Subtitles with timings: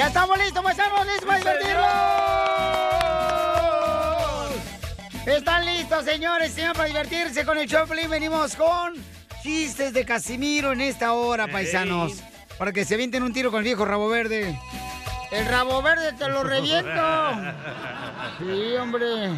[0.00, 1.06] ¡Ya estamos listos, paisanos!
[1.06, 1.84] ¡Listos para divertirnos!
[5.26, 6.54] ¿Están listos, señores?
[6.54, 8.08] Señor, para divertirse con el Choplin.
[8.08, 8.94] Venimos con
[9.42, 12.22] chistes de Casimiro en esta hora, paisanos.
[12.56, 14.58] Para que se avienten un tiro con el viejo rabo verde.
[15.32, 16.90] El rabo verde te lo reviento.
[18.38, 19.32] Sí, hombre.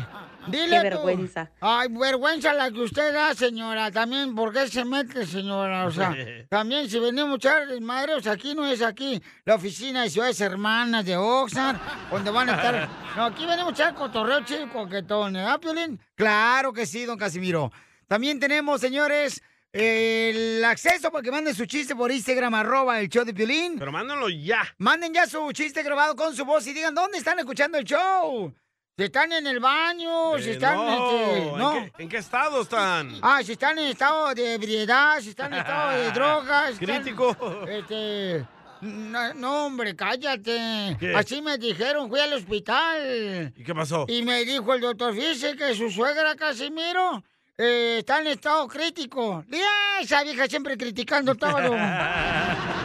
[0.48, 1.04] Dile Qué tú.
[1.04, 1.50] vergüenza.
[1.60, 3.90] Ay, vergüenza la que usted da, señora.
[3.90, 5.86] También, ¿por qué se mete, señora?
[5.86, 6.14] O sea,
[6.48, 11.04] también si venimos a echar madres, aquí no es aquí la oficina de Ciudades Hermanas
[11.04, 11.76] de Oxnard,
[12.10, 12.88] donde van a estar...
[13.16, 16.00] No, aquí venimos a echar cotorreo chico coquetón, ¿eh, Piolín?
[16.14, 17.70] Claro que sí, don Casimiro.
[18.08, 23.24] También tenemos, señores, el acceso para que manden su chiste por Instagram, arroba el show
[23.24, 23.78] de Piolín.
[23.78, 24.62] Pero mándenlo ya.
[24.78, 28.54] Manden ya su chiste grabado con su voz y digan dónde están escuchando el show.
[28.94, 32.60] Si están en el baño, si Eh, están no, este, ¿en qué- ¿En qué estado
[32.60, 33.14] están?
[33.22, 36.74] Ah, si están en estado de ebriedad, si están en estado de drogas.
[36.76, 37.34] si están, Crítico.
[37.66, 38.46] Este.
[38.82, 40.96] No, no, hombre, cállate.
[41.00, 41.14] ¿Qué?
[41.16, 43.54] Así me dijeron, fui al hospital.
[43.56, 44.04] ¿Y qué pasó?
[44.08, 47.22] Y me dijo el doctor, fíjese que su suegra Casimiro
[47.56, 49.42] eh, está en estado crítico.
[49.50, 49.58] Y
[50.02, 51.56] esa vieja siempre criticando todo.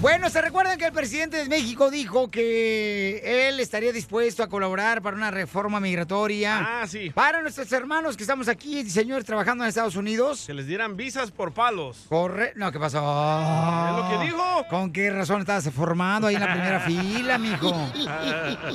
[0.00, 5.02] Bueno, ¿se recuerdan que el presidente de México dijo que él estaría dispuesto a colaborar
[5.02, 6.80] para una reforma migratoria?
[6.80, 7.10] Ah, sí.
[7.10, 10.44] Para nuestros hermanos que estamos aquí, señores, trabajando en Estados Unidos.
[10.46, 12.06] Que les dieran visas por palos.
[12.08, 12.54] Corre...
[12.56, 12.98] No, ¿qué pasó?
[12.98, 14.66] Es lo que dijo.
[14.70, 17.70] ¿Con qué razón estabas formado ahí en la primera fila, mijo?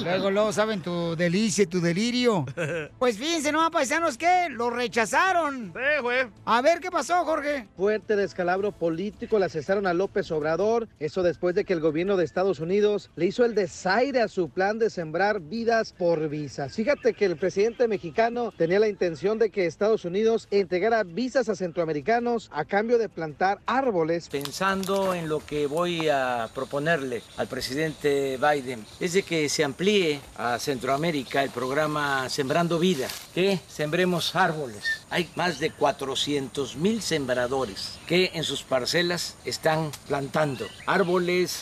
[0.04, 2.46] Luego, luego saben tu delicia y tu delirio.
[3.00, 5.74] Pues fíjense, ¿no, paisanos, que lo rechazaron.
[5.74, 6.28] Sí, güey.
[6.46, 7.68] A ver, ¿qué pasó, Jorge?
[7.76, 10.88] Fuerte descalabro político le cesaron a López Obrador.
[11.24, 14.80] Después de que el gobierno de Estados Unidos le hizo el desaire a su plan
[14.80, 16.76] de sembrar vidas por visas.
[16.76, 21.56] Fíjate que el presidente mexicano tenía la intención de que Estados Unidos entregara visas a
[21.56, 24.28] centroamericanos a cambio de plantar árboles.
[24.30, 30.20] Pensando en lo que voy a proponerle al presidente Biden, es de que se amplíe
[30.38, 35.06] a Centroamérica el programa Sembrando Vida, que sembremos árboles.
[35.10, 41.05] Hay más de 400 mil sembradores que en sus parcelas están plantando árboles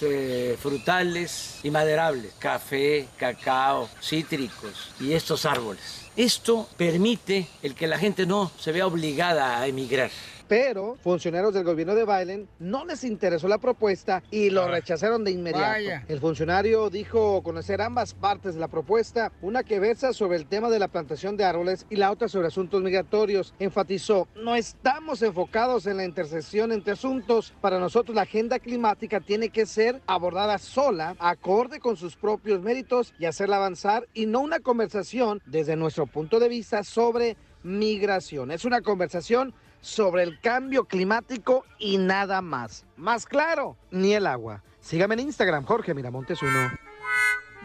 [0.01, 5.81] eh, frutales y maderables, café, cacao, cítricos y estos árboles.
[6.15, 10.11] Esto permite el que la gente no se vea obligada a emigrar.
[10.53, 15.31] Pero funcionarios del gobierno de Biden no les interesó la propuesta y lo rechazaron de
[15.31, 15.63] inmediato.
[15.63, 16.05] Vaya.
[16.07, 20.69] El funcionario dijo conocer ambas partes de la propuesta, una que versa sobre el tema
[20.69, 23.55] de la plantación de árboles y la otra sobre asuntos migratorios.
[23.57, 27.51] Enfatizó, no estamos enfocados en la intersección entre asuntos.
[27.59, 33.15] Para nosotros la agenda climática tiene que ser abordada sola, acorde con sus propios méritos
[33.17, 38.51] y hacerla avanzar y no una conversación desde nuestro punto de vista sobre migración.
[38.51, 42.85] Es una conversación sobre el cambio climático y nada más.
[42.95, 44.63] Más claro, ni el agua.
[44.79, 46.71] Sígame en Instagram, Jorge Miramontes uno.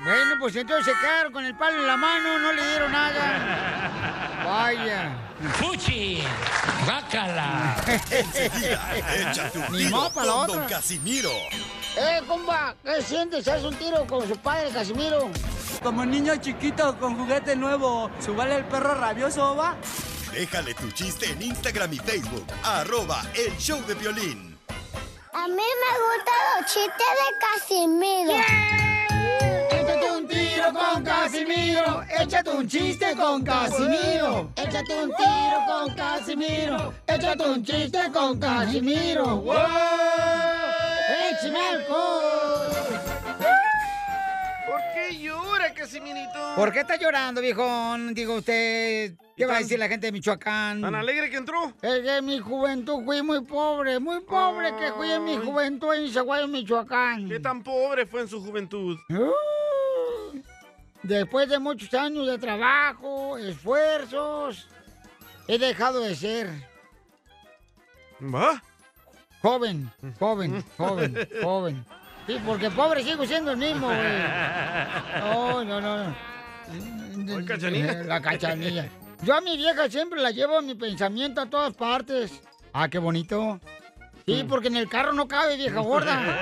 [0.04, 4.42] Bueno, pues entonces se quedaron con el palo en la mano, no le dieron nada.
[4.44, 5.16] Vaya.
[5.54, 6.22] ¡Fuchi!
[6.86, 7.76] ¡Bácala!
[8.10, 8.96] Enseguida,
[9.30, 10.56] échate un tiro la con otra.
[10.56, 11.30] Don Casimiro.
[11.96, 13.46] Eh, compa, ¿qué sientes?
[13.46, 15.28] ¿Haz un tiro con su padre, Casimiro?
[15.82, 19.76] Como niño chiquito con juguete nuevo, ¿subale el perro rabioso, va?
[20.38, 24.56] Déjale tu chiste en Instagram y Facebook, arroba el show de violín.
[25.32, 28.36] A mí me gustan los chistes de Casimiro.
[29.68, 32.04] Échate un tiro con Casimiro.
[32.20, 34.52] Échate un chiste con Casimiro.
[34.54, 36.94] Échate un tiro con Casimiro.
[37.08, 39.38] Échate un chiste con Casimiro.
[39.38, 39.56] ¡Wow!
[41.32, 42.37] ¡Échame alcohol!
[45.08, 46.54] ¿Por qué llora, Casimirito?
[46.54, 48.12] ¿Por qué está llorando, viejón?
[48.12, 49.14] Digo usted.
[49.34, 50.82] ¿Qué va a decir la gente de Michoacán?
[50.82, 51.72] ¿Tan alegre que entró?
[51.80, 55.94] Es que en mi juventud fui muy pobre, muy pobre que fui en mi juventud
[55.94, 57.26] en Zaguayo, Michoacán.
[57.26, 58.98] ¿Qué tan pobre fue en su juventud?
[59.08, 60.38] Uh,
[61.02, 64.68] Después de muchos años de trabajo, esfuerzos,
[65.46, 66.50] he dejado de ser.
[68.20, 68.62] ¿Va?
[69.40, 71.84] Joven, joven, joven, joven.
[72.28, 73.98] Sí, porque pobre sigo siendo el mismo, güey.
[75.18, 76.14] No, no, no.
[77.46, 78.02] Cachanilla.
[78.04, 78.86] La cachanilla.
[79.22, 82.42] Yo a mi vieja siempre la llevo en mi pensamiento a todas partes.
[82.74, 83.58] Ah, qué bonito.
[84.26, 86.38] Sí, porque en el carro no cabe, vieja gorda.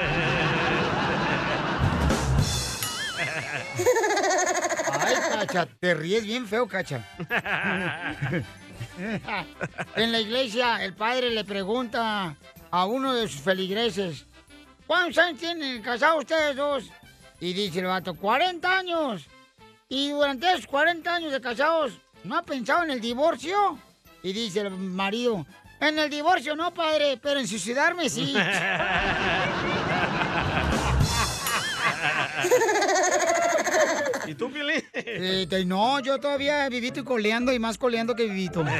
[5.00, 7.04] Ay, cacha, te ríes bien feo, cacha.
[9.94, 12.36] En la iglesia, el padre le pregunta
[12.72, 14.26] a uno de sus feligreses,
[14.86, 16.84] ¿cuántos años tienen casados ustedes dos?
[17.40, 19.26] Y dice el vato, 40 años.
[19.88, 21.92] Y durante esos 40 años de casados,
[22.24, 23.78] ¿no ha pensado en el divorcio?
[24.22, 25.46] Y dice el marido,
[25.80, 28.34] en el divorcio no, padre, pero en suicidarme sí.
[34.26, 34.82] ¿Y tú, Piolín?
[34.92, 38.64] Eh, no, yo todavía vivito y coleando y más coleando que vivito.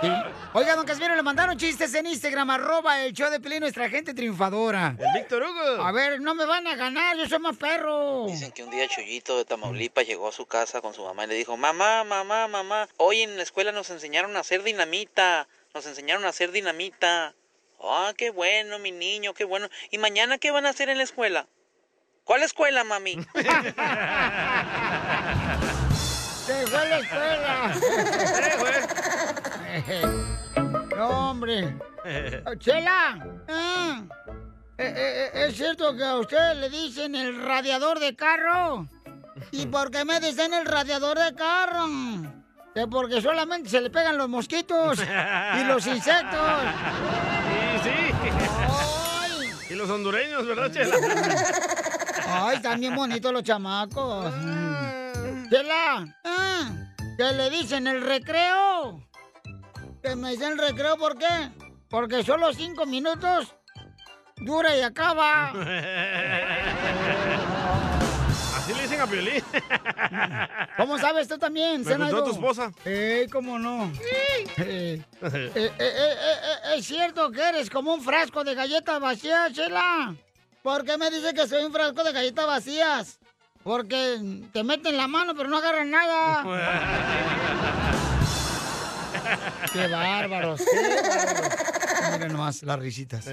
[0.00, 0.08] Sí.
[0.52, 4.12] Oiga, don Casimiro, le mandaron chistes en Instagram, arroba el show de Pelín, nuestra gente
[4.14, 4.94] triunfadora.
[4.98, 5.82] El Víctor Hugo.
[5.82, 8.26] A ver, no me van a ganar, yo soy más perro.
[8.26, 11.28] Dicen que un día Chuyito de Tamaulipas llegó a su casa con su mamá y
[11.28, 15.86] le dijo, mamá, mamá, mamá, hoy en la escuela nos enseñaron a hacer dinamita, nos
[15.86, 17.34] enseñaron a hacer dinamita.
[17.82, 19.68] Ah, qué bueno, mi niño, qué bueno.
[19.90, 21.46] ¿Y mañana qué van a hacer en la escuela?
[22.24, 23.14] ¿Cuál escuela, mami?
[26.46, 27.74] Se fue la escuela.
[30.96, 31.78] no, hombre.
[32.58, 33.18] Chela.
[33.48, 34.02] ah,
[34.78, 38.88] eh, eh, eh, ¿Es cierto que a usted le dicen el radiador de carro?
[39.50, 41.86] ¿Y por qué me dicen el radiador de carro?
[42.74, 46.60] Que porque solamente se le pegan los mosquitos y los insectos.
[47.82, 47.90] Sí,
[49.68, 49.72] sí.
[49.72, 50.96] Y los hondureños, ¿verdad, Chela?
[52.28, 54.32] Ay, están bien bonitos los chamacos.
[55.48, 56.70] Chela, ah,
[57.16, 59.05] que le dicen el recreo.
[60.06, 61.50] Que me dicen recreo, ¿por qué?
[61.88, 63.52] Porque solo cinco minutos
[64.36, 65.48] dura y acaba.
[68.56, 69.42] Así le dicen a Piolín.
[70.76, 72.70] ¿Cómo sabes tú también, Me contó tu esposa.
[72.84, 73.90] Eh, cómo no.
[74.06, 79.52] Eh, eh, eh, eh, eh, ¿Es cierto que eres como un frasco de galletas vacías,
[79.54, 80.14] Chela?
[80.62, 83.18] ¿Por qué me dice que soy un frasco de galletas vacías?
[83.64, 84.20] Porque
[84.52, 86.44] te meten la mano pero no agarran nada.
[89.72, 90.60] ¡Qué bárbaros!
[90.60, 92.12] ¡Qué bárbaros!
[92.12, 93.28] Miren nomás las risitas.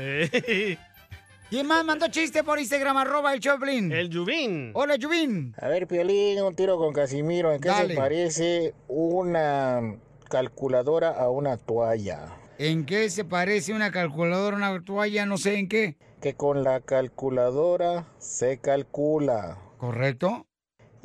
[1.50, 2.98] ¿Quién más mandó chiste por Instagram?
[2.98, 3.92] Arroba el Choplin.
[3.92, 4.72] El Yubín.
[4.74, 5.54] Hola, Yubín.
[5.62, 7.54] A ver, Piolín, un tiro con Casimiro.
[7.54, 7.94] ¿En qué Dale.
[7.94, 9.98] se parece una
[10.30, 12.30] calculadora a una toalla?
[12.58, 15.28] ¿En qué se parece una calculadora a una toalla?
[15.28, 15.98] No sé en qué.
[16.22, 19.60] Que con la calculadora se calcula.
[19.78, 20.48] ¿Correcto?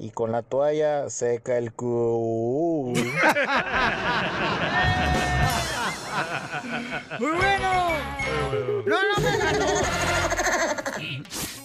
[0.01, 3.01] Y con la toalla se calcula.
[7.19, 7.91] ¡Muy bueno!
[8.87, 9.67] ¡No, no me ganó!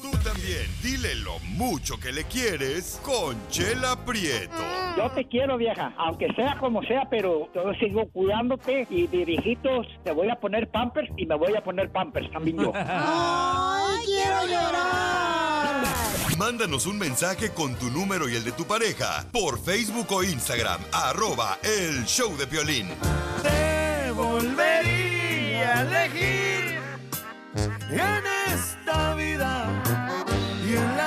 [0.01, 4.63] Tú también, dile lo mucho que le quieres con Chela Prieto.
[4.97, 9.85] Yo te quiero, vieja, aunque sea como sea, pero yo sigo cuidándote y de viejitos
[10.03, 12.71] te voy a poner pampers y me voy a poner pampers también yo.
[12.73, 15.32] ¡Ay, quiero llorar!
[16.37, 20.81] Mándanos un mensaje con tu número y el de tu pareja por Facebook o Instagram,
[20.91, 22.89] arroba el show de violín.
[23.43, 26.79] Te volvería a elegir
[27.91, 29.83] en esta vida
[30.65, 31.02] y en la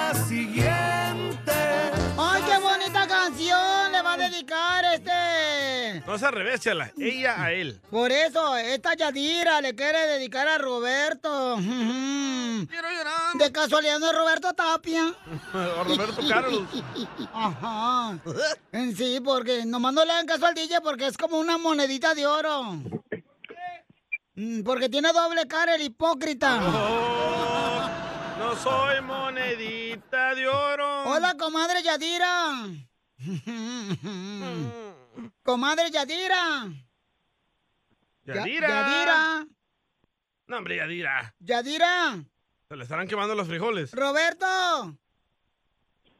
[6.17, 6.93] es al revés, Chela.
[6.99, 7.81] Ella a él.
[7.91, 11.57] Por eso, esta Yadira le quiere dedicar a Roberto.
[11.57, 13.35] Quiero llorar.
[13.35, 15.15] De casualidad no es Roberto Tapia.
[15.55, 16.63] O Roberto Carlos.
[17.33, 18.19] Ajá.
[18.97, 22.27] Sí, porque nomás no le hagan caso al DJ porque es como una monedita de
[22.27, 22.81] oro.
[24.39, 26.61] Mm, Porque tiene doble cara el hipócrita.
[26.63, 27.89] Oh,
[28.39, 31.05] no soy monedita de oro.
[31.05, 32.67] Hola, comadre Yadira.
[35.43, 36.69] Comadre Yadira.
[38.25, 38.69] Ya- Yadira.
[38.69, 39.47] Yadira.
[40.49, 41.35] No, hombre, Yadira.
[41.39, 42.25] Yadira.
[42.69, 43.93] Se le estarán quemando los frijoles.
[43.93, 44.47] Roberto.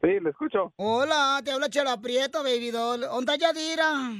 [0.01, 0.71] Sí, le escucho.
[0.77, 3.01] Hola, te habla Chela Prieto, baby doll.
[3.01, 4.11] ¿Dónde está Yadira?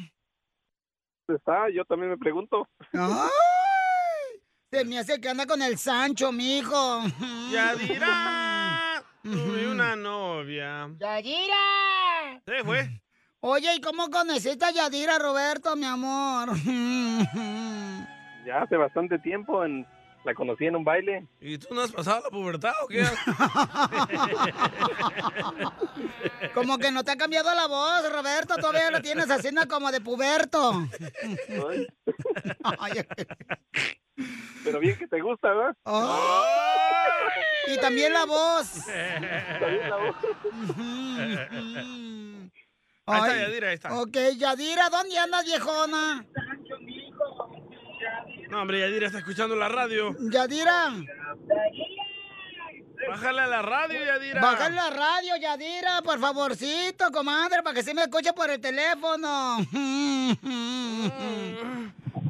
[1.28, 2.68] Está, yo también me pregunto.
[2.94, 4.42] ¡Ay!
[4.72, 7.04] Se me hace que anda con el Sancho, mijo.
[7.52, 9.04] Yadira.
[9.24, 10.90] Tuve una novia.
[10.98, 12.42] ¡Yadira!
[12.46, 13.02] Se fue.
[13.40, 16.50] Oye, ¿y cómo conociste a Yadira, Roberto, mi amor?
[18.46, 19.86] Ya hace bastante tiempo en,
[20.24, 21.28] la conocí en un baile.
[21.42, 23.04] ¿Y tú no has pasado la pubertad o qué?
[26.54, 28.56] Como que no te ha cambiado la voz, Roberto.
[28.56, 30.72] Todavía lo tienes haciendo como de puberto.
[34.64, 35.76] Pero bien que te gusta, ¿verdad?
[37.68, 38.86] Y también la voz.
[39.60, 40.16] También la voz.
[43.08, 43.94] Ahí está Yadira, ahí está.
[44.02, 46.26] Ok, Yadira, ¿dónde andas, viejona?
[48.50, 50.16] No, hombre, Yadira está escuchando la radio.
[50.32, 50.94] Yadira,
[53.10, 54.42] Bájale a la radio, Yadira.
[54.42, 59.58] bájale la radio, Yadira, por favorcito, comadre, para que se me escuche por el teléfono.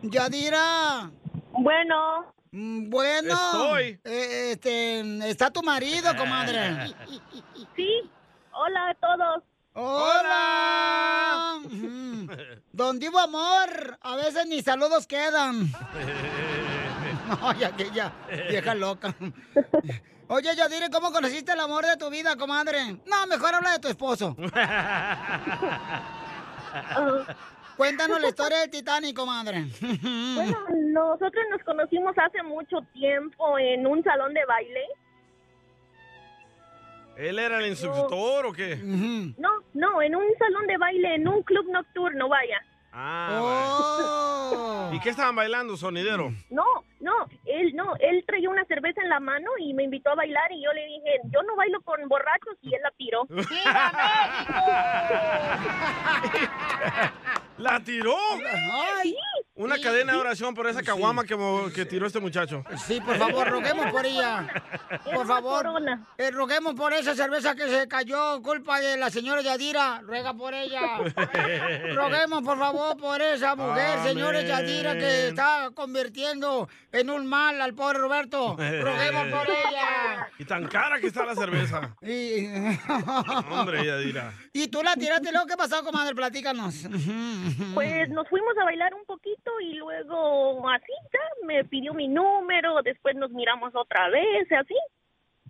[0.04, 1.10] Yadira.
[1.54, 2.34] Bueno.
[2.52, 3.34] Bueno.
[3.34, 4.00] Estoy.
[4.04, 6.88] eh, este, está tu marido, comadre.
[7.76, 7.90] Sí.
[8.52, 9.44] Hola a todos.
[9.80, 11.60] Hola.
[11.70, 12.28] Mm.
[12.74, 15.68] Don Divo Amor, a veces ni saludos quedan.
[17.44, 18.12] Ay, aquella
[18.50, 19.14] vieja loca.
[20.30, 22.98] Oye, Yadira, ¿cómo conociste el amor de tu vida, comadre?
[23.06, 24.36] No, mejor habla de tu esposo.
[27.78, 29.68] Cuéntanos la historia del Titanic, comadre.
[29.80, 30.58] Bueno,
[30.88, 34.82] nosotros nos conocimos hace mucho tiempo en un salón de baile.
[37.18, 38.76] ¿Él era el instructor o qué?
[38.76, 42.64] No, no, en un salón de baile, en un club nocturno, vaya.
[42.94, 44.96] Ah, vaya.
[44.96, 46.32] ¿Y qué estaban bailando, sonidero?
[46.50, 46.64] No,
[47.00, 47.13] no,
[47.46, 50.63] él no, él traía una cerveza en la mano y me invitó a bailar y
[50.63, 53.27] yo le dije, yo no bailo con borrachos y él la tiró.
[57.58, 58.16] ¿La tiró?
[59.00, 59.16] Ay.
[59.56, 62.63] Una cadena de oración por esa caguama que, tiró este muchacho.
[62.86, 64.48] Sí, por favor, roguemos por ella.
[65.04, 65.66] Por favor,
[66.20, 70.01] eh, roguemos por esa cerveza que se cayó, culpa de la señora Yadira.
[70.04, 70.98] Ruega por ella.
[71.96, 74.04] Roguemos, por favor, por esa mujer, Amén.
[74.04, 78.56] señora Yadira, que está convirtiendo en un mal al pobre Roberto.
[78.58, 80.27] Roguemos por ella.
[80.39, 81.96] Y tan cara que está la cerveza.
[82.01, 82.48] Y,
[83.51, 84.34] Hombre, Yadira.
[84.54, 86.16] y tú la tiraste, luego, ¿qué pasó, comadre?
[86.16, 86.88] Platícanos.
[87.74, 92.82] Pues nos fuimos a bailar un poquito y luego así ya me pidió mi número,
[92.84, 94.75] después nos miramos otra vez, así.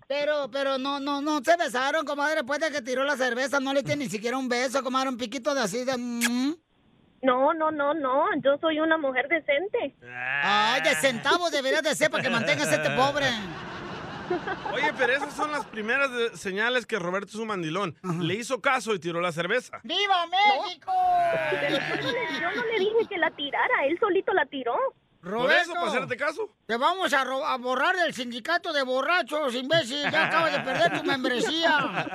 [0.08, 3.74] Pero, pero no, no, no se besaron, comadre, después de que tiró la cerveza, no
[3.74, 5.94] le diste ni siquiera un beso, comadre, un piquito de así de...
[7.22, 9.96] No, no, no, no, yo soy una mujer decente.
[10.44, 13.26] Ay, de centavos deberías de ser para que mantengas este pobre.
[14.74, 17.96] Oye, pero esas son las primeras señales que Roberto es un mandilón.
[18.22, 19.80] Le hizo caso y tiró la cerveza.
[19.84, 20.92] ¡Viva México!
[20.92, 24.76] No, yo no le dije que la tirara, él solito la tiró.
[25.30, 26.50] ¿Por eso, para hacerte caso?
[26.66, 30.02] Te vamos a, borrar del sindicato de borrachos, imbécil.
[30.12, 32.06] Ya acabas de perder tu membresía.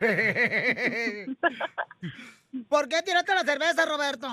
[2.68, 4.28] ¿Por qué tiraste la cerveza, Roberto?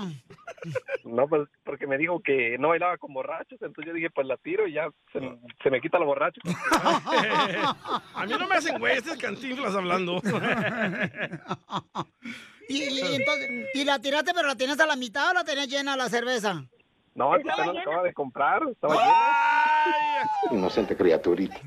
[1.03, 4.37] No, pues porque me dijo que no bailaba con borrachos, entonces yo dije, pues la
[4.37, 5.19] tiro y ya se,
[5.61, 6.39] se me quita lo borracho.
[8.15, 10.21] A mí no me hacen güey, este es cantinflas hablando.
[12.69, 15.43] Y, y- y entonces, ¿y la tiraste, pero la tienes a la mitad o la
[15.43, 16.63] tenías llena la cerveza?
[17.15, 20.29] No, que apenas la acaba de comprar, estaba llena.
[20.51, 21.57] Inocente criaturita.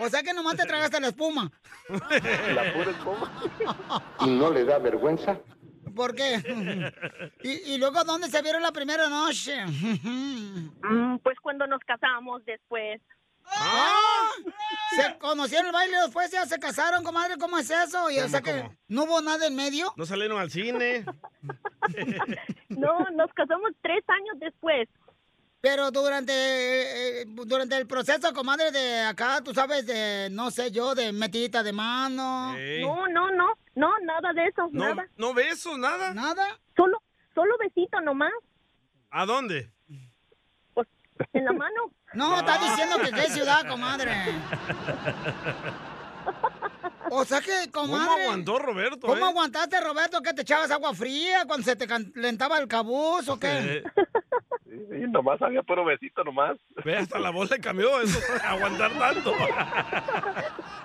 [0.00, 1.50] O sea que nomás te tragaste la espuma.
[1.88, 3.32] La pura espuma.
[4.20, 5.38] ¿Y no le da vergüenza?
[5.94, 6.36] ¿Por qué?
[7.42, 9.64] ¿Y, y luego dónde se vieron la primera noche?
[9.66, 13.00] Mm, pues cuando nos casamos después.
[13.56, 14.28] ¡Ah!
[14.96, 17.36] ¿Se conocieron el baile después ya se casaron, comadre?
[17.38, 18.10] ¿Cómo es eso?
[18.10, 18.74] Y, o sea que ¿Cómo?
[18.88, 19.92] no hubo nada en medio.
[19.96, 21.04] No salieron al cine.
[22.68, 24.88] No, nos casamos tres años después.
[25.60, 30.94] Pero durante, eh, durante el proceso, comadre, de acá, tú sabes, de, no sé yo,
[30.94, 32.54] de metidita de mano.
[32.80, 35.06] No, no, no, no, nada de eso, No, nada.
[35.18, 36.14] no besos, nada.
[36.14, 36.58] ¿Nada?
[36.76, 37.02] Solo,
[37.34, 38.32] solo besito nomás,
[39.10, 39.70] ¿A dónde?
[41.34, 41.92] en la mano.
[42.12, 44.12] No, está diciendo que qué ciudad, comadre.
[47.12, 48.06] O sea que, comadre.
[48.06, 49.06] ¿Cómo aguantó Roberto?
[49.06, 49.28] ¿Cómo eh?
[49.28, 53.82] aguantaste, Roberto, que te echabas agua fría cuando se te calentaba el cabuz o qué?
[54.64, 56.56] Sí, sí, nomás había puro besito nomás.
[56.84, 59.34] Ve, hasta la voz le cambió eso, aguantar tanto.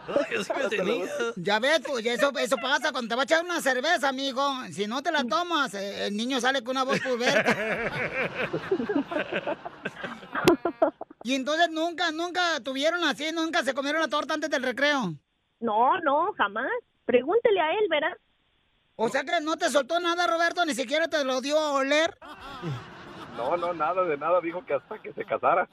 [0.08, 1.05] Ay, yo sí me tenía.
[1.36, 4.44] Ya ves, pues eso, eso pasa cuando te va a echar una cerveza, amigo.
[4.72, 7.55] Si no te la tomas, eh, el niño sale con una voz puberta.
[11.25, 15.15] Y entonces nunca, nunca tuvieron así, nunca se comieron la torta antes del recreo.
[15.60, 16.70] No, no, jamás.
[17.05, 18.15] Pregúntele a él, ¿verdad?
[18.96, 22.15] O sea que no te soltó nada, Roberto, ni siquiera te lo dio a oler.
[23.36, 25.67] No, no, nada de nada, dijo que hasta que se casara.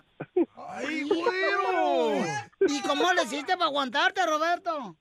[0.71, 2.25] ¡Ay, güero!
[2.61, 4.97] ¿Y cómo le hiciste para aguantarte, Roberto?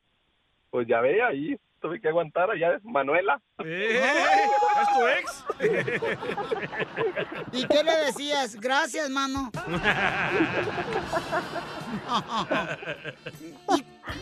[0.70, 3.42] Pues ya ve, ahí tuve que aguantar allá, Manuela.
[3.58, 5.44] ¿Es tu ex?
[7.52, 8.56] ¿Y qué le decías?
[8.56, 9.52] Gracias, mano.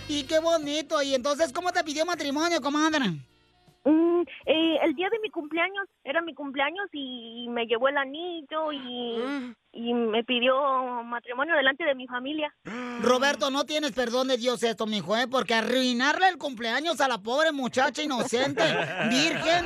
[0.07, 1.01] y, y qué bonito.
[1.01, 3.05] ¿Y entonces cómo te pidió matrimonio, comadre?
[3.85, 8.71] Mm, eh, el día de mi cumpleaños, era mi cumpleaños y me llevó el anillo
[8.73, 10.53] y, y me pidió
[11.05, 12.53] matrimonio delante de mi familia.
[13.01, 15.27] Roberto, no tienes perdón de Dios esto, mijo, ¿eh?
[15.31, 18.61] Porque arruinarle el cumpleaños a la pobre muchacha inocente,
[19.09, 19.65] virgen,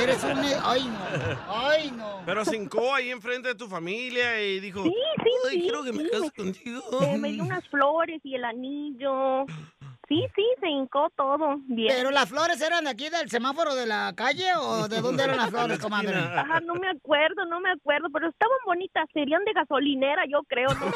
[0.00, 0.38] eres un...
[0.64, 1.38] Ay, no.
[1.48, 2.22] Ay, no.
[2.24, 4.90] Pero se hincó ahí enfrente de tu familia y dijo, Sí,
[5.22, 6.82] sí, "Ay, sí, quiero que me sí, case me- contigo.
[7.02, 9.44] Eh, me dio unas flores y el anillo.
[10.10, 11.94] Sí, sí, se hincó todo bien.
[11.96, 15.36] ¿Pero las flores eran de aquí del semáforo de la calle o de dónde eran
[15.36, 16.16] las flores, comadre?
[16.16, 20.66] Ajá, no me acuerdo, no me acuerdo, pero estaban bonitas, serían de gasolinera, yo creo.
[20.74, 20.86] ¿no?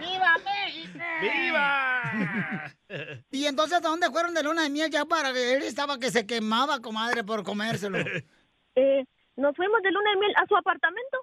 [0.00, 0.98] ¡Viva México!
[1.22, 2.02] ¡Viva!
[3.30, 6.10] Y entonces, ¿a dónde fueron de luna de miel ya para que él estaba que
[6.10, 7.98] se quemaba, comadre, por comérselo?
[8.74, 9.04] Eh,
[9.36, 11.18] nos fuimos de luna de miel a su apartamento.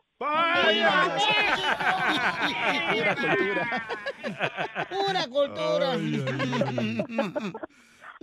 [0.69, 1.17] ¡Viva
[4.89, 5.95] Pura cultura.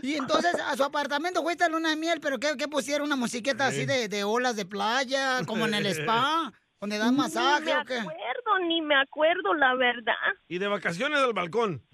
[0.03, 3.07] Y entonces a su apartamento fuiste a luna de miel, pero ¿qué, qué pusieron?
[3.07, 6.53] ¿Una musiqueta así de, de olas de playa, como en el spa?
[6.79, 7.99] ¿Donde dan masaje Ni me o qué?
[8.01, 10.13] acuerdo, ni me acuerdo, la verdad.
[10.47, 11.83] Y de vacaciones al balcón.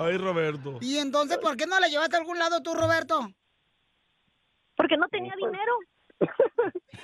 [0.00, 0.78] Ay, Roberto.
[0.80, 3.28] Y entonces, ¿por qué no la llevaste a algún lado tú, Roberto?
[4.76, 5.78] Porque no tenía dinero.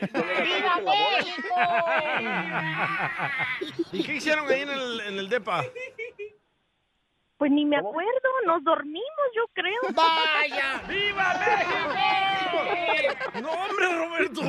[0.01, 1.55] ¡Viva México!
[3.93, 5.65] ¿Y qué hicieron ahí en el, en el depa?
[7.37, 9.81] Pues ni me acuerdo, nos dormimos, yo creo.
[9.95, 10.83] ¡Vaya!
[10.87, 11.71] ¡Viva México!
[13.41, 14.43] No, hombre, Roberto.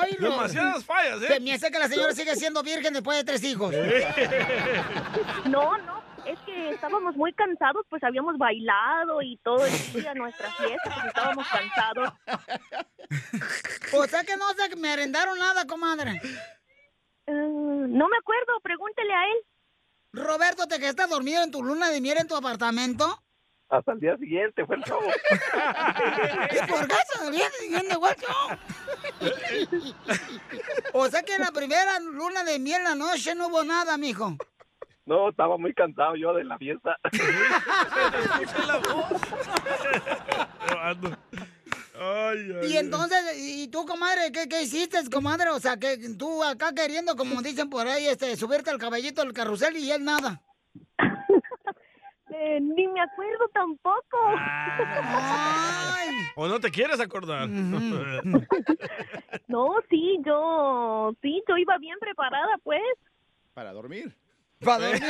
[0.00, 0.30] Ay, no.
[0.30, 1.26] Demasiadas fallas, ¿eh?
[1.28, 3.74] Se me hace que la señora sigue siendo virgen después de tres hijos.
[5.44, 5.93] No, no,
[6.26, 11.06] es que estábamos muy cansados, pues habíamos bailado y todo el día nuestra fiesta, pues
[11.06, 12.12] estábamos cansados.
[13.96, 16.20] O sea que no se me arrendaron nada, comadre.
[17.26, 19.44] Eh, no me acuerdo, pregúntele a él.
[20.12, 23.20] Roberto, ¿te quedaste dormido en tu luna de miel en tu apartamento?
[23.68, 25.00] Hasta el día siguiente fue el show.
[25.00, 28.28] ¿Y por qué se dormía siguiendo igual yo?
[30.92, 34.36] O sea que en la primera luna de miel la noche no hubo nada, mijo.
[35.06, 36.96] No, estaba muy cansado yo de la fiesta.
[41.96, 45.50] Ay, ay, Y entonces, ¿y tú, comadre, qué, qué hiciste, comadre?
[45.50, 49.32] O sea, que tú acá queriendo, como dicen por ahí, este, subirte al caballito del
[49.32, 50.42] carrusel y él nada.
[52.36, 54.18] Eh, ni me acuerdo tampoco.
[56.34, 57.48] ¿O no te quieres acordar?
[59.46, 62.80] No, sí, yo, sí, yo iba bien preparada, pues.
[63.52, 64.12] Para dormir.
[64.64, 65.02] Para dormir.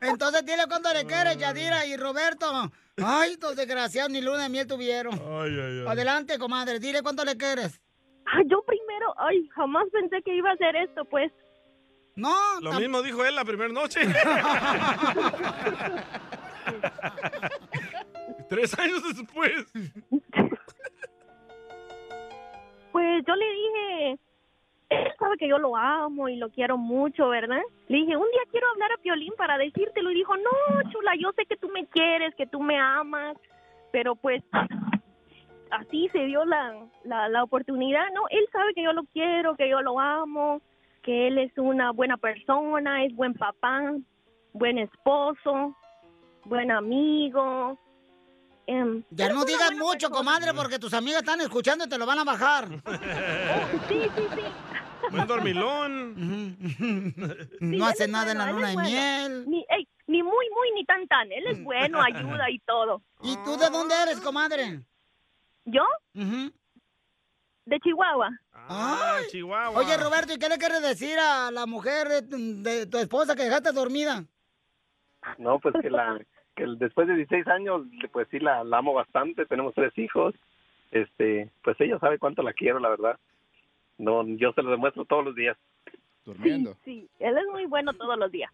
[0.00, 2.70] Entonces dile cuánto le quieres, Yadira y Roberto.
[3.02, 5.14] Ay, estos desgraciados ni luna de miel tuvieron.
[5.14, 5.84] Ay, ay, ay.
[5.86, 7.80] Adelante, comadre, dile cuánto le quieres.
[8.26, 11.32] Ah, yo primero, ay, jamás pensé que iba a hacer esto, pues.
[12.16, 12.34] No.
[12.60, 14.00] Lo mismo dijo él la primera noche.
[18.48, 19.64] Tres años después.
[22.92, 24.18] Pues yo le dije,
[24.90, 27.60] él sabe que yo lo amo y lo quiero mucho, ¿verdad?
[27.88, 30.10] Le dije, un día quiero hablar a Piolín para decírtelo.
[30.10, 33.36] Y dijo, no, chula, yo sé que tú me quieres, que tú me amas,
[33.92, 34.42] pero pues
[35.70, 38.22] así se dio la, la, la oportunidad, ¿no?
[38.30, 40.62] Él sabe que yo lo quiero, que yo lo amo,
[41.02, 43.94] que él es una buena persona, es buen papá,
[44.52, 45.76] buen esposo,
[46.44, 47.78] buen amigo.
[48.68, 52.18] Em, Ya no digas mucho, comadre, porque tus amigas están escuchando y te lo van
[52.20, 52.68] a bajar.
[53.88, 54.42] Sí, sí, sí.
[55.10, 56.56] Buen dormilón.
[57.60, 58.88] No hace nada en la luna de bueno.
[58.90, 59.44] miel.
[59.48, 61.30] Ni, ey, ni muy, muy, ni tan, tan.
[61.32, 63.00] Él es bueno, ayuda y todo.
[63.22, 64.82] ¿Y tú de dónde eres, comadre?
[65.64, 65.82] ¿Yo?
[66.14, 68.30] De Chihuahua.
[68.52, 69.78] Ah, Chihuahua.
[69.78, 73.34] Oye, Roberto, ¿y qué le quieres decir a la mujer de, tu- de tu esposa
[73.34, 74.24] que dejaste dormida?
[75.38, 76.18] No, pues que la
[76.58, 79.46] que después de 16 años, pues sí la, la amo bastante.
[79.46, 80.34] Tenemos tres hijos.
[80.90, 83.18] Este, pues ella sabe cuánto la quiero, la verdad.
[83.96, 85.56] No, yo se lo demuestro todos los días.
[86.24, 86.76] Durmiendo.
[86.84, 88.50] Sí, él es muy bueno todos los días.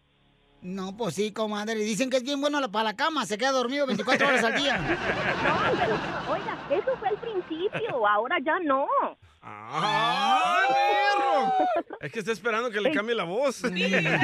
[0.61, 1.75] No, pues sí, comadre.
[1.75, 3.25] Dicen que es bien bueno para la cama.
[3.25, 4.77] Se queda dormido 24 horas al día.
[5.45, 5.95] No, pero,
[6.33, 8.87] oiga, eso fue al principio, ahora ya no.
[9.41, 11.53] ¡Ay, perro!
[12.01, 13.61] Es que está esperando que le cambie la voz.
[13.71, 14.01] ¡Video!
[14.01, 14.19] ¡Video!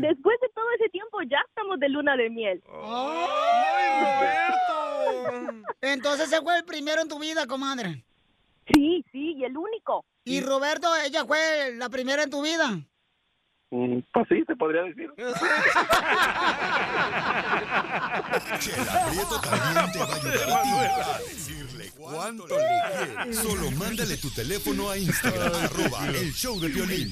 [0.00, 2.62] Después de todo ese tiempo ya estamos de luna de miel.
[2.68, 5.64] ¡Ay, Roberto!
[5.80, 8.04] Entonces ese fue el primero en tu vida, comadre.
[8.72, 10.04] Sí, sí, y el único.
[10.24, 12.78] ¿Y Roberto, ella fue la primera en tu vida?
[13.70, 15.10] Mm, Pues sí, te podría decir.
[18.60, 23.36] Chela Prieto también te va a ayudar a ti a decirle cuánto le quieres.
[23.38, 27.10] Solo mándale tu teléfono a Instagram, arroba el show de Piolín.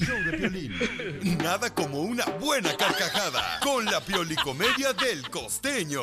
[1.43, 6.01] Nada como una buena carcajada con la piolicomedia del costeño.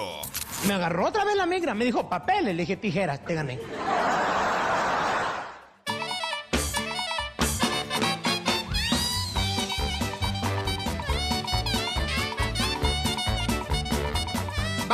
[0.68, 3.58] Me agarró otra vez la migra, me dijo papeles, le dije tijeras, te gané.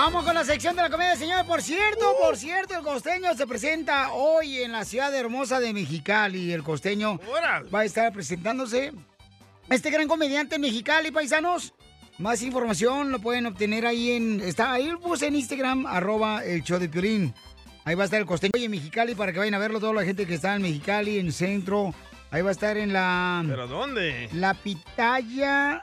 [0.02, 1.44] Vamos con la sección de la comedia, señor.
[1.44, 6.54] Por cierto, por cierto, el costeño se presenta hoy en la ciudad hermosa de Mexicali.
[6.54, 7.20] El costeño
[7.72, 8.94] va a estar presentándose.
[9.68, 11.74] Este gran comediante en Mexicali, paisanos.
[12.16, 14.40] Más información lo pueden obtener ahí en.
[14.40, 17.34] Está ahí puse en Instagram, arroba el show de Piolín.
[17.84, 20.04] Ahí va a estar el costeño en Mexicali para que vayan a verlo toda la
[20.04, 21.92] gente que está en Mexicali, en el centro.
[22.30, 23.44] Ahí va a estar en la.
[23.46, 24.30] ¿Pero dónde?
[24.32, 25.82] La pitaya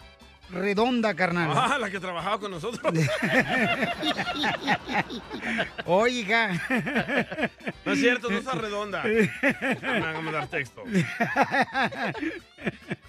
[0.51, 1.51] redonda, carnal.
[1.53, 2.81] Ah, la que trabajaba con nosotros.
[5.85, 6.61] Oiga.
[7.85, 9.03] No es cierto, no está redonda.
[9.03, 9.29] Me
[9.81, 10.83] van a mandar texto.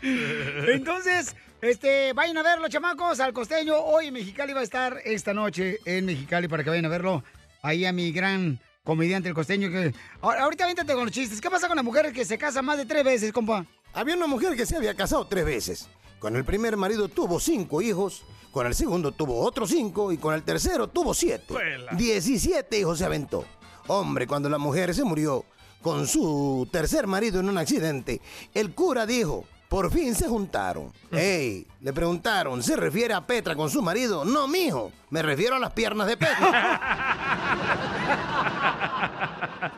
[0.03, 3.77] Entonces, este, vayan a verlo, chamacos, al costeño.
[3.77, 7.24] Hoy en Mexicali va a estar esta noche en Mexicali para que vayan a verlo.
[7.62, 9.70] Ahí a mi gran comediante, el costeño.
[9.70, 9.92] Que...
[10.20, 11.40] Ahorita véntate con los chistes.
[11.40, 13.66] ¿Qué pasa con la mujer que se casa más de tres veces, compa?
[13.92, 15.88] Había una mujer que se había casado tres veces.
[16.18, 20.35] Con el primer marido tuvo cinco hijos, con el segundo tuvo otros cinco y con
[20.35, 21.54] el tercero tuvo siete.
[21.92, 23.44] Diecisiete hijos se aventó.
[23.87, 25.44] Hombre, cuando la mujer se murió
[25.81, 28.20] con su tercer marido en un accidente,
[28.52, 30.92] el cura dijo, por fin se juntaron.
[31.12, 34.24] Ey, le preguntaron, ¿se refiere a Petra con su marido?
[34.24, 37.61] No, mijo, me refiero a las piernas de Petra.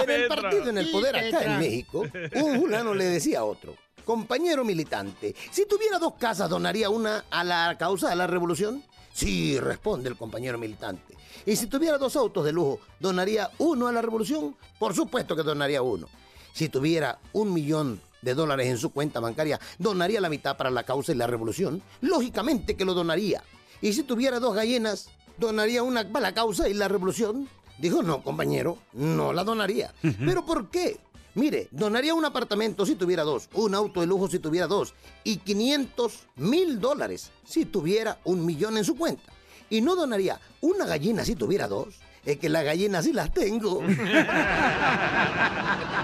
[0.03, 3.75] en el partido en el poder acá en México, un fulano le decía a otro,
[4.03, 8.83] compañero militante, si tuviera dos casas, ¿donaría una a la causa de la revolución?
[9.13, 11.15] Sí, responde el compañero militante.
[11.45, 14.55] ¿Y si tuviera dos autos de lujo, donaría uno a la revolución?
[14.79, 16.07] Por supuesto que donaría uno.
[16.53, 20.83] Si tuviera un millón de dólares en su cuenta bancaria, ¿donaría la mitad para la
[20.83, 21.81] causa y la revolución?
[22.01, 23.43] Lógicamente que lo donaría.
[23.81, 27.49] ¿Y si tuviera dos gallinas, donaría una para la causa y la revolución?
[27.79, 29.93] Dijo, no, compañero, no la donaría.
[30.01, 30.99] ¿Pero por qué?
[31.33, 35.37] Mire, donaría un apartamento si tuviera dos, un auto de lujo si tuviera dos, y
[35.37, 39.31] 500 mil dólares si tuviera un millón en su cuenta.
[39.69, 41.95] Y no donaría una gallina si tuviera dos.
[42.25, 43.81] Es que las gallinas sí las tengo.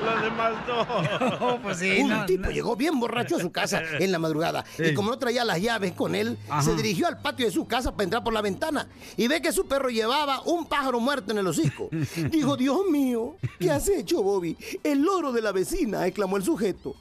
[0.08, 1.60] Los demás no.
[1.62, 5.18] pues un tipo llegó bien borracho a su casa en la madrugada y como no
[5.18, 8.34] traía las llaves con él, se dirigió al patio de su casa para entrar por
[8.34, 11.90] la ventana y ve que su perro llevaba un pájaro muerto en el hocico.
[12.32, 14.58] Dijo, Dios mío, ¿qué has hecho, Bobby?
[14.84, 16.96] El loro de la vecina, exclamó el sujeto.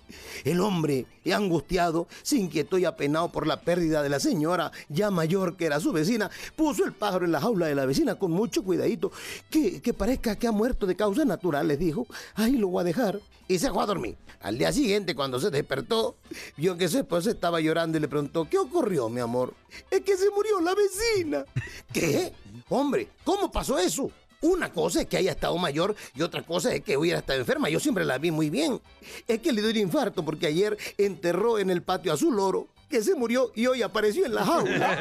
[0.44, 5.57] El hombre, angustiado, se inquietó y apenado por la pérdida de la señora, ya mayor
[5.57, 8.62] que era su vecina, puso el pájaro en la jaula de la vecina con mucho
[8.62, 9.06] cuidadito.
[9.51, 12.07] Que, que parezca que ha muerto de causas naturales, dijo.
[12.35, 13.21] Ahí lo voy a dejar.
[13.49, 14.16] Y se fue a dormir.
[14.40, 16.16] Al día siguiente, cuando se despertó,
[16.57, 19.55] vio que su esposa estaba llorando y le preguntó, ¿qué ocurrió, mi amor?
[19.90, 21.45] Es que se murió la vecina.
[21.92, 22.33] ¿Qué?
[22.69, 24.11] Hombre, ¿cómo pasó eso?
[24.42, 27.69] Una cosa es que haya estado mayor y otra cosa es que hubiera estado enferma.
[27.69, 28.81] Yo siempre la vi muy bien.
[29.27, 32.69] Es que le dio un infarto porque ayer enterró en el patio a su loro
[32.88, 34.92] que se murió y hoy apareció en la jaula.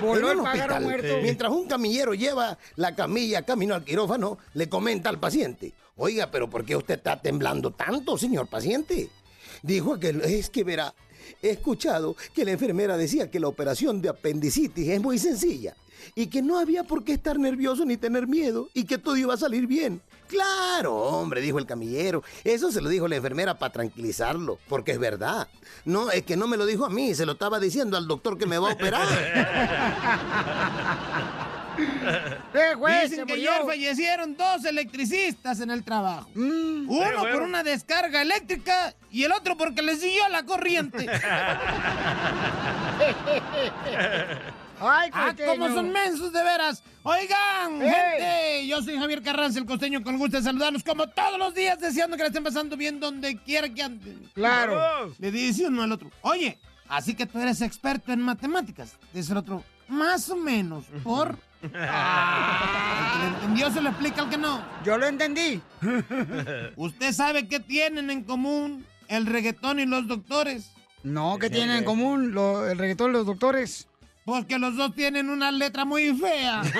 [0.00, 1.14] Voló En el un pájaro hospital, muerto.
[1.22, 6.48] Mientras un camillero lleva la camilla camino al quirófano, le comenta al paciente, oiga, pero
[6.48, 9.10] ¿por qué usted está temblando tanto, señor paciente?
[9.62, 10.94] Dijo que es que verá,
[11.42, 15.74] he escuchado que la enfermera decía que la operación de apendicitis es muy sencilla
[16.14, 19.34] y que no había por qué estar nervioso ni tener miedo y que todo iba
[19.34, 20.00] a salir bien.
[20.30, 22.22] Claro, hombre, dijo el camillero.
[22.44, 25.48] Eso se lo dijo la enfermera para tranquilizarlo, porque es verdad.
[25.84, 28.38] No, es que no me lo dijo a mí, se lo estaba diciendo al doctor
[28.38, 29.08] que me va a operar.
[32.78, 33.52] güey, Dicen que murió.
[33.52, 36.28] ayer fallecieron dos electricistas en el trabajo.
[36.34, 36.88] Mm.
[36.88, 36.90] Uno
[37.20, 37.22] bueno.
[37.32, 41.06] por una descarga eléctrica y el otro porque le siguió la corriente.
[44.80, 46.82] Ay, ah, cómo son mensos de veras.
[47.02, 51.54] Oigan, gente, yo soy Javier Carranza, el costeño, con gusto de saludarlos como todos los
[51.54, 54.30] días, deseando que la estén pasando bien donde quiera que anden.
[54.34, 55.12] Claro.
[55.18, 58.96] Le dice uno al otro, oye, así que tú eres experto en matemáticas.
[59.12, 61.38] Dice el otro, más o menos, por...
[61.74, 64.64] Ah, el que le entendió se lo explica al que no.
[64.84, 65.60] Yo lo entendí.
[66.76, 70.70] ¿Usted sabe qué tienen en común el reggaetón y los doctores?
[71.02, 73.86] No, ¿qué tienen en común lo- el reggaetón y los doctores?
[74.30, 76.62] Porque los dos tienen una letra muy fea.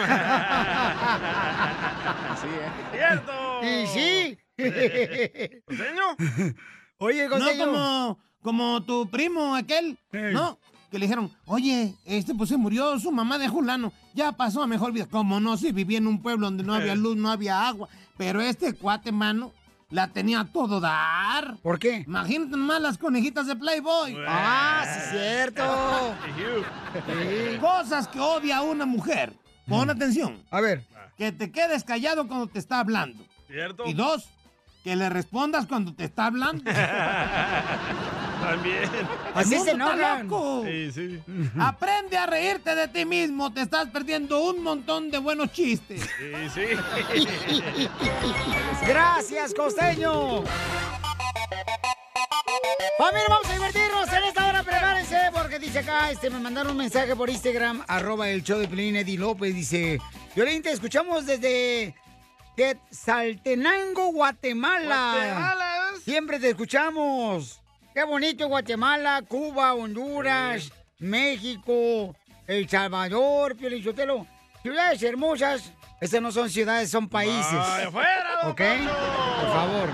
[2.93, 3.33] ¡Cierto!
[3.65, 4.39] Y sí.
[5.67, 6.55] ¿Costeño?
[6.99, 7.65] Oye, No Costeño.
[7.65, 10.61] como, como tu primo aquel, ¿no?
[10.93, 14.69] Que le dijeron, oye, este pues se murió su mamá de Julano, ya pasó a
[14.69, 15.07] mejor vida.
[15.07, 17.89] Como no, si vivía en un pueblo donde no había luz, no había agua.
[18.17, 19.53] Pero este cuate, mano,
[19.91, 21.57] la tenía a todo dar.
[21.63, 22.05] ¿Por qué?
[22.07, 24.17] Imagínate nomás las conejitas de Playboy.
[24.27, 26.15] Ah, sí, cierto.
[26.95, 27.59] Sí.
[27.59, 29.33] Cosas que odia una mujer.
[29.69, 30.43] Pon atención.
[30.51, 30.87] A ver.
[31.17, 33.25] Que te quedes callado cuando te está hablando.
[33.47, 33.85] ¿Cierto?
[33.87, 34.29] Y dos,
[34.85, 36.65] que le respondas cuando te está hablando.
[38.51, 38.83] También.
[39.33, 40.29] Así se enojan.
[40.65, 41.23] Sí, sí.
[41.59, 43.53] Aprende a reírte de ti mismo.
[43.53, 46.03] Te estás perdiendo un montón de buenos chistes.
[46.19, 46.63] Sí, sí.
[48.89, 50.43] Gracias, costeño.
[52.99, 56.79] Familia, vamos a divertirnos en esta hora, prepárense, porque dice acá, este, me mandaron un
[56.79, 59.99] mensaje por Instagram, arroba el show de Pelín Eddie López, dice,
[60.35, 61.95] Violín, te escuchamos desde
[62.57, 65.15] Quetzaltenango, Guatemala.
[65.15, 67.60] Guatemala, Siempre te escuchamos.
[67.93, 72.15] Qué bonito Guatemala, Cuba, Honduras, México,
[72.47, 74.27] El Salvador, Piolín Sotelo.
[74.63, 75.73] Ciudades hermosas.
[76.01, 77.59] Estas no son ciudades, son países.
[77.91, 78.61] Fuera, don ¿Ok?
[78.61, 79.89] Por favor.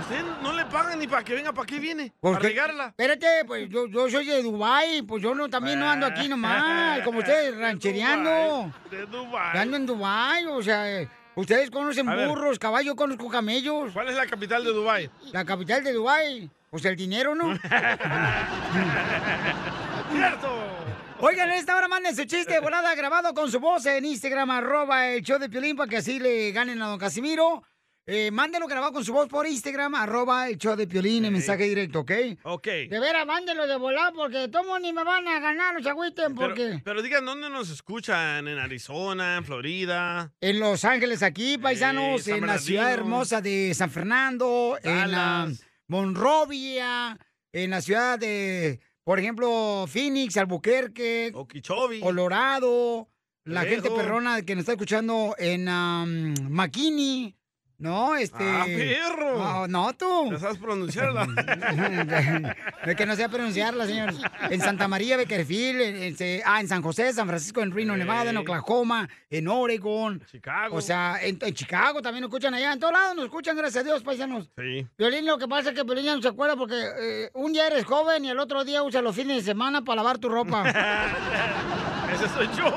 [0.00, 2.12] Usted no le pagan ni para que venga, ¿para qué viene?
[2.20, 2.86] ¿Por ¿Para regarla?
[2.86, 7.00] Espérate, pues yo, yo soy de Dubái, pues yo no, también no ando aquí nomás,
[7.00, 8.72] como ustedes, ranchereando.
[8.90, 9.58] De Dubái.
[9.58, 13.92] Ando en Dubái, o sea, eh, ustedes conocen A burros, caballos, conozco camellos.
[13.92, 15.10] ¿Cuál es la capital de Dubái?
[15.32, 17.54] La capital de Dubái, pues el dinero, ¿no?
[20.10, 20.48] ¡Cierto!
[21.18, 24.50] Oigan, en esta hora manden su chiste de volada grabado con su voz en Instagram,
[24.50, 27.62] arroba el show de Piolín, para que así le ganen a don Casimiro.
[28.06, 31.64] Eh, mándenlo grabado con su voz por Instagram, arroba el show de Piolín, en mensaje
[31.64, 32.10] directo, ¿ok?
[32.44, 32.66] Ok.
[32.88, 36.34] De veras, mándenlo de volada, porque todos ni me van a ganar, no se agüiten,
[36.34, 36.80] Pero, porque...
[36.82, 38.48] pero digan, ¿dónde nos escuchan?
[38.48, 40.32] ¿En Arizona, en Florida?
[40.40, 45.48] En Los Ángeles aquí, paisanos, San en la ciudad hermosa de San Fernando, en la.
[45.92, 47.18] Monrovia,
[47.52, 53.10] en la ciudad de, por ejemplo, Phoenix, Albuquerque, Okeechobee, Colorado,
[53.44, 57.36] la gente perrona que nos está escuchando en um, McKinney,
[57.82, 58.16] ¿no?
[58.16, 58.42] Este...
[58.42, 59.38] ¡Ah, perro!
[59.38, 60.30] No, no, tú.
[60.32, 61.26] ¿Ya sabes pronunciarla?
[62.86, 64.14] De que no sé pronunciarla, señor.
[64.50, 68.30] En Santa María, Beckerfield, en, en- ah, en San José, San Francisco, en Reno, Nevada,
[68.30, 70.22] en Oklahoma, en Oregon.
[70.30, 70.76] Chicago.
[70.76, 72.72] O sea, en, en Chicago también nos escuchan allá.
[72.72, 74.48] En todos lados nos escuchan, gracias a Dios, paisanos.
[74.56, 74.86] Sí.
[74.96, 77.66] Violín, lo que pasa es que Violín ya no se acuerda porque eh, un día
[77.66, 80.64] eres joven y el otro día usa los fines de semana para lavar tu ropa.
[82.22, 82.70] Ese soy yo.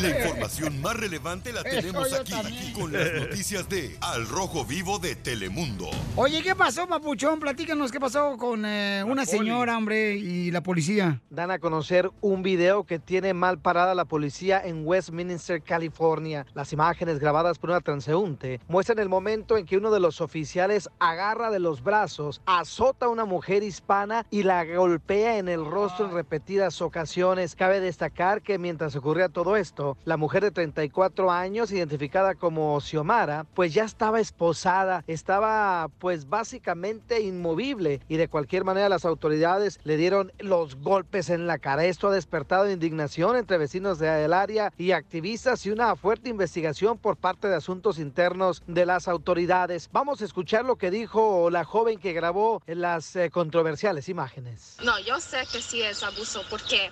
[0.00, 2.72] La información más relevante la tenemos aquí, también.
[2.74, 5.88] con las noticias de Al Rojo Vivo de Telemundo.
[6.14, 7.40] Oye, ¿qué pasó, papuchón?
[7.40, 11.22] Platícanos qué pasó con eh, una señora, hombre, y la policía.
[11.30, 16.44] Dan a conocer un video que tiene mal parada la policía en Westminster, California.
[16.52, 20.90] Las imágenes grabadas por una transeúnte muestran el momento en que uno de los oficiales
[20.98, 26.04] agarra de los brazos, azota a una mujer hispana y la golpea en el rostro
[26.04, 27.56] en repetidas ocasiones.
[27.56, 33.46] Cabe destacar que mientras ocurría todo esto, la mujer de 34 años, identificada como Xiomara,
[33.54, 39.96] pues ya estaba esposada, estaba pues básicamente inmovible y de cualquier manera las autoridades le
[39.96, 41.84] dieron los golpes en la cara.
[41.84, 47.16] Esto ha despertado indignación entre vecinos del área y activistas y una fuerte investigación por
[47.16, 49.90] parte de asuntos internos de las autoridades.
[49.92, 54.76] Vamos a escuchar lo que dijo la joven que grabó las eh, controversiales imágenes.
[54.82, 56.90] No, yo sé que sí es abuso porque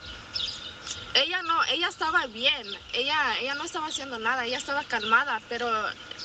[1.16, 5.68] ella no, ella estaba bien, ella, ella no estaba haciendo nada, ella estaba calmada, pero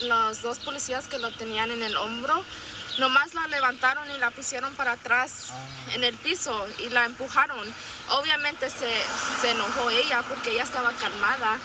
[0.03, 2.43] los dos policías que lo tenían en el hombro,
[2.97, 5.53] nomás la levantaron y la pusieron para atrás
[5.93, 7.73] en el piso y la empujaron.
[8.09, 8.91] Obviamente se,
[9.41, 11.57] se enojó ella porque ella estaba calmada.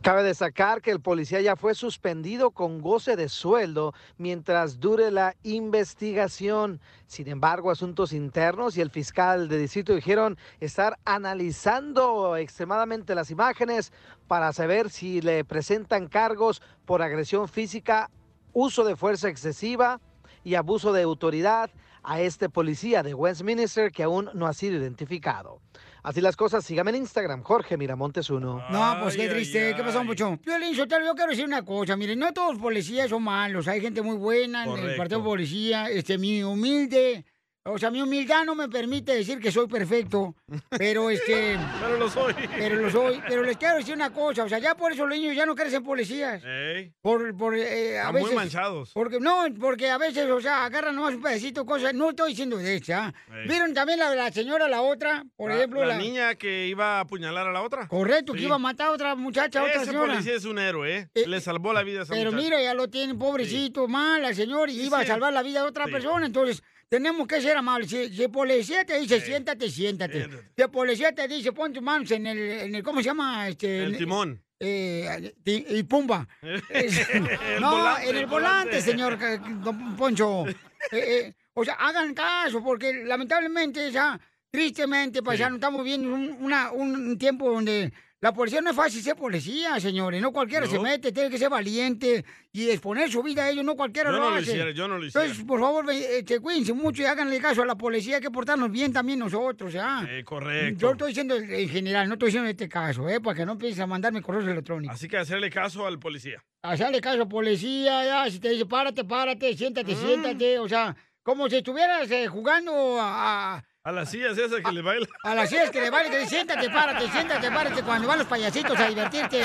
[0.00, 5.34] Cabe destacar que el policía ya fue suspendido con goce de sueldo mientras dure la
[5.42, 6.80] investigación.
[7.08, 13.92] Sin embargo, asuntos internos y el fiscal de distrito dijeron estar analizando extremadamente las imágenes
[14.28, 18.08] para saber si le presentan cargos por agresión física,
[18.52, 20.00] uso de fuerza excesiva
[20.44, 21.70] y abuso de autoridad
[22.04, 25.60] a este policía de Westminster que aún no ha sido identificado.
[26.08, 28.64] Así las cosas, sígame en Instagram, Jorge Miramontes 1.
[28.70, 29.74] No, pues qué triste.
[29.76, 30.38] ¿Qué pasó, Puchón?
[30.38, 31.98] Piolín Sotelo, yo quiero decir una cosa.
[31.98, 33.68] Miren, no todos los policías son malos.
[33.68, 34.96] Hay gente muy buena en el Correcto.
[34.96, 35.90] partido de policía.
[35.90, 37.26] Este, mi humilde...
[37.70, 40.34] O sea, mi humildad no me permite decir que soy perfecto,
[40.70, 41.58] pero este...
[41.80, 42.34] Pero lo soy.
[42.56, 43.22] Pero lo soy.
[43.28, 45.54] Pero les quiero decir una cosa, o sea, ya por eso los niños ya no
[45.54, 46.42] crecen policías.
[46.44, 46.92] Ey.
[47.00, 48.26] Por, por, eh, a Están veces...
[48.28, 48.90] muy manchados.
[48.94, 51.94] Porque, no, porque a veces, o sea, agarran nomás un pedacito, cosas.
[51.94, 53.12] No estoy diciendo de esa.
[53.32, 53.48] Ey.
[53.48, 55.24] ¿Vieron también la, la señora, la otra?
[55.36, 55.98] Por La- ejemplo, la, la...
[55.98, 57.86] niña que iba a apuñalar a la otra.
[57.88, 58.38] Correcto, Sí.
[58.40, 60.12] que iba a matar a otra muchacha, a otra Ese señora.
[60.12, 61.26] policía es un héroe, ¿eh?
[61.26, 62.44] Le salvó la vida a esa Pero muchacha.
[62.48, 65.62] mira, ya lo tiene pobrecito, mal al señor, y Sí, iba a salvar la vida
[65.62, 66.24] de otra persona.
[66.26, 67.90] Entonces, tenemos que ser amables.
[67.90, 70.28] Si, si el policía te dice, siéntate, siéntate.
[70.56, 73.48] Si el policía te dice, pon tus manos en el, en el ¿cómo se llama?
[73.48, 74.42] Este, El timón.
[74.60, 76.26] eh, y pumba.
[76.42, 76.90] El
[77.60, 78.80] no, volante, en el volante, volante.
[78.80, 80.44] señor eh, don Poncho.
[80.92, 87.18] Eh, o sea, hagan caso, porque lamentablemente, ya, tristemente, paisano, estamos viendo un, una- un
[87.18, 90.20] tiempo donde la policía no es fácil ser policía, señores.
[90.20, 90.70] No cualquiera No.
[90.72, 94.16] se mete, tiene que ser valiente y exponer su vida a ellos, no cualquiera Yo
[94.16, 94.50] lo no lo hace.
[94.50, 95.24] hiciera, yo no lo hiciera.
[95.24, 98.70] Entonces, por favor, este, cuídense mucho y háganle caso a la policía, hay que portarnos
[98.72, 100.04] bien también nosotros, ¿ya?
[100.10, 100.80] Eh, correcto.
[100.80, 103.20] Yo estoy diciendo en general, no estoy diciendo en este caso, ¿eh?
[103.20, 104.96] Para que no empieces a mandarme correos electrónicos.
[104.96, 106.42] Así que hacerle caso al policía.
[106.62, 111.48] Hacerle caso a policía, ya, si te dice párate, párate, siéntate, siéntate, o sea, como
[111.48, 115.06] si estuvieras eh, jugando a, a, A las sillas esas que le baila.
[115.22, 118.28] a las sillas que le vale, que dice, siéntate, párate, siéntate, párate, cuando van los
[118.28, 119.42] payasitos a divertirte.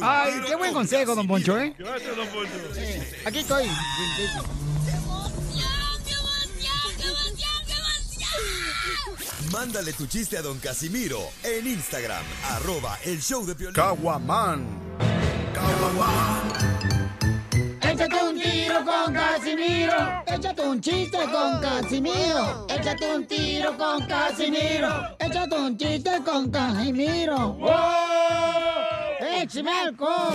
[0.00, 1.74] Ay, qué buen con consejo, don Poncho, ¿eh?
[1.78, 2.54] Gracias, don Poncho.
[3.26, 3.66] Aquí estoy.
[9.52, 13.74] Mándale tu chiste a don Casimiro en Instagram, arroba el show de Piolín.
[13.74, 14.66] Caguaman.
[18.00, 20.22] Échate un tiro con Casimiro.
[20.26, 22.66] Échate un chiste con Casimiro.
[22.68, 24.88] Échate un tiro con Casimiro.
[25.18, 27.54] Échate un chiste con Casimiro.
[27.54, 27.70] ¡Wow!
[29.40, 30.32] ¡Échame alcohol!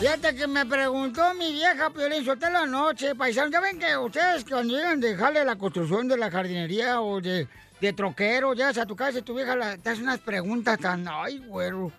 [0.00, 3.50] Fíjate que me preguntó mi vieja Piolín Sotelo anoche, paisano.
[3.52, 7.46] Ya ven que ustedes cuando llegan de dejarle la construcción de la jardinería o de,
[7.80, 11.06] de troquero, llegas a tu casa y tu vieja la- te hace unas preguntas tan...
[11.08, 11.92] ¡Ay, güero!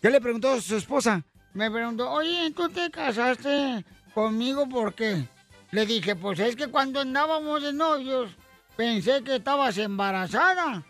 [0.00, 1.22] ¿Qué le preguntó a su esposa?
[1.52, 3.84] Me preguntó, oye, ¿tú te casaste
[4.14, 5.26] conmigo por qué?
[5.72, 8.30] Le dije, pues es que cuando andábamos de novios
[8.76, 10.82] pensé que estabas embarazada,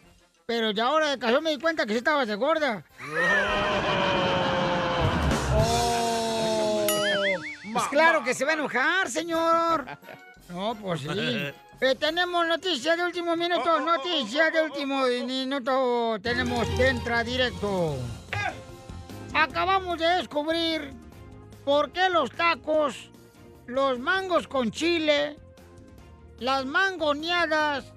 [0.46, 2.84] pero ya ahora de casado me di cuenta que sí estabas de gorda.
[7.72, 9.86] Pues claro que se va a enojar, señor.
[10.48, 11.08] No, pues sí.
[11.82, 16.18] Eh, tenemos noticias de último minuto, noticias de último minuto.
[16.22, 17.96] Tenemos Entra Directo.
[19.34, 20.92] Acabamos de descubrir
[21.64, 23.10] por qué los tacos,
[23.66, 25.36] los mangos con chile,
[26.38, 27.92] las mangoneadas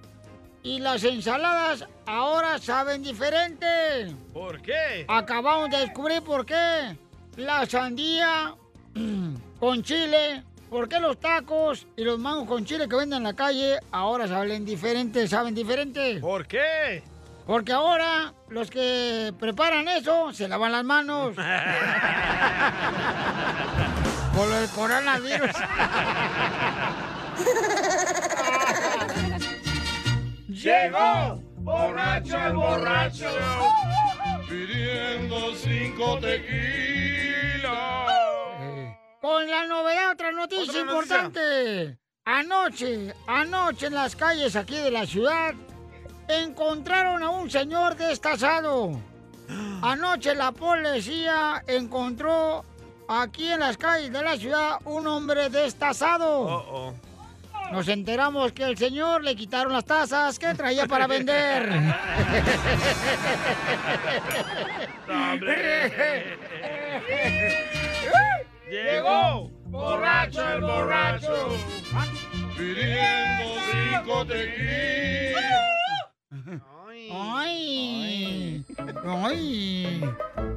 [0.61, 4.15] y las ensaladas ahora saben diferente.
[4.33, 5.05] ¿Por qué?
[5.07, 6.97] Acabamos de descubrir por qué.
[7.35, 8.55] La sandía
[9.59, 10.43] con chile.
[10.69, 14.27] ¿Por qué los tacos y los mangos con chile que venden en la calle ahora
[14.27, 16.19] saben diferente, saben diferente?
[16.19, 17.03] ¿Por qué?
[17.45, 21.35] Porque ahora los que preparan eso se lavan las manos.
[24.35, 25.51] Por del coronavirus.
[30.47, 33.25] Llegó borracho el borracho
[34.49, 37.73] pidiendo cinco tequilas.
[39.21, 41.15] Con la novedad, otra noticia Otra noticia.
[41.17, 41.97] importante.
[42.25, 45.53] Anoche, anoche en las calles aquí de la ciudad,
[46.27, 48.91] encontraron a un señor destazado.
[49.81, 52.63] Anoche la policía encontró
[53.07, 56.29] aquí en las calles de la ciudad un hombre destazado.
[56.29, 56.93] Oh,
[57.71, 61.69] Nos enteramos que el señor le quitaron las tazas que traía para vender.
[68.69, 71.57] Llegó borracho el borracho
[72.57, 75.32] pidiendo cinco tequilas.
[77.15, 78.65] ¡Ay!
[79.05, 80.03] ¡Ay!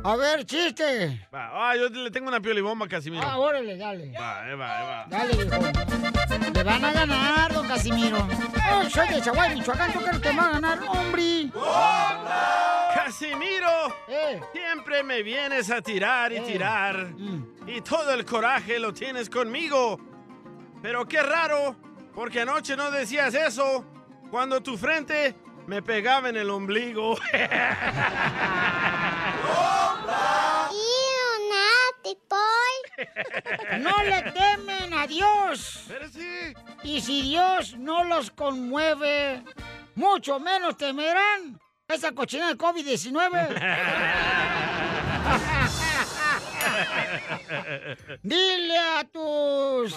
[0.04, 1.26] A ver, chiste.
[1.34, 3.22] Va, ah, yo le tengo una piolibomba, Casimiro.
[3.26, 4.12] Ah, órale, dale.
[4.12, 5.06] Va, ahí va, ahí va.
[5.08, 6.52] Dale, viejo.
[6.54, 8.18] Le van a ganar, don Casimiro.
[8.72, 9.92] Oh, soy de Chaguay, Michoacán.
[9.92, 11.50] ¿Tú crees que me va a ganar, hombre?
[12.94, 13.68] Casimiro,
[14.08, 14.40] Eh.
[14.52, 16.96] siempre me vienes a tirar y tirar.
[17.16, 17.68] Mm.
[17.68, 19.98] Y todo el coraje lo tienes conmigo.
[20.82, 21.76] Pero qué raro,
[22.14, 23.84] porque anoche no decías eso
[24.30, 25.34] cuando tu frente
[25.66, 27.16] me pegaba en el ombligo.
[33.79, 35.88] No le temen a Dios.
[36.83, 39.42] Y si Dios no los conmueve,
[39.94, 44.16] mucho menos temerán esa cochina de COVID-19.
[48.22, 49.95] Dile a tus.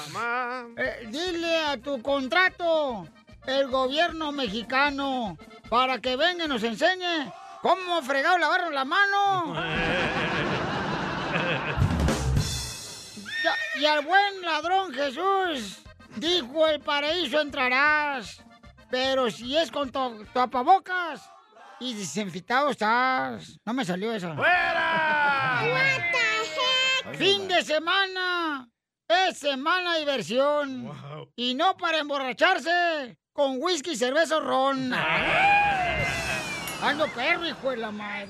[0.78, 3.08] eh, dile a tu contrato,
[3.46, 5.38] el gobierno mexicano,
[5.70, 7.32] para que venga y nos enseñe
[7.62, 9.56] cómo fregado lavarnos la mano.
[13.80, 15.80] Y al buen ladrón Jesús
[16.18, 18.44] dijo: El paraíso entrarás,
[18.92, 21.30] pero si es con tu tapabocas
[21.80, 23.58] y desinfectado estás.
[23.66, 24.36] No me salió esa.
[24.36, 25.62] ¡Fuera!
[27.14, 28.68] Fin de semana.
[29.08, 30.92] es semana de diversión.
[31.36, 34.92] Y no para emborracharse con whisky, cerveza o ron.
[36.84, 38.28] Ando perro, hijo de la madre.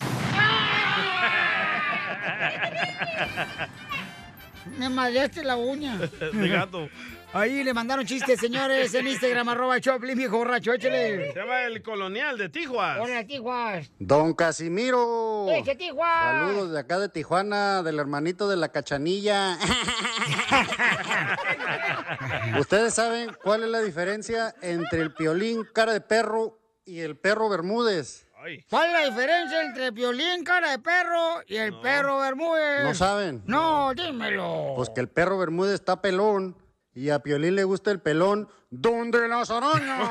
[4.78, 5.96] Me madreaste la uña.
[5.96, 6.90] De gato.
[7.32, 11.32] Ahí le mandaron chistes, señores, en Instagram, arroba Choplin, viejo borracho, échale.
[11.32, 12.98] Se llama el colonial de Tijuas.
[13.00, 13.88] Hola, Tijuas.
[14.00, 15.46] Don Casimiro.
[15.48, 16.24] ¡Eche, Tijuas!
[16.24, 19.56] Saludos de acá de Tijuana, del hermanito de la cachanilla.
[22.58, 27.48] ¿Ustedes saben cuál es la diferencia entre el piolín cara de perro y el perro
[27.48, 28.26] Bermúdez?
[28.70, 32.82] ¿Cuál es la diferencia entre el violín, cara de perro y el perro Bermúdez?
[32.82, 33.42] ¿No saben?
[33.46, 34.72] No, dímelo.
[34.74, 36.56] Pues que el perro Bermúdez está pelón
[36.94, 40.08] y a Piolín le gusta el pelón donde las arañas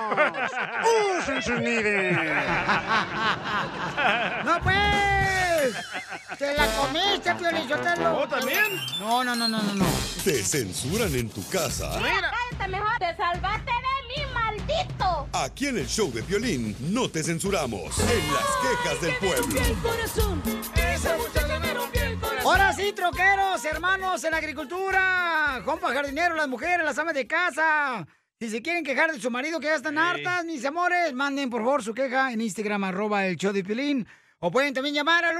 [1.20, 2.14] usen sus nidos.
[4.46, 5.76] ¡No, pues!
[6.38, 8.20] ¡Te la comiste, Piolín, yo te lo...
[8.20, 8.76] ¿Oh, también?
[9.00, 9.86] No, no, no, no, no, no.
[10.24, 11.92] Te censuran en tu casa.
[11.92, 12.98] Cállate mejor.
[13.00, 15.28] Te salvaste de mí, maldito.
[15.34, 17.98] Aquí en el show de violín no te censuramos.
[18.00, 19.62] En las quejas del pueblo.
[22.44, 28.08] Ahora sí, troqueros, hermanos en la agricultura, compa jardinero, las mujeres, las amas de casa.
[28.40, 31.62] Si se quieren quejar de su marido que ya están hartas, mis amores, manden por
[31.62, 34.08] favor su queja en Instagram, arroba el show de Pilín.
[34.40, 35.38] O pueden también llamar al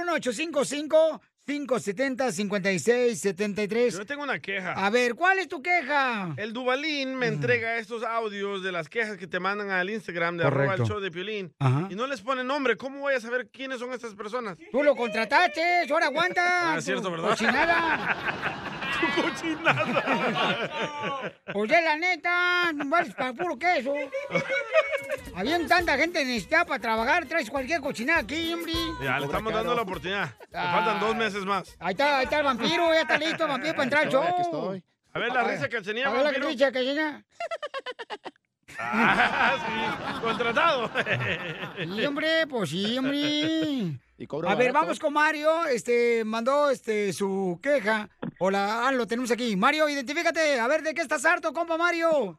[1.50, 3.90] 1855-570-5673.
[3.90, 4.72] Yo tengo una queja.
[4.72, 6.34] A ver, ¿cuál es tu queja?
[6.36, 10.44] El Dubalín me entrega estos audios de las quejas que te mandan al Instagram de
[10.44, 11.52] arroba el show de Piolín.
[11.58, 11.88] Ajá.
[11.90, 12.76] Y no les pone nombre.
[12.76, 14.56] ¿Cómo voy a saber quiénes son estas personas?
[14.70, 16.74] Tú lo contrataste, ahora aguanta.
[16.74, 17.10] Ah, es cierto, tu
[19.00, 19.22] ¿verdad?
[19.22, 20.02] Cochinada.
[20.02, 21.32] Cochinada.
[21.54, 23.94] Oye, la neta, no vales para puro queso.
[25.34, 28.72] Había tanta gente necesitada para trabajar, traes cualquier cochinada aquí, hombre.
[29.02, 30.34] Ya, le estamos dando la oportunidad.
[30.50, 31.76] Le faltan dos meses más.
[31.78, 34.82] Ahí está, ahí está el vampiro, ya está listo el vampiro para entrar al show.
[35.12, 37.24] A ver la risa que tenía, A ver la risa que tenía.
[38.78, 40.90] Ah, sí, contratado.
[41.78, 43.98] Sí, hombre, pues sí, hombre.
[44.28, 48.08] cobra A ver, vamos con Mario, este, mandó este su queja.
[48.38, 49.56] Hola, ah, lo tenemos aquí.
[49.56, 52.38] Mario, identifícate, a ver, ¿de qué estás harto, compa Mario?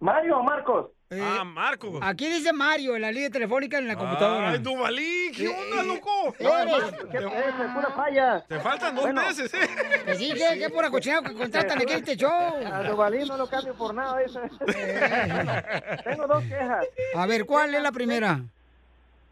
[0.00, 1.38] Mario o Marcos.
[1.40, 1.98] ah, Marco.
[2.02, 4.50] Aquí dice Mario en la línea telefónica en la computadora.
[4.50, 6.34] Ay, Duvalín, ¿qué onda, loco?
[6.38, 6.84] Eres.
[7.12, 8.44] Es pura falla.
[8.46, 9.20] Te faltan dos Bueno.
[9.22, 9.68] meses, ¿eh?
[10.06, 12.30] Que sí, que, que pura cochinada que contratan aquí este show.
[12.64, 14.22] A Duvalín no lo cambio por nada.
[14.22, 14.38] ese.
[16.04, 16.86] Tengo dos quejas.
[17.16, 18.40] A ver, ¿cuál es la primera?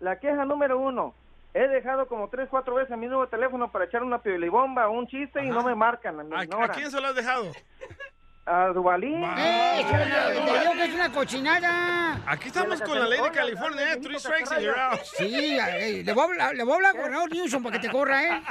[0.00, 1.14] La queja número uno.
[1.54, 5.06] He dejado como tres, cuatro veces mi nuevo teléfono para echar una piolibomba o un
[5.06, 7.52] chiste y no me marcan, me ¿A, a quién se lo has dejado?
[8.48, 9.22] A Duvalín.
[9.36, 9.84] ¡Eh!
[9.88, 12.18] Te digo que es una cochinada.
[12.26, 13.96] Aquí estamos con la ley de California, ¿eh?
[14.00, 15.00] Three strikes and you're out.
[15.18, 17.86] Sí, eh, le voy a hablar, le voy a hablar al gobernador Newsom para que
[17.86, 18.42] te corra, ¿eh?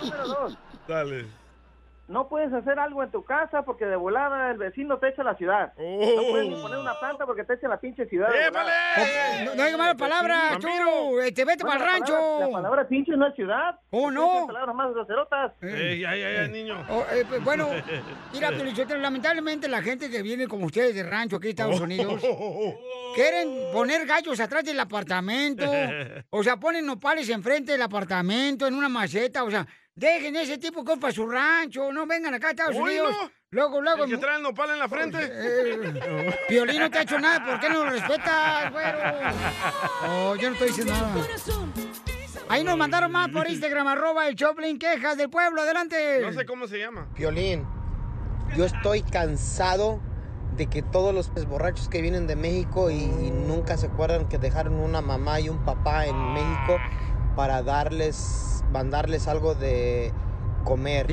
[0.00, 0.58] Número dos.
[0.88, 1.41] Dale.
[2.08, 5.34] No puedes hacer algo en tu casa porque de volada el vecino te echa la
[5.36, 5.72] ciudad.
[5.78, 8.28] No puedes ni poner una planta porque te echa la pinche ciudad.
[8.50, 9.44] volada.
[9.44, 11.20] No, no hay malas palabras, tú.
[11.20, 12.40] Este, vete Bueno, para el la palabra- rancho.
[12.40, 13.78] La palabra pinche no es ciudad.
[13.90, 14.46] ¿Cómo Ustedes no?
[14.46, 15.52] palabras más groserotas.
[15.62, 16.84] Ey, ay, ay, ay, niño.
[16.90, 17.68] Oh, eh, pues, bueno,
[18.32, 22.20] mira, Pelichotero, lamentablemente la gente que viene como ustedes de rancho aquí en Estados Unidos
[23.14, 25.64] quieren poner gallos atrás del apartamento.
[26.30, 29.44] O sea, ponen nopales enfrente del apartamento, en una maceta.
[29.44, 31.92] O sea, dejen ese tipo de cosas para su rancho.
[31.92, 33.10] No vengan acá a Estados Unidos.
[33.10, 33.30] no.
[33.52, 34.04] Luego, luego.
[34.04, 35.18] ¿El que trae el nopal en la frente?
[35.20, 38.98] Eh, Piolín no te ha hecho nada, ¿por qué no lo respetas, güero?
[40.08, 41.26] Oh, yo no estoy diciendo nada.
[42.48, 46.20] Ahí nos mandaron más por Instagram, arroba el Choplin, quejas del pueblo, adelante.
[46.22, 47.06] No sé cómo se llama.
[47.14, 47.66] Piolín,
[48.56, 50.00] yo estoy cansado
[50.56, 54.38] de que todos los borrachos que vienen de México y, y nunca se acuerdan que
[54.38, 56.78] dejaron una mamá y un papá en México
[57.36, 60.12] para darles, mandarles algo de
[60.64, 61.06] comer.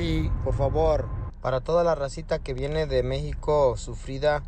[0.44, 1.08] Por favor,
[1.40, 4.42] para toda la racita que viene de México sufrida,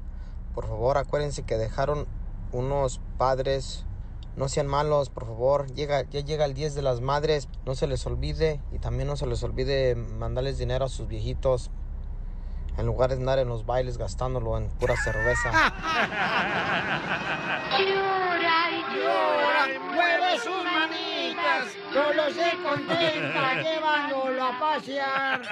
[0.55, 2.07] por favor acuérdense que dejaron
[2.53, 3.87] unos padres.
[4.37, 5.71] No sean malos, por favor.
[5.73, 7.49] Llega, ya llega el 10 de las madres.
[7.67, 8.63] No se les olvide.
[8.73, 11.71] Y también no se les olvide mandarles dinero a sus viejitos.
[12.79, 15.53] En lugar de andar en los bailes gastándolo en pura cerveza.
[21.93, 25.43] manitas, yo lo sé contenta, llevándolo a pasear.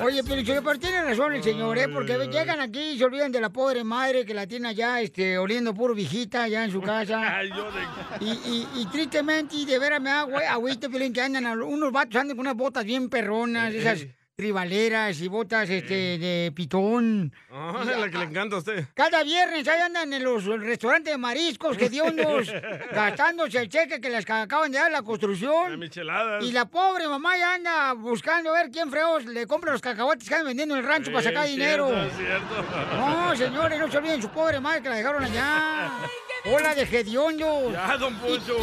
[0.00, 1.88] Oye, pero, pero tiene razón el señor, ¿eh?
[1.88, 5.38] Porque llegan aquí y se olvidan de la pobre madre que la tiene allá, este,
[5.38, 7.20] oliendo puro viejita allá en su casa.
[7.38, 8.24] Ay, yo de...
[8.24, 11.92] Y, y, y tristemente, y de veras me da güey, agüita, Piolín, que andan, unos
[11.92, 14.06] vatos andan con unas botas bien perronas, esas
[14.48, 17.32] tribaleras y botas este, de pitón.
[17.50, 18.84] Ah, la que le encanta a usted.
[18.94, 22.46] Cada viernes ahí andan en los restaurantes de mariscos que unos
[22.92, 25.76] gastándose el cheque que les ca- acaban de dar la construcción.
[25.80, 26.44] Micheladas.
[26.44, 30.34] Y la pobre mamá ya anda buscando ver quién freos le compra los cacahuates que
[30.36, 31.88] andan vendiendo en el rancho para sacar dinero.
[32.16, 32.64] cierto.
[32.96, 35.90] No, señores, no se olviden su pobre madre que la dejaron allá.
[36.44, 37.72] Hola de hediondo.
[37.72, 38.56] Ya, don Poncho.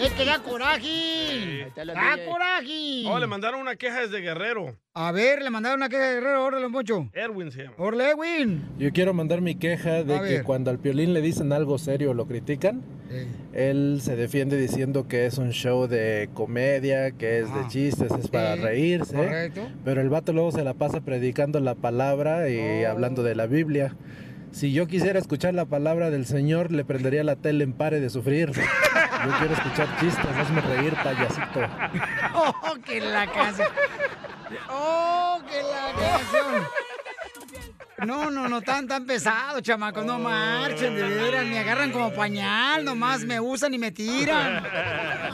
[0.00, 1.66] Es que da coraje.
[1.74, 3.04] Da coraje.
[3.06, 4.76] Oh, le mandaron una queja desde Guerrero.
[4.94, 7.08] A ver, le mandaron una queja de Guerrero, órale, Poncho.
[7.12, 7.74] Erwin se llama.
[7.78, 8.64] Orle, Edwin.
[8.78, 10.44] Yo quiero mandar mi queja de A que ver.
[10.44, 12.82] cuando al Piolín le dicen algo serio o lo critican,
[13.52, 18.28] él se defiende diciendo que es un show de comedia, que es de chistes, es
[18.28, 19.14] para Sí, reírse.
[19.16, 19.68] correcto.
[19.84, 22.90] Pero el vato luego se la pasa predicando la palabra y Oh.
[22.90, 23.94] hablando de la Biblia.
[24.52, 28.08] Si yo quisiera escuchar la palabra del Señor, le prendería la tele en pare de
[28.10, 28.52] sufrir.
[28.52, 31.60] Yo quiero escuchar chistes, hazme reír, payasito.
[32.34, 33.68] Oh, que la canción.
[34.70, 36.62] Oh, que la canción.
[38.04, 42.84] No, no, no tan tan pesado, chamacos, no marchen, de veras, me agarran como pañal,
[42.84, 44.62] nomás me usan y me tiran.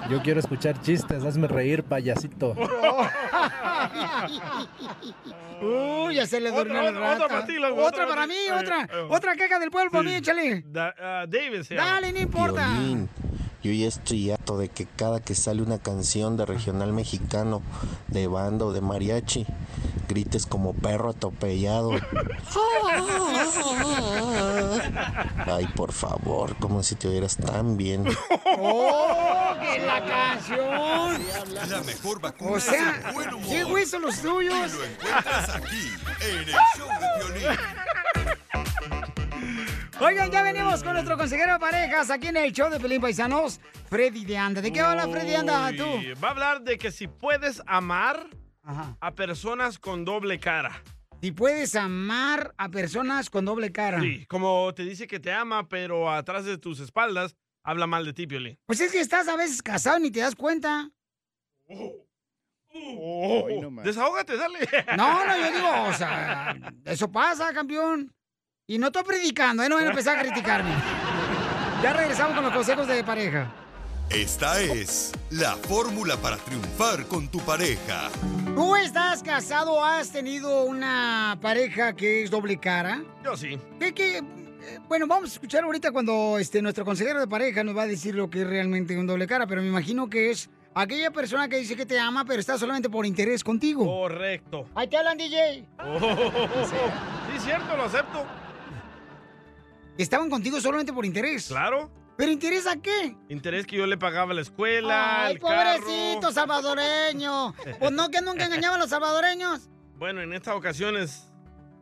[0.09, 2.55] Yo quiero escuchar chistes, hazme reír, payasito.
[5.61, 7.15] Uy, ya se le durmió Otra, la otra, rata.
[7.25, 8.83] otra para ti, loco, Otra otra para mí, otra.
[8.83, 9.07] Eh, eh.
[9.09, 10.63] Otra queja del pueblo para mí, échale.
[10.67, 11.63] Da- ah, David.
[11.71, 12.69] Dale, no importa.
[13.63, 17.63] Yo ya estoy harto de que cada que sale una canción de regional mexicano,
[18.09, 19.47] de banda o de mariachi,
[20.09, 21.93] grites como perro atropellado.
[25.47, 28.05] Ay, por favor, como si te oyeras tan bien.
[28.59, 31.23] ¡Oh, que la canción!
[31.69, 33.49] La mejor vacuna O sea, es el buen humor.
[33.49, 34.55] ¿qué güey son los tuyos?
[34.55, 35.89] Y lo encuentras aquí,
[36.21, 36.47] en el
[36.77, 37.59] show de Piolín.
[40.01, 43.61] Oigan, ya venimos con nuestro consejero de parejas aquí en el show de Pelín Paisanos,
[43.88, 44.61] Freddy de Anda.
[44.61, 45.84] ¿De qué habla Freddy de Anda tú?
[46.22, 48.26] Va a hablar de que si puedes amar
[48.62, 50.82] a personas con doble cara.
[51.20, 54.01] Si puedes amar a personas con doble cara.
[54.01, 58.12] Sí, como te dice que te ama, pero atrás de tus espaldas habla mal de
[58.12, 58.59] ti, Piolín.
[58.66, 60.90] Pues es que estás a veces casado y ni te das cuenta.
[62.74, 63.47] Oh,
[63.84, 64.59] desahógate, dale.
[64.97, 68.12] No, no, yo digo, o sea, eso pasa, campeón.
[68.73, 69.68] Y no estoy predicando, ¿eh?
[69.68, 70.70] No van a empezar a criticarme.
[71.83, 73.53] Ya regresamos con los consejos de pareja.
[74.09, 78.09] Esta es la fórmula para triunfar con tu pareja.
[78.55, 83.03] ¿Tú estás casado o has tenido una pareja que es doble cara?
[83.23, 83.59] Yo sí.
[83.79, 84.16] ¿Qué, qué?
[84.18, 84.23] Eh,
[84.89, 88.14] Bueno, vamos a escuchar ahorita cuando este, nuestro consejero de pareja nos va a decir
[88.14, 91.59] lo que es realmente un doble cara, pero me imagino que es aquella persona que
[91.59, 93.85] dice que te ama, pero está solamente por interés contigo.
[93.85, 94.64] Correcto.
[94.75, 95.66] Ahí te hablan, DJ.
[95.79, 95.99] Oh,
[96.64, 98.25] sí, cierto, lo acepto.
[99.99, 101.49] Estaban contigo solamente por interés.
[101.49, 101.90] Claro.
[102.16, 103.16] ¿Pero interés a qué?
[103.28, 105.80] Interés que yo le pagaba la escuela, Ay, el carro.
[105.80, 107.55] pobrecito salvadoreño.
[107.78, 109.68] Pues no, que nunca engañaban a los salvadoreños.
[109.97, 111.32] Bueno, en esta ocasión es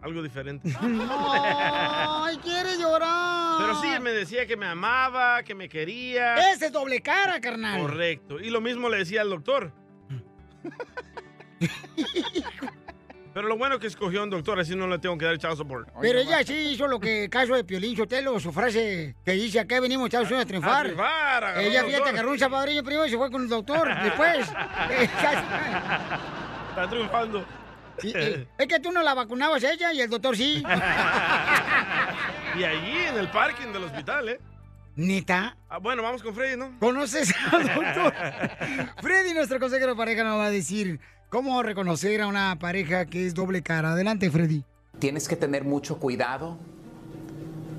[0.02, 0.72] algo diferente.
[0.80, 3.58] Ay, quiere llorar.
[3.60, 6.52] Pero sí, él me decía que me amaba, que me quería.
[6.52, 7.80] Ese es doble cara, carnal.
[7.80, 8.40] Correcto.
[8.40, 9.72] Y lo mismo le decía al doctor.
[13.32, 15.88] Pero lo bueno que escogió un doctor, así no le tengo que dar child support.
[16.00, 19.78] Pero ella sí hizo lo que caso de Piolín Sotelo, su frase que dice acá
[19.80, 20.78] venimos a Estados Unidos a triunfar.
[20.78, 24.48] A triunfar, ella fíjate, agarró un salvadoreño primero y se fue con el doctor después.
[26.70, 27.46] Está triunfando.
[28.02, 30.62] Eh, es que tú no la vacunabas a ella y el doctor sí.
[32.58, 34.40] Y allí en el parking del hospital, ¿eh?
[34.96, 35.56] ¿Neta?
[35.68, 36.76] Ah, bueno, vamos con Freddy, ¿no?
[36.80, 38.12] ¿Conoces al doctor?
[39.00, 40.98] Freddy, nuestro consejero de pareja, nos va a decir
[41.30, 43.92] cómo reconocer a una pareja que es doble cara.
[43.92, 44.64] Adelante, Freddy.
[44.98, 46.58] Tienes que tener mucho cuidado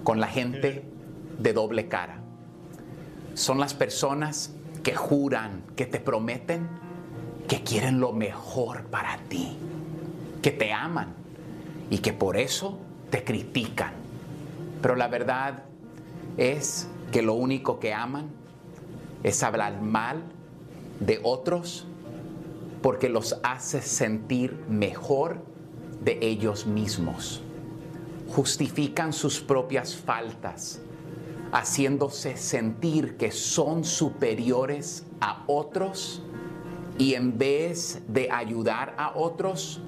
[0.03, 0.83] con la gente
[1.37, 2.17] de doble cara.
[3.35, 4.51] Son las personas
[4.83, 6.67] que juran, que te prometen,
[7.47, 9.55] que quieren lo mejor para ti,
[10.41, 11.13] que te aman
[11.89, 12.79] y que por eso
[13.09, 13.93] te critican.
[14.81, 15.63] Pero la verdad
[16.37, 18.29] es que lo único que aman
[19.23, 20.23] es hablar mal
[20.99, 21.85] de otros
[22.81, 25.43] porque los hace sentir mejor
[26.03, 27.41] de ellos mismos.
[28.27, 30.81] Justifican sus propias faltas,
[31.51, 36.23] haciéndose sentir que son superiores a otros
[36.97, 39.81] y en vez de ayudar a otros,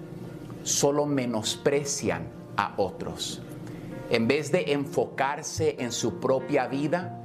[0.64, 2.28] solo menosprecian
[2.58, 3.42] a otros.
[4.10, 7.23] En vez de enfocarse en su propia vida,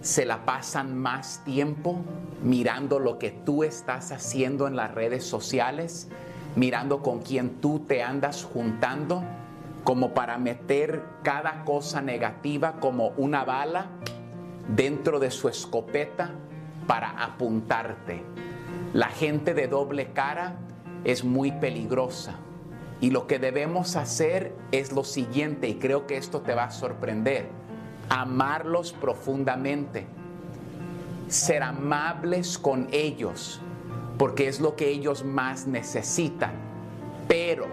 [0.00, 2.00] se la pasan más tiempo
[2.42, 6.08] mirando lo que tú estás haciendo en las redes sociales,
[6.56, 9.22] mirando con quién tú te andas juntando,
[9.84, 13.86] como para meter cada cosa negativa como una bala
[14.68, 16.30] dentro de su escopeta
[16.86, 18.22] para apuntarte.
[18.92, 20.56] La gente de doble cara
[21.04, 22.36] es muy peligrosa
[23.00, 26.70] Y lo que debemos hacer es lo siguiente, y creo que esto te va a
[26.72, 27.48] sorprender,
[28.08, 30.06] amarlos profundamente,
[31.28, 33.60] ser amables con ellos,
[34.16, 36.52] porque es lo que ellos más necesitan,
[37.26, 37.66] pero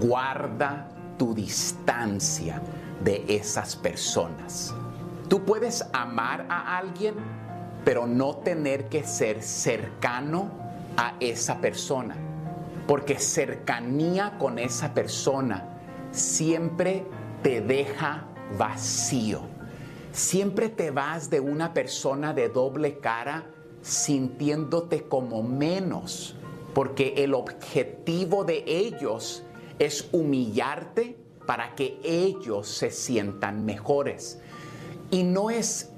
[0.00, 0.88] guarda
[1.18, 2.60] tu distancia
[3.02, 4.74] de esas personas.
[5.28, 7.14] Tú puedes amar a alguien,
[7.84, 10.50] pero no tener que ser cercano
[10.96, 12.16] a esa persona,
[12.86, 15.64] porque cercanía con esa persona
[16.10, 17.06] siempre
[17.42, 18.24] te deja
[18.58, 19.40] vacío.
[20.12, 23.46] Siempre te vas de una persona de doble cara
[23.82, 26.36] sintiéndote como menos,
[26.74, 29.42] porque el objetivo de ellos
[29.78, 31.16] es humillarte
[31.46, 34.40] para que ellos se sientan mejores.
[35.10, 35.90] Y no es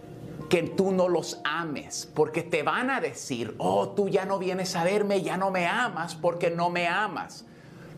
[0.49, 4.77] que tú no los ames, porque te van a decir, oh, tú ya no vienes
[4.77, 7.45] a verme, ya no me amas porque no me amas.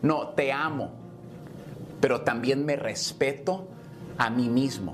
[0.01, 0.91] No, te amo,
[1.99, 3.67] pero también me respeto
[4.21, 4.93] a mí mismo.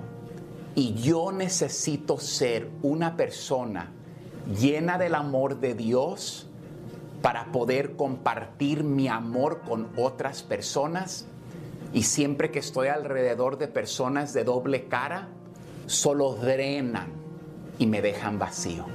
[0.74, 3.92] Y yo necesito ser una persona
[4.58, 6.48] llena del amor de Dios
[7.22, 11.26] para poder compartir mi amor con otras personas.
[11.92, 15.28] Y siempre que estoy alrededor de personas de doble cara,
[15.88, 17.10] solo drenan
[17.80, 18.86] y me dejan vacío.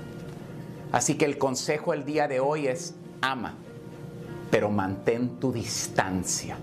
[0.92, 3.54] Así que el consejo el día de hoy es ama,
[4.50, 6.56] pero mantén tu distancia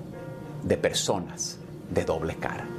[0.64, 1.60] de personas
[1.92, 2.79] de doble cara.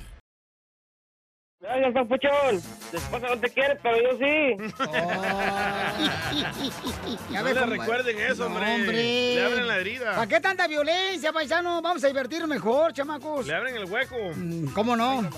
[1.61, 2.61] Gracias, papuchón.
[2.89, 4.57] Tu esposa no te quiere, pero yo sí.
[7.31, 9.35] Ya No ves le cómo- recuerden eso, No, hombre.
[9.35, 10.15] Le abren la herida.
[10.15, 11.79] ¿Para qué tanta violencia, paisano?
[11.81, 13.45] Vamos a divertirnos mejor, chamacos.
[13.45, 14.15] Le abren el hueco.
[14.73, 15.29] ¿Cómo no?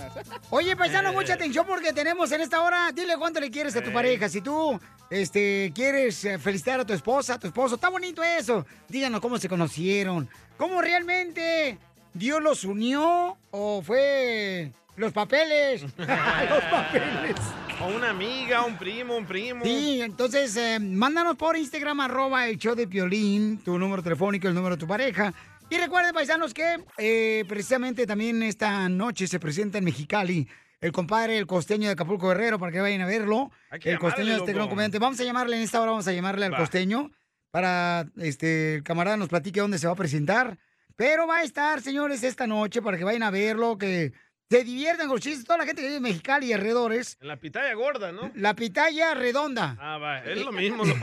[0.49, 3.89] Oye, paisano, mucha atención porque tenemos en esta hora, dile cuánto le quieres a tu
[3.89, 3.93] Ey.
[3.93, 4.29] pareja.
[4.29, 8.65] Si tú este, quieres eh, felicitar a tu esposa, a tu esposo, está bonito eso.
[8.87, 10.29] Díganos cómo se conocieron.
[10.57, 11.77] ¿Cómo realmente
[12.13, 15.81] Dios los unió o fue los papeles?
[15.97, 17.35] los papeles.
[17.81, 19.63] O una amiga, un primo, un primo.
[19.63, 24.53] Sí, entonces eh, mándanos por Instagram, arroba el show de Piolín, tu número telefónico, el
[24.53, 25.33] número de tu pareja.
[25.69, 30.47] Y recuerden, paisanos, que eh, precisamente también esta noche se presenta en Mexicali
[30.81, 33.51] el compadre, el costeño de Acapulco Guerrero, para que vayan a verlo.
[33.69, 34.99] Hay que El costeño de este gran comediante.
[34.99, 36.57] Vamos a llamarle en esta hora, vamos a llamarle al Va.
[36.57, 37.09] costeño
[37.51, 40.57] para este el camarada nos platique dónde se va a presentar.
[40.95, 44.11] Pero va a estar, señores, esta noche para que vayan a verlo, que
[44.53, 45.45] se diviertan con los chistes.
[45.45, 47.17] Toda la gente que vive en Mexicali y alrededores.
[47.21, 48.31] En la pitaya gorda, ¿no?
[48.35, 49.75] La pitaya redonda.
[49.79, 50.23] Ah, va.
[50.23, 50.93] Es lo mismo, ¿no?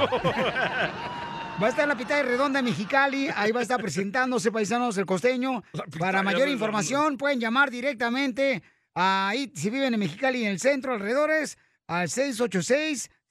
[1.61, 5.05] Va a estar la pitaya redonda en Mexicali, ahí va a estar presentándose, paisanos, el
[5.05, 5.63] costeño.
[5.99, 8.63] Para mayor información pueden llamar directamente
[8.95, 12.09] ahí, si viven en Mexicali, en el centro, alrededores, al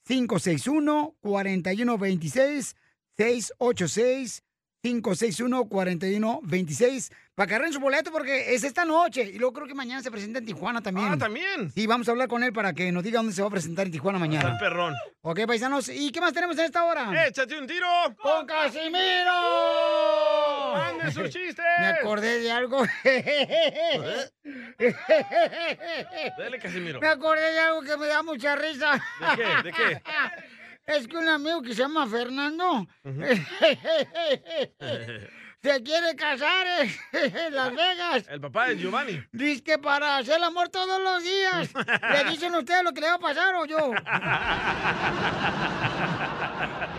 [0.06, 2.76] 686-561-4126,
[4.82, 9.22] 686-561-4126, para que agarren su boleto porque es esta noche.
[9.22, 11.08] Y luego creo que mañana se presenta en Tijuana también.
[11.12, 11.70] Ah, ¿también?
[11.72, 13.86] Sí, vamos a hablar con él para que nos diga dónde se va a presentar
[13.86, 14.58] en Tijuana mañana.
[14.58, 14.94] Perrón.
[15.22, 17.26] Ok, paisanos, ¿y qué más tenemos en esta hora?
[17.26, 17.86] ¡Échate un tiro!
[18.22, 19.32] ¡Con Casimiro!
[20.72, 21.64] ¡Mande sus chistes!
[21.78, 22.80] Me acordé de algo.
[26.38, 27.00] Dale, Casimiro.
[27.00, 28.92] Me acordé de algo que me da mucha risa.
[29.20, 29.62] ¿De qué?
[29.64, 30.02] ¿De qué?
[30.86, 32.86] Es que un amigo que se llama Fernando
[35.62, 36.66] se quiere casar
[37.12, 38.26] en Las Vegas.
[38.28, 39.22] El papá de Giovanni.
[39.32, 41.70] Dice que para hacer el amor todos los días.
[42.12, 43.92] ¿Le dicen ustedes lo que le va a pasar o yo?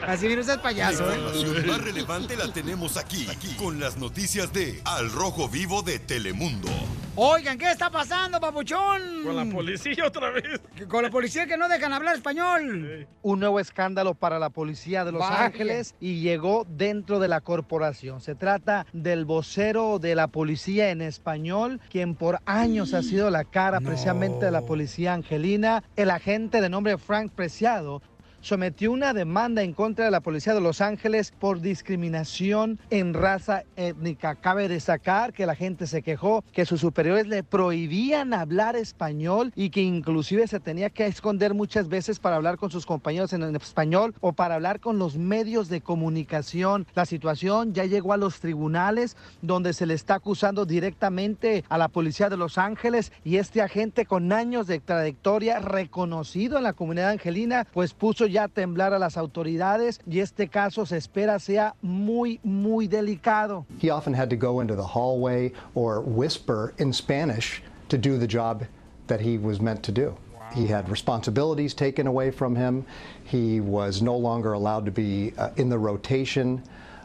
[0.05, 1.17] Casimiro, estás payaso, La ¿eh?
[1.17, 5.99] información más relevante la tenemos aquí, aquí, con las noticias de Al Rojo Vivo de
[5.99, 6.69] Telemundo.
[7.15, 9.23] Oigan, ¿qué está pasando, papuchón?
[9.25, 10.61] Con la policía otra vez.
[10.87, 13.05] Con la policía que no dejan hablar español.
[13.21, 15.45] un nuevo escándalo para la policía de Los Vaya.
[15.45, 18.21] Ángeles y llegó dentro de la corporación.
[18.21, 23.43] Se trata del vocero de la policía en español, quien por años ha sido la
[23.43, 25.83] cara precisamente de la policía angelina.
[25.97, 28.01] El agente de nombre Frank Preciado
[28.41, 33.63] sometió una demanda en contra de la policía de Los Ángeles por discriminación en raza
[33.75, 34.35] étnica.
[34.35, 39.69] Cabe destacar que la gente se quejó que sus superiores le prohibían hablar español y
[39.69, 44.13] que inclusive se tenía que esconder muchas veces para hablar con sus compañeros en español
[44.21, 46.87] o para hablar con los medios de comunicación.
[46.95, 51.87] La situación ya llegó a los tribunales donde se le está acusando directamente a la
[51.87, 57.11] policía de Los Ángeles y este agente con años de trayectoria reconocido en la comunidad
[57.11, 62.39] angelina pues puso ya temblar a las autoridades y este caso se espera sea muy
[62.43, 63.65] muy delicado.
[63.79, 68.27] He often had to go into the hallway or whisper in Spanish to do the
[68.27, 68.65] job
[69.07, 70.15] that he was meant to do.
[70.53, 72.85] he had responsibilities taken away from him.
[73.23, 76.61] He was no longer allowed to be uh, in the rotation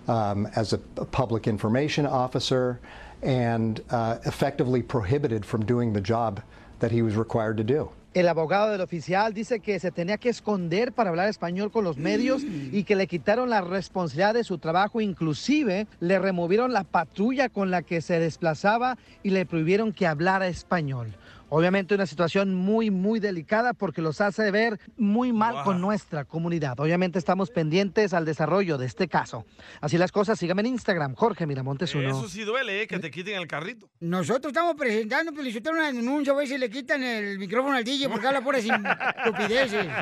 [0.09, 2.81] um, as a, a public information officer
[3.22, 6.43] and uh, effectively prohibited from doing the job
[6.81, 7.91] that he was required to do.
[8.17, 11.99] El abogado del oficial dice que se tenía que esconder para hablar español con los
[11.99, 17.51] medios y que le quitaron la responsabilidad de su trabajo, inclusive le removieron la patrulla
[17.51, 21.14] con la que se desplazaba y le prohibieron que hablara español.
[21.49, 26.79] Obviamente una situación muy, muy delicada porque los hace ver muy mal con nuestra comunidad.
[26.81, 29.47] Obviamente estamos pendientes al desarrollo de este caso.
[29.81, 32.09] Así las cosas, síganme en Instagram, Jorge Miramontes uno.
[32.09, 32.87] Eso sí duele, ¿eh?
[32.87, 33.89] Que te quiten el carrito.
[34.01, 37.77] Nosotros estamos presentando, pero si usted una denuncia, a ver si le quitan el micrófono
[37.77, 38.65] al DJ porque habla puras
[39.25, 39.87] estupideces.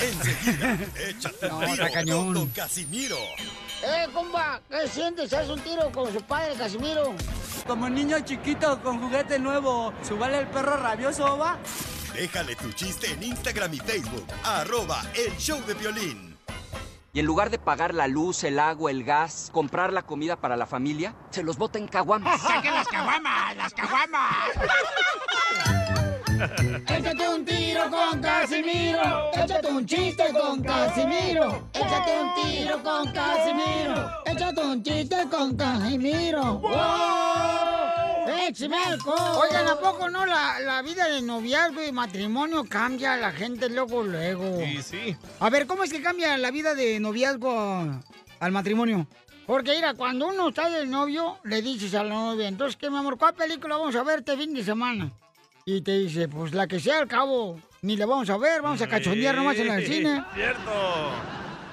[0.00, 0.78] Enseguida,
[1.08, 2.34] échate No, un tiro cañón.
[2.34, 3.16] Don Casimiro.
[3.82, 5.32] Eh, compa, ¿qué sientes?
[5.32, 7.14] ¿Haz un tiro con su padre, Casimiro?
[7.66, 11.58] Como niño chiquito con juguete nuevo, ¿subale el perro rabioso, va?
[12.12, 14.26] Déjale tu chiste en Instagram y Facebook.
[14.42, 16.36] Arroba el show de violín.
[17.12, 20.56] Y en lugar de pagar la luz, el agua, el gas, comprar la comida para
[20.56, 22.40] la familia, se los bota en caguamas.
[22.40, 23.56] ¡Saquen las caguamas!
[23.56, 24.50] ¡Las caguamas!
[26.38, 29.30] Échate un tiro con Casimiro.
[29.32, 31.68] Échate un chiste con Casimiro.
[31.72, 34.10] Échate un tiro con Casimiro.
[34.24, 36.58] Échate un chiste con Casimiro.
[36.58, 37.28] ¡Wow!
[39.40, 43.68] Oigan, ¿a poco no la, la vida de noviazgo y matrimonio cambia a la gente
[43.68, 44.60] luego, luego?
[44.60, 45.16] Sí, sí.
[45.40, 48.00] A ver, ¿cómo es que cambia la vida de noviazgo
[48.38, 49.08] al matrimonio?
[49.46, 52.98] Porque mira, cuando uno está del novio, le dices a la novia, entonces, ¿qué, mi
[52.98, 53.18] amor?
[53.18, 55.10] ¿Cuál película vamos a ver este fin de semana?
[55.70, 58.80] Y te dice, pues la que sea al cabo, ni la vamos a ver, vamos
[58.80, 60.24] a cachondear nomás en el cine.
[60.34, 61.12] Cierto.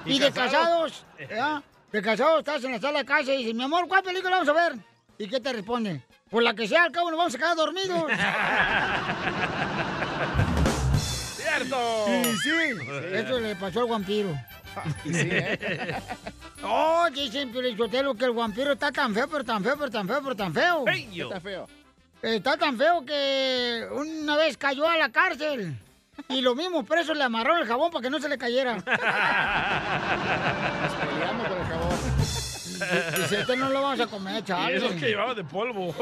[0.04, 1.62] Y, de casados, ¿verdad?
[1.90, 4.50] De casados estás en la sala de casa y dices, mi amor, ¿cuál película vamos
[4.50, 4.74] a ver?
[5.16, 6.02] ¿Y qué te responde?
[6.28, 8.04] Pues la que sea al cabo nos vamos a quedar dormidos.
[10.98, 12.04] ¡Cierto!
[12.04, 12.50] Sí, sí.
[13.14, 14.38] Eso le pasó al vampiro.
[15.06, 15.96] Y sí, ¿eh?
[16.62, 20.20] Oh, dicen Piolichotelo que el vampiro está tan feo, pero tan feo, pero tan feo,
[20.22, 20.84] pero tan feo.
[20.86, 21.66] Está feo.
[22.22, 25.78] Está tan feo que una vez cayó a la cárcel.
[26.28, 28.76] Y los mismos presos le amarraron el jabón para que no se le cayera.
[31.00, 31.98] Peleamos por el jabón.
[33.16, 34.76] Dice, este no lo vamos a comer, chale.
[34.76, 35.94] eso que llevaba de polvo.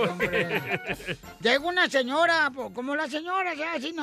[1.40, 3.94] Llega una señora, como la señora, ya, así,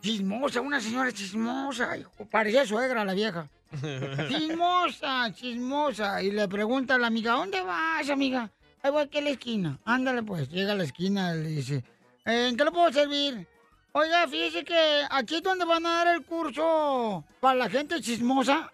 [0.00, 2.26] chismosa, una señora chismosa, hijo.
[2.30, 3.48] Parecía suegra la vieja.
[4.28, 6.22] Chismosa, chismosa.
[6.22, 8.50] Y le pregunta a la amiga, ¿dónde vas, amiga?
[8.84, 9.78] Ahí voy aquí a la esquina.
[9.86, 10.46] Ándale, pues.
[10.50, 11.82] Llega a la esquina y le dice,
[12.26, 13.48] "Eh, ¿en qué le puedo servir?
[13.92, 18.70] Oiga, fíjese que aquí es donde van a dar el curso para la gente chismosa.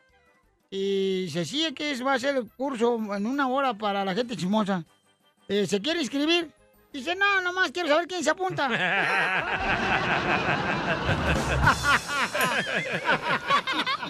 [0.69, 4.13] Y se sigue que es- va a ser el curso en una hora para la
[4.13, 4.85] gente chismosa.
[5.47, 6.51] Eh, ¿Se quiere inscribir?
[6.93, 8.69] Dice, no, nomás quiero saber quién se apunta.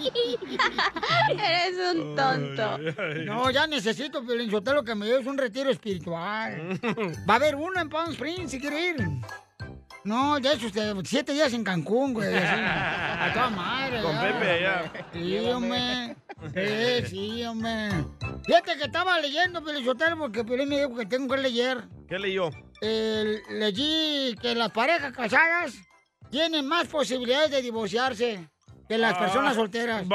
[1.29, 2.77] Eres un tonto.
[3.25, 6.79] No, ya necesito, Sotelo, que me lleves un retiro espiritual.
[7.29, 9.07] Va a haber uno en Palm Springs, si quiere ir.
[10.03, 12.33] No, ya es usted, siete días en Cancún, güey.
[12.33, 14.01] así, a toda madre.
[14.01, 14.21] Con ya.
[14.21, 14.91] Pepe allá.
[15.13, 16.15] Sí, hombre.
[16.55, 17.89] Sí, sí, hombre.
[18.43, 21.83] Fíjate que estaba leyendo, Sotelo, porque Piolín me dijo que tengo que leer.
[22.09, 22.49] ¿Qué leyó?
[22.81, 25.75] Eh, leí que las parejas casadas
[26.31, 28.49] tienen más posibilidades de divorciarse
[28.91, 30.05] que las Ah, personas solteras.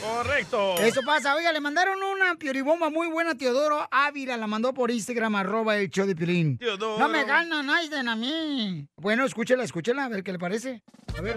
[0.00, 0.76] Correcto.
[0.78, 1.34] Eso pasa.
[1.34, 4.36] Oiga, le mandaron una pioribomba muy buena a Teodoro Ávila.
[4.36, 6.58] La mandó por Instagram, arroba el show de Piolín.
[6.58, 6.98] Teodoro.
[7.00, 8.86] No me gana Naiden a mí.
[8.96, 10.82] Bueno, escúchela, escúchela, a ver qué le parece.
[11.18, 11.36] A ver.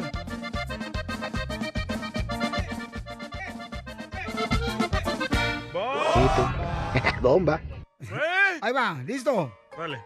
[7.21, 7.61] Bomba.
[8.61, 9.51] Ahí va, listo.
[9.77, 10.01] Vale.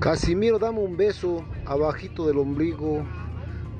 [0.00, 3.04] Casimiro, dame un beso abajito del ombligo.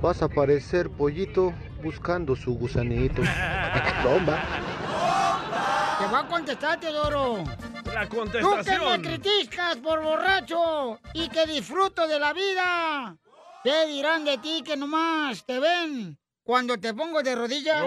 [0.00, 1.52] Vas a parecer pollito
[1.82, 3.22] buscando su gusanito.
[4.04, 4.42] Bomba.
[5.98, 7.44] Te va a contestar, Teodoro.
[7.92, 9.02] La Tú que me contestación.
[9.02, 13.16] criticas por borracho y que disfruto de la vida.
[13.64, 17.84] ¿Qué dirán de ti que nomás te ven cuando te pongo de rodillas?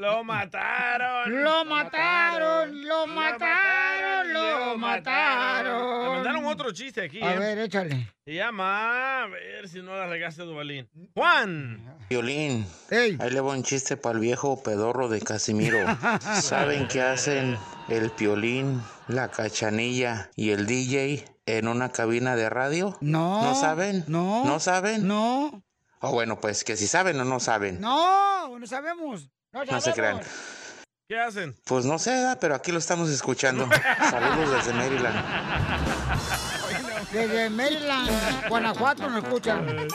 [0.00, 1.44] Lo mataron.
[1.44, 6.04] Lo mataron, lo mataron, lo mataron.
[6.04, 7.20] Me mandaron otro chiste aquí.
[7.22, 7.38] A ¿eh?
[7.38, 8.08] ver, échale.
[8.24, 10.88] Se llama, a ver si no la regaste, Duvalín.
[11.12, 11.98] Juan.
[12.08, 15.80] Violín, ahí le va un chiste para el viejo pedorro de Casimiro.
[16.40, 17.58] ¿Saben qué hacen
[17.90, 22.96] el piolín, la cachanilla y el DJ en una cabina de radio?
[23.02, 23.42] No.
[23.42, 24.04] ¿No saben?
[24.08, 24.46] No.
[24.46, 25.06] ¿No saben?
[25.06, 25.62] No.
[26.00, 27.82] O bueno, pues que si saben o no saben.
[27.82, 29.28] No, no sabemos.
[29.52, 30.20] No, No se crean.
[31.08, 31.56] ¿Qué hacen?
[31.64, 33.68] Pues no sé, pero aquí lo estamos escuchando.
[34.10, 35.16] Saludos desde Maryland.
[37.12, 39.88] Desde Maryland, Guanajuato nos escuchan.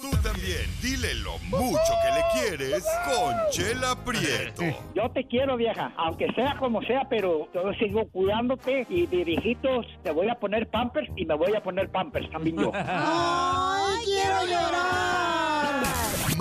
[0.00, 4.62] Tú también, dile lo mucho que le quieres con Chela Prieto.
[4.94, 9.84] Yo te quiero, vieja, aunque sea como sea, pero yo sigo cuidándote y de viejitos
[10.02, 12.72] te voy a poner pampers y me voy a poner pampers también yo.
[12.74, 15.41] ¡Ay, quiero llorar!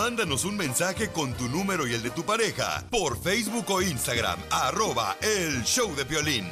[0.04, 4.39] Mándanos un mensaje con tu número y el de tu pareja por Facebook o Instagram,
[4.49, 6.49] arroba el show de violín.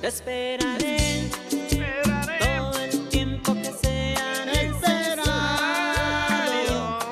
[0.00, 1.30] Te esperaré.
[1.50, 5.28] Todo el tiempo que sea necesario.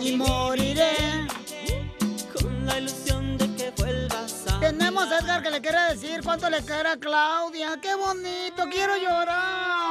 [0.01, 1.29] Y moriré.
[2.33, 4.61] Con la ilusión de que vuelvas a.
[4.61, 7.79] Tenemos a Edgar que le quiere decir cuánto le quiere a Claudia.
[7.83, 8.65] ¡Qué bonito!
[8.71, 9.84] ¡Quiero llorar!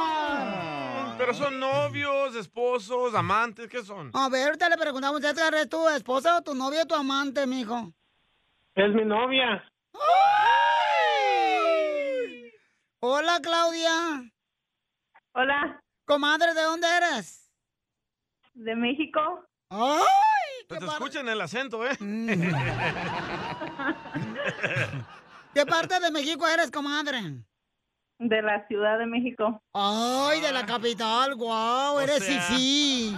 [1.16, 4.10] Pero son novios, esposos, amantes, ¿qué son?
[4.14, 7.46] A ver, ahorita le preguntamos, Edgar, ¿es tu esposa o tu novia o tu amante,
[7.46, 7.92] mijo?
[8.74, 9.62] Es mi novia.
[13.00, 14.30] Hola, Claudia.
[15.32, 15.80] Hola.
[16.04, 17.50] Comadre, ¿de dónde eres?
[18.54, 19.20] De México.
[19.70, 20.02] ¡Ay!
[20.68, 21.96] Pues te escuchan el acento, ¿eh?
[25.54, 27.44] ¿Qué parte de México eres, comadre?
[28.18, 29.60] De la Ciudad de México.
[29.72, 31.34] ¡Ay, de la capital!
[31.34, 31.98] ¡Guau!
[32.00, 32.40] eres sea.
[32.42, 33.16] sí.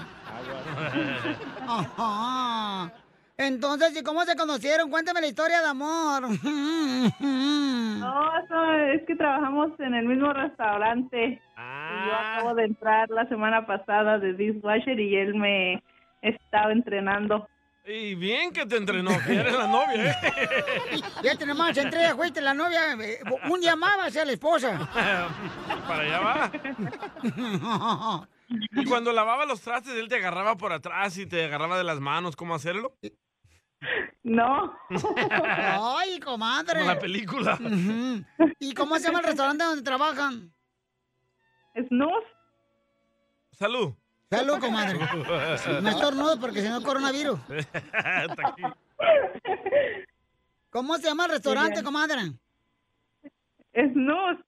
[1.68, 2.92] Ajá.
[3.38, 4.88] Entonces, ¿y cómo se conocieron?
[4.90, 6.22] Cuéntame la historia de amor.
[7.96, 11.40] No, eso es que trabajamos en el mismo restaurante.
[11.56, 15.82] Y yo acabo de entrar la semana pasada de dishwasher y él me
[16.22, 17.48] estaba entrenando.
[17.88, 21.00] Y bien que te entrenó, que eres la novia, ¿eh?
[21.22, 22.94] Ya tenemos más entrega, fuiste la novia.
[22.94, 24.90] eh, Un día más va a ser la esposa.
[25.86, 26.50] Para allá va.
[28.48, 31.98] Y cuando lavaba los trastes, él te agarraba por atrás y te agarraba de las
[31.98, 32.96] manos, ¿cómo hacerlo?
[34.22, 34.72] No.
[35.98, 36.78] Ay, comadre.
[36.80, 37.58] Como la película.
[38.60, 40.54] ¿Y cómo se llama el restaurante donde trabajan?
[41.88, 42.22] Snus.
[43.50, 43.94] Salud.
[44.30, 44.98] Salud, comadre.
[45.82, 47.38] No estornudo porque si no coronavirus.
[50.70, 52.32] ¿Cómo se llama el restaurante, comadre?
[53.72, 54.38] Snus.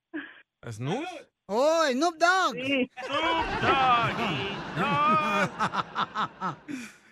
[0.70, 1.06] ¿Snus?
[1.46, 2.56] Oh, Snoop Dogg.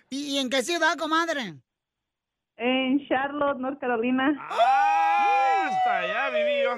[0.09, 1.55] ¿Y, y en qué ciudad, comadre?
[2.57, 4.35] En Charlotte, North Carolina.
[4.39, 5.69] ¡Ah!
[5.69, 6.77] Hasta allá viví yo.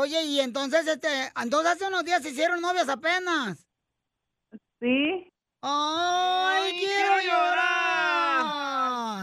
[0.00, 3.66] Oye, y entonces, este, entonces hace unos días se hicieron novias apenas.
[4.82, 5.30] Sí.
[5.62, 8.42] ¡Ay, quiero llorar!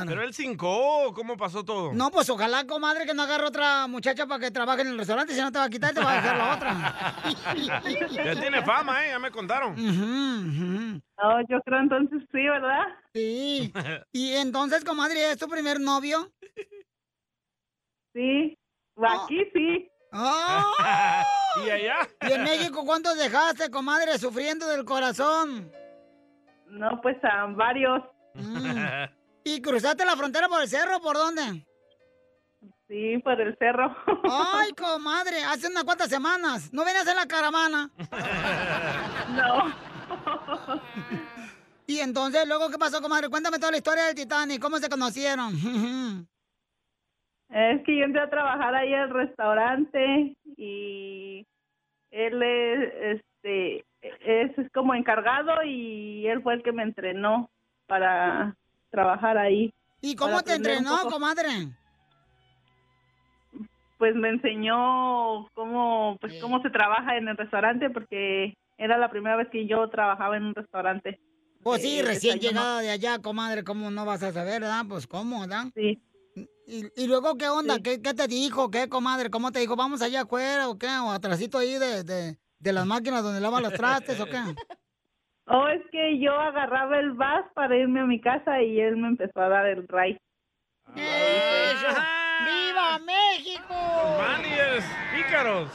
[0.07, 1.91] Pero él cincó, ¿cómo pasó todo?
[1.93, 5.33] No, pues ojalá, comadre, que no agarre otra muchacha para que trabaje en el restaurante,
[5.33, 6.71] si no te va a quitar, te va a dejar la otra.
[8.23, 9.09] Ya tiene fama, ¿eh?
[9.09, 9.75] Ya me contaron.
[11.21, 12.85] Oh, yo creo entonces sí, ¿verdad?
[13.13, 13.73] Sí.
[14.13, 16.31] Y entonces, comadre, ¿es tu primer novio?
[18.13, 18.57] Sí.
[18.95, 19.91] Aquí sí.
[20.11, 21.23] ¡Ah!
[21.65, 21.95] ¿Y allá?
[22.21, 25.71] ¿Y en México cuántos dejaste, comadre, sufriendo del corazón?
[26.67, 28.01] No, pues a varios.
[29.43, 30.99] ¿Y cruzaste la frontera por el cerro?
[31.01, 31.65] ¿Por dónde?
[32.87, 33.95] Sí, por el cerro.
[34.23, 36.71] Ay, comadre, hace unas cuantas semanas.
[36.73, 37.91] ¿No venías en la caravana?
[39.29, 39.73] No.
[41.89, 43.29] Y entonces, luego, ¿qué pasó, comadre?
[43.29, 44.61] Cuéntame toda la historia del Titanic.
[44.61, 46.27] ¿Cómo se conocieron?
[47.49, 51.45] Es que yo entré a trabajar ahí al restaurante y
[52.11, 57.49] él es, este, es, es como encargado y él fue el que me entrenó
[57.87, 58.55] para
[58.91, 59.73] trabajar ahí.
[60.01, 61.49] ¿Y cómo te entrenó, comadre?
[63.97, 69.35] Pues me enseñó cómo, pues cómo se trabaja en el restaurante porque era la primera
[69.35, 71.19] vez que yo trabajaba en un restaurante.
[71.63, 74.85] Pues sí, Eh, recién llegada de allá, comadre, ¿cómo no vas a saber, verdad?
[74.87, 75.65] Pues, ¿cómo, verdad?
[75.75, 75.99] Sí.
[76.69, 77.79] ¿Y, y luego qué onda?
[77.81, 78.69] ¿Qué, qué te dijo?
[78.69, 79.31] ¿Qué, comadre?
[79.31, 79.75] ¿Cómo te dijo?
[79.75, 80.85] ¿Vamos allá afuera o qué?
[80.85, 84.37] ¿O atrásito ahí de, de, de las máquinas donde lavan los trastes o qué?
[85.51, 89.07] Oh, es que yo agarraba el bus para irme a mi casa y él me
[89.07, 90.21] empezó a dar el ride.
[90.93, 93.73] ¡Viva México!
[94.19, 95.71] Managers, pícaros.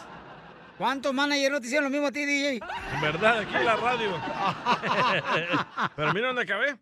[0.79, 2.61] ¿Cuántos managers no te hicieron lo mismo a ti, DJ?
[2.95, 4.11] En verdad, aquí en la radio.
[5.97, 6.79] Pero mira dónde acabé.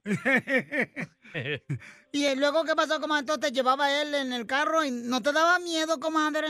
[2.12, 3.20] ¿Y luego qué pasó, comadre?
[3.20, 6.48] Entonces te llevaba él en el carro y no te daba miedo, comadre.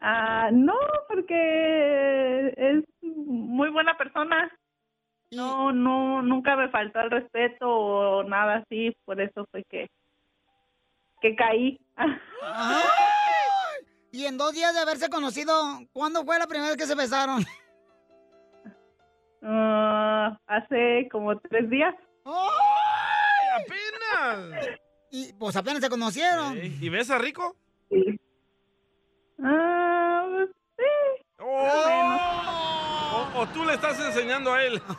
[0.00, 0.74] Ah, no,
[1.08, 4.50] porque es muy buena persona.
[5.30, 9.88] No, no, nunca me faltó el respeto o nada así, por eso fue que,
[11.22, 11.80] que caí.
[11.96, 12.82] Ay,
[14.10, 15.54] Y en dos días de haberse conocido,
[15.92, 17.42] ¿cuándo fue la primera vez que se besaron?
[19.44, 21.92] Ah, hace como tres días.
[22.24, 22.81] ¡Ay,
[23.64, 24.78] apenas!
[25.10, 26.56] y pues apenas se conocieron.
[26.56, 27.56] Ey, ¿Y ves a Rico?
[29.44, 30.48] Ah, pues,
[30.78, 30.84] sí.
[31.40, 33.28] Oh.
[33.36, 34.80] O, o tú le estás enseñando a él.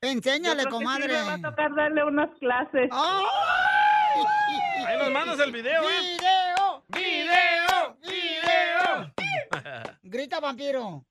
[0.00, 1.08] Enséñale, Yo creo que sí comadre.
[1.08, 2.90] me va a tocar darle unas clases.
[4.86, 6.16] Ahí nos mandas el video, ¿eh?
[6.18, 6.84] ¡Video!
[6.88, 7.96] ¡Video!
[8.02, 9.12] ¡Video!
[10.02, 11.04] Grita vampiro.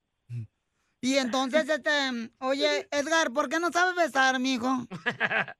[1.04, 4.86] Y entonces, este, oye, Edgar, ¿por qué no sabes besar, mijo?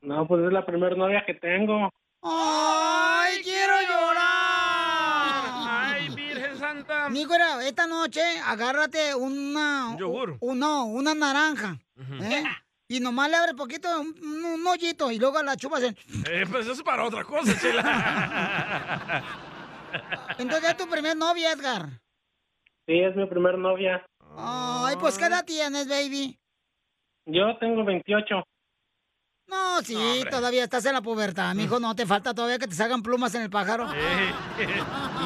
[0.00, 1.88] No, pues es la primera novia que tengo.
[2.20, 5.44] ¡Ay, quiero llorar!
[5.66, 7.08] ¡Ay, Virgen Santa!
[7.08, 9.88] Mijo, era, esta noche agárrate una...
[9.92, 10.36] Un yogur.
[10.40, 11.78] un- no, una naranja.
[12.20, 12.44] ¿eh?
[12.86, 15.82] Y nomás le abre poquito, un, un- un hoyito, y luego la chupas.
[15.84, 15.96] en-
[16.30, 19.22] Eh, pues eso es para otra cosa, chela.
[20.38, 21.88] Entonces es tu primer novia, Edgar.
[22.86, 24.04] Sí, es mi primer novia.
[24.36, 26.38] Ay, pues ¿qué edad tienes, baby?
[27.26, 28.42] Yo tengo 28.
[29.46, 31.78] No, sí, todavía estás en la pubertad, mijo.
[31.78, 33.86] No te falta todavía que te salgan plumas en el pájaro.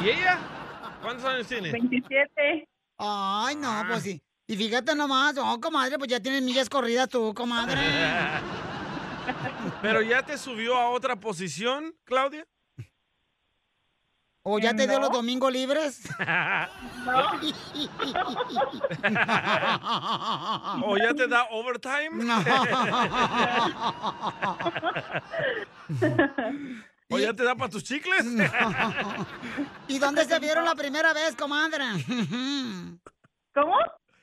[0.03, 0.37] ¿Y ella?
[1.01, 1.71] ¿Cuántos años tiene?
[1.71, 2.67] 27.
[2.97, 4.21] Ay, no, pues sí.
[4.47, 7.79] Y fíjate nomás, oh, comadre, pues ya tienes millas corridas tú, comadre.
[9.81, 12.45] ¿Pero ya te subió a otra posición, Claudia?
[14.43, 15.07] ¿O ya te dio No.
[15.07, 16.01] los domingos libres?
[20.85, 22.09] ¿O ya te da overtime?
[27.11, 28.25] ¿O ya te da para tus chicles?
[29.87, 31.83] ¿Y dónde se vieron la primera vez, comadre?
[33.53, 33.75] ¿Cómo?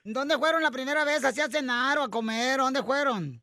[0.05, 1.25] ¿Dónde fueron la primera vez?
[1.25, 2.59] ¿Así a cenar o a comer?
[2.59, 3.43] ¿Dónde fueron?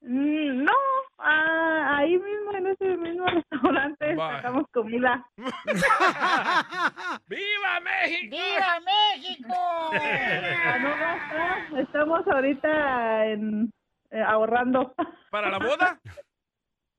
[0.00, 0.72] Mm, No,
[1.18, 5.24] ah, ahí mismo en ese mismo restaurante sacamos comida.
[7.26, 8.36] ¡Viva México!
[8.36, 9.54] ¡Viva México!
[9.92, 13.70] Ah, no basta, Estamos ahorita en,
[14.10, 14.94] eh, ahorrando.
[15.30, 16.00] ¿Para la boda?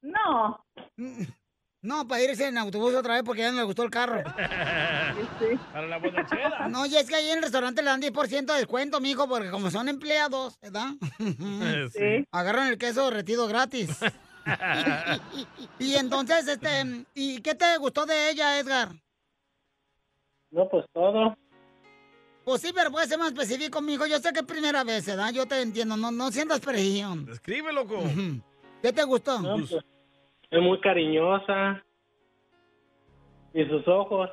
[0.02, 0.64] No.
[1.82, 4.22] No, para irse en autobús otra vez porque ya no le gustó el carro.
[5.72, 6.68] Para la bonachera.
[6.70, 9.50] No, y es que ahí en el restaurante le dan 10% de descuento, mijo, porque
[9.50, 10.90] como son empleados, ¿verdad?
[11.94, 12.26] Sí.
[12.32, 13.98] Agarran el queso derretido gratis.
[15.80, 18.90] y entonces, este, ¿y qué te gustó de ella, Edgar?
[20.52, 21.38] No, pues todo.
[22.44, 24.06] Pues sí, pero puede ser más específico, mijo.
[24.06, 25.32] Yo sé que es primera vez, ¿verdad?
[25.32, 27.28] Yo te entiendo, no, no sientas presión.
[27.32, 28.02] Escribe, loco.
[28.82, 29.40] ¿Qué te gustó?
[29.40, 29.76] No, pues,
[30.52, 31.84] es muy cariñosa.
[33.54, 34.30] Y sus ojos.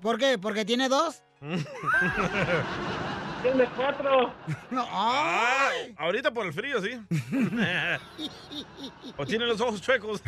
[0.00, 0.38] ¿Por qué?
[0.38, 1.22] ¿Porque tiene dos?
[3.42, 4.32] Tiene cuatro.
[4.70, 6.92] No, Ah, ahorita por el frío, sí.
[9.16, 10.22] o tiene los ojos chuecos.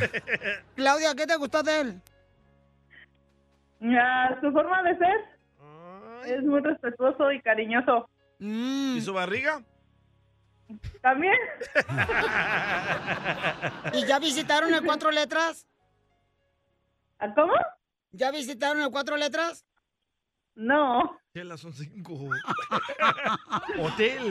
[0.74, 2.02] Claudia, ¿qué te gustó de él?
[3.96, 5.14] Ah, su forma de ser
[6.26, 8.08] es muy respetuoso y cariñoso.
[8.40, 8.96] Mm.
[8.96, 9.62] ¿Y su barriga?
[11.02, 11.34] También.
[13.92, 15.66] ¿Y ya visitaron el cuatro letras?
[17.34, 17.52] ¿Cómo?
[18.12, 19.64] ¿Ya visitaron el cuatro letras?
[20.54, 21.18] No.
[21.32, 22.12] Chela, son cinco.
[23.80, 24.26] Hotel.
[24.26, 24.30] Es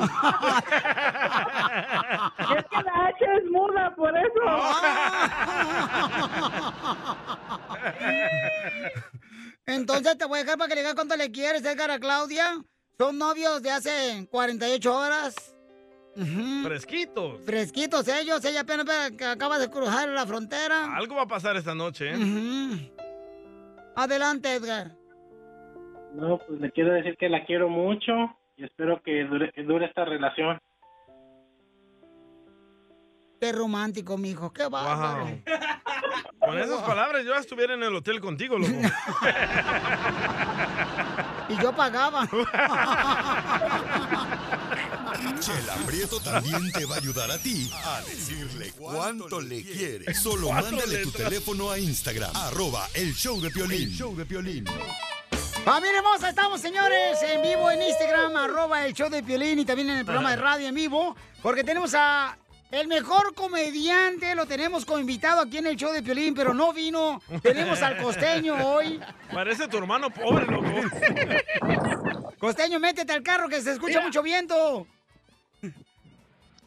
[2.69, 4.33] que la H es muda, por eso.
[9.65, 12.63] Entonces te voy a dejar para que le digas cuánto le quieres, Edgar, a Claudia.
[12.97, 15.35] Son novios de hace 48 horas.
[16.63, 17.41] Fresquitos.
[17.45, 18.85] Fresquitos ellos, ella apenas
[19.25, 20.95] acaba de cruzar la frontera.
[20.95, 22.91] Algo va a pasar esta noche, ¿eh?
[23.95, 24.91] Adelante, Edgar.
[26.13, 28.11] No, pues le quiero decir que la quiero mucho
[28.55, 30.59] y espero que dure, que dure esta relación.
[33.41, 34.53] Qué romántico, mijo.
[34.53, 35.25] Qué bárbaro.
[35.25, 35.41] Wow.
[36.39, 38.71] Con esas palabras yo estuviera en el hotel contigo, loco.
[41.49, 42.25] Y yo pagaba.
[45.43, 50.13] Chela Prieto también te va a ayudar a ti a decirle cuánto le quiere.
[50.13, 53.89] Solo mándale tu teléfono a Instagram, arroba el show de Piolín.
[53.89, 54.65] El show de Piolín.
[55.65, 59.89] Familia hermosa, estamos señores en vivo en Instagram, arroba el show de Piolín y también
[59.89, 62.37] en el programa de radio en vivo, porque tenemos a
[62.71, 66.71] el mejor comediante, lo tenemos como invitado aquí en el show de Piolín, pero no
[66.71, 67.21] vino.
[67.41, 68.97] Tenemos al costeño hoy.
[69.33, 70.71] Parece tu hermano pobre, loco.
[72.39, 74.87] Costeño, métete al carro que se escucha mucho viento.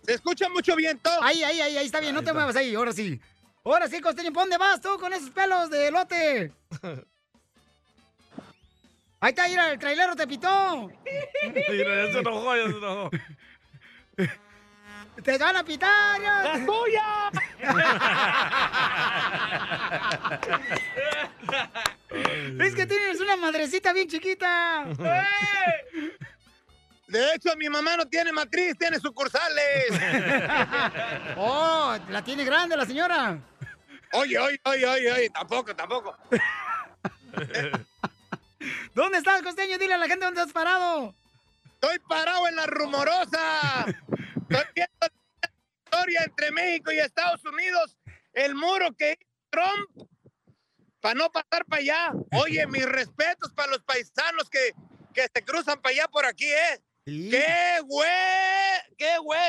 [0.07, 1.11] ¿Se escucha mucho viento?
[1.21, 3.21] Ahí, ahí, ahí, ahí está bien, no te muevas ahí, ahora sí.
[3.65, 6.53] Ahora sí, Costeño, ¿por dónde vas tú con esos pelos de elote?
[9.19, 10.89] Ahí está, mira, el trailero te pitó.
[11.71, 13.11] Mira, ya se enojó, ya se enojó.
[15.25, 16.21] ¡Te van a pitar!
[16.21, 16.43] ya.
[16.43, 17.31] ¡La tuya!
[22.61, 24.85] es que tienes una madrecita bien chiquita.
[27.07, 29.91] De hecho, mi mamá no tiene matriz, tiene sucursales.
[31.37, 33.39] oh, la tiene grande la señora.
[34.13, 36.17] Oye, oye, oye, oye, oye, tampoco, tampoco.
[38.95, 39.79] ¿Dónde estás, costeño?
[39.79, 41.15] Dile a la gente dónde has parado.
[41.75, 43.87] Estoy parado en la rumorosa.
[44.49, 45.11] Estoy viendo la
[45.85, 47.97] historia entre México y Estados Unidos.
[48.33, 50.09] El muro que hizo Trump
[51.01, 52.13] para no pasar para allá.
[52.33, 54.73] Oye, mis respetos para los paisanos que,
[55.15, 56.83] que se cruzan para allá por aquí, ¿eh?
[57.07, 58.09] ¡Qué güey!
[58.99, 59.41] ¡Qué güey!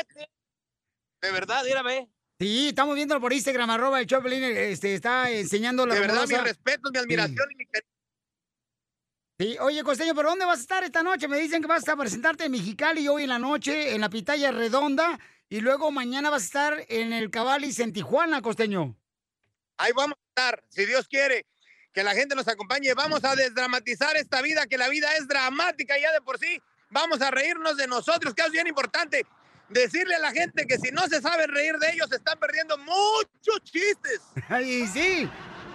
[1.20, 2.08] De verdad, mírame.
[2.38, 6.44] Sí, estamos viéndolo por Instagram, arroba el Choplin, este, está enseñando la De verdad, rumorosa.
[6.44, 7.92] respetos, mi admiración y mi cariño.
[9.40, 11.26] Sí, oye, Costeño, ¿pero dónde vas a estar esta noche?
[11.26, 14.52] Me dicen que vas a presentarte en Mexicali hoy en la noche, en la Pitaya
[14.52, 18.96] Redonda, y luego mañana vas a estar en el Cabalis en Tijuana, Costeño.
[19.76, 21.44] Ahí vamos a estar, si Dios quiere,
[21.92, 22.94] que la gente nos acompañe.
[22.94, 26.60] Vamos a desdramatizar esta vida, que la vida es dramática ya de por sí.
[26.90, 29.26] Vamos a reírnos de nosotros, que es bien importante.
[29.68, 33.62] Decirle a la gente que si no se sabe reír de ellos, están perdiendo muchos
[33.64, 34.22] chistes.
[34.48, 35.28] Ay, sí.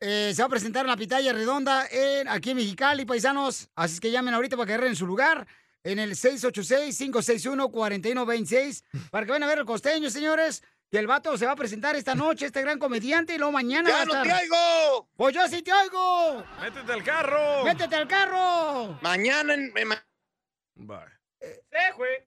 [0.00, 3.68] Eh, se va a presentar en la Pitaya Redonda en, aquí en Mexicali, paisanos.
[3.74, 5.46] Así es que llamen ahorita para que agarren su lugar
[5.84, 10.62] en el 686-561-4126 para que vayan a ver el costeño, señores.
[10.90, 13.90] Que el vato se va a presentar esta noche, este gran comediante, y luego mañana
[13.90, 15.06] ¡Ya no te oigo!
[15.16, 16.42] ¡Pues yo sí te oigo!
[16.62, 17.64] ¡Métete al carro!
[17.64, 18.98] ¡Métete al carro!
[19.02, 19.70] Mañana en...
[19.76, 19.88] en-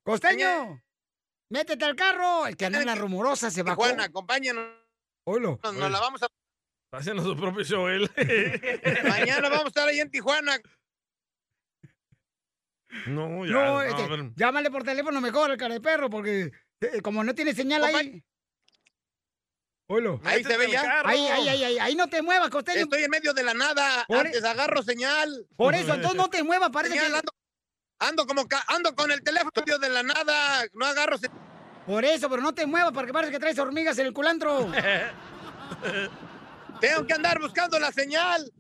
[0.04, 0.80] ¡Costeño!
[1.50, 2.46] ¡Métete al carro!
[2.46, 3.82] El que anda en la rumorosa se bajó.
[3.82, 4.64] Tijuana, acompáñanos.
[5.24, 5.60] Oilo.
[5.64, 6.28] Nos, nos la vamos a...
[6.92, 8.12] Está haciendo su propio show él.
[9.08, 10.60] Mañana vamos a estar ahí en Tijuana.
[13.08, 13.52] No, ya.
[13.54, 14.32] No, no, este, ver.
[14.36, 18.22] llámale por teléfono mejor al cara de perro, porque eh, como no tiene señal ahí.
[19.88, 20.20] Oilo.
[20.26, 21.02] Ahí se ve ya.
[21.06, 22.82] Ahí, ahí, ahí, ahí, ahí no te muevas, costeño.
[22.82, 24.04] Estoy en medio de la nada.
[24.06, 25.48] Por- Antes agarro señal.
[25.56, 27.18] Por eso, entonces no te muevas, parece Señal, que...
[27.20, 27.32] ando,
[28.00, 30.66] ando como ca- ando con el teléfono en medio de la nada.
[30.74, 31.39] No agarro señal.
[31.86, 34.70] Por eso, pero no te muevas, porque parece que traes hormigas en el culantro.
[36.82, 38.52] Tengo que andar buscando la señal.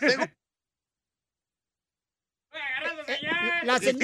[0.00, 0.30] Según-
[3.64, 3.98] La, Sí, señ-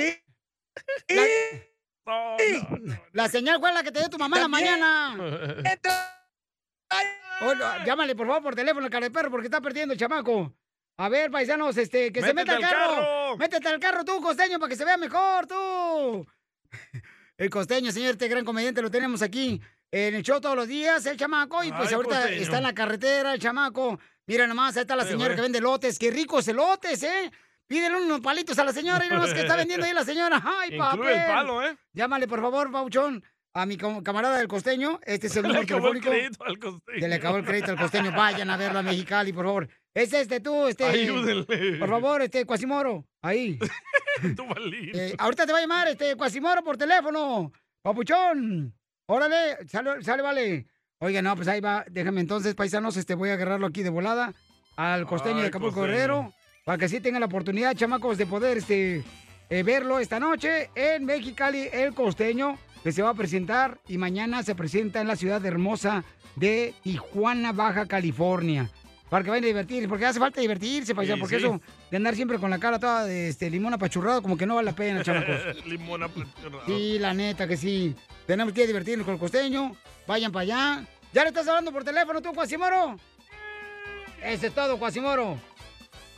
[1.09, 1.14] sí.
[2.07, 5.16] la- la señal fue la que te dio tu mamá en la mañana.
[7.43, 10.53] Oilo, llámale, por favor, por teléfono al cara de perro, porque está perdiendo el chamaco.
[10.99, 12.95] A ver, paisanos, este, que se meta ¡Métete al al carro.
[12.97, 13.37] carro!
[13.39, 16.27] Métete al carro tú, costeño, para que se vea mejor, tú.
[17.39, 19.62] El costeño, señor, este gran comediante, lo tenemos aquí
[19.93, 22.43] en el show todos los días, el chamaco, y pues Ay, ahorita costeño.
[22.43, 23.99] está en la carretera, el chamaco.
[24.26, 25.99] Mira nomás, ahí está la señora que vende lotes.
[25.99, 27.30] ¡Qué ricos elotes, eh!
[27.66, 30.41] Pídele unos palitos a la señora, y nomás que está vendiendo ahí la señora.
[30.45, 31.76] ¡Ay, el palo, ¿eh?
[31.93, 33.22] Llámale, por favor, Pauchón,
[33.55, 35.01] a mi cam- camarada del costeño.
[35.05, 36.11] Este es el Le número acabó el telefónico.
[36.11, 37.09] crédito al costeño.
[37.09, 38.12] Le acabó el crédito al costeño.
[38.12, 39.68] Vayan a verlo a Mexicali, por favor.
[39.95, 40.84] Es este tú, este.
[40.84, 41.78] Ayúdenle.
[41.78, 43.05] Por favor, este, Cuasimoro.
[43.22, 43.59] Ahí.
[44.49, 44.91] Balín.
[44.95, 47.53] Eh, ahorita te va a llamar este Cuasimoro por teléfono.
[47.82, 48.72] Papuchón.
[49.13, 50.67] Órale, sale, sale, vale.
[51.01, 51.85] Oiga, no, pues ahí va.
[51.91, 54.35] Déjame entonces, paisanos, este voy a agarrarlo aquí de volada
[54.77, 55.83] al costeño Ay, de Acapulco.
[55.83, 56.33] Guerrero.
[56.65, 59.03] Para que sí tengan la oportunidad, chamacos, de poder este,
[59.49, 64.45] eh, verlo esta noche en Mexicali, el costeño, que se va a presentar y mañana
[64.45, 66.05] se presenta en la ciudad hermosa
[66.37, 68.71] de Tijuana, Baja California.
[69.11, 71.45] Para que vayan a divertirse, porque hace falta divertirse, paisano, Sí, porque sí.
[71.45, 74.55] eso de andar siempre con la cara toda de este, limón apachurrado, como que no
[74.55, 75.37] vale la pena, chamacos.
[75.67, 76.65] Limón apachurrado.
[76.65, 77.95] Sí, la neta que sí.
[78.27, 79.75] Tenemos que divertirnos con el costeño.
[80.07, 80.87] Vayan para allá.
[81.13, 82.97] ¿Ya le estás hablando por teléfono tú, Cuasimoro?
[84.23, 85.37] Ese es todo, Cuasimoro.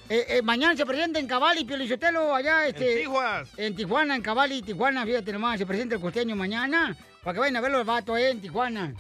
[0.09, 2.93] Eh, eh, mañana se presenta en Cabali, Piolichotelo, allá, este...
[2.93, 3.48] En Tijuas.
[3.56, 7.56] En Tijuana, en Cabali, Tijuana, fíjate nomás, se presenta el costeño mañana, para que vayan
[7.56, 8.93] a verlo el vato, eh, en Tijuana.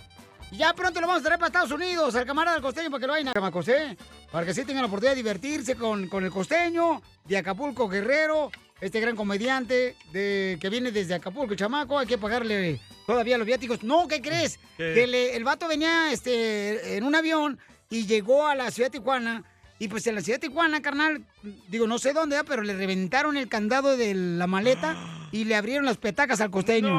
[0.52, 3.00] Y ya pronto lo vamos a traer para Estados Unidos, al camarada del costeño, para
[3.00, 3.96] que lo vayan a chamacos, ¿eh?
[4.30, 8.50] Para que sí tengan la oportunidad de divertirse con, con el costeño de Acapulco Guerrero,
[8.80, 13.46] este gran comediante de, que viene desde Acapulco, el chamaco, hay que pagarle todavía los
[13.46, 13.82] viáticos.
[13.82, 14.58] No, ¿qué crees?
[14.76, 14.92] ¿Qué?
[14.94, 17.58] Que le- el vato venía este, en un avión
[17.88, 19.44] y llegó a la ciudad de Tijuana.
[19.78, 21.24] Y pues en la ciudad de Tijuana, carnal,
[21.68, 24.96] digo, no sé dónde, pero le reventaron el candado de la maleta
[25.32, 26.92] y le abrieron las petacas al costeño.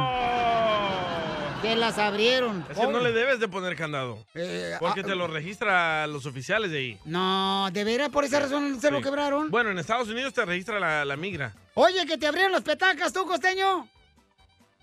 [1.64, 2.66] Que las abrieron.
[2.70, 4.18] Es que no le debes de poner candado.
[4.36, 7.00] Eh, Porque ah, te lo registra los oficiales de ahí.
[7.06, 9.50] No, ¿de veras por esa razón se lo quebraron?
[9.50, 11.54] Bueno, en Estados Unidos te registra la, la migra.
[11.76, 13.88] Oye, que te abrieron las petacas, tú, costeño.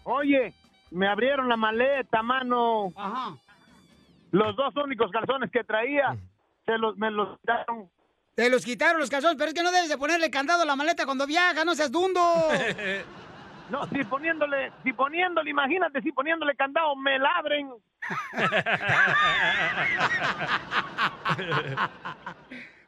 [0.04, 0.54] Oye,
[0.90, 2.94] me abrieron la maleta, mano.
[2.96, 3.36] Ajá.
[4.30, 6.16] Los dos únicos calzones que traía,
[6.64, 7.90] se los, me los quitaron.
[8.34, 10.76] Te los quitaron los calzones, pero es que no debes de ponerle candado a la
[10.76, 12.22] maleta cuando viajas, no seas dundo.
[13.70, 17.70] No, si poniéndole, si poniéndole, imagínate, si poniéndole candado me labren.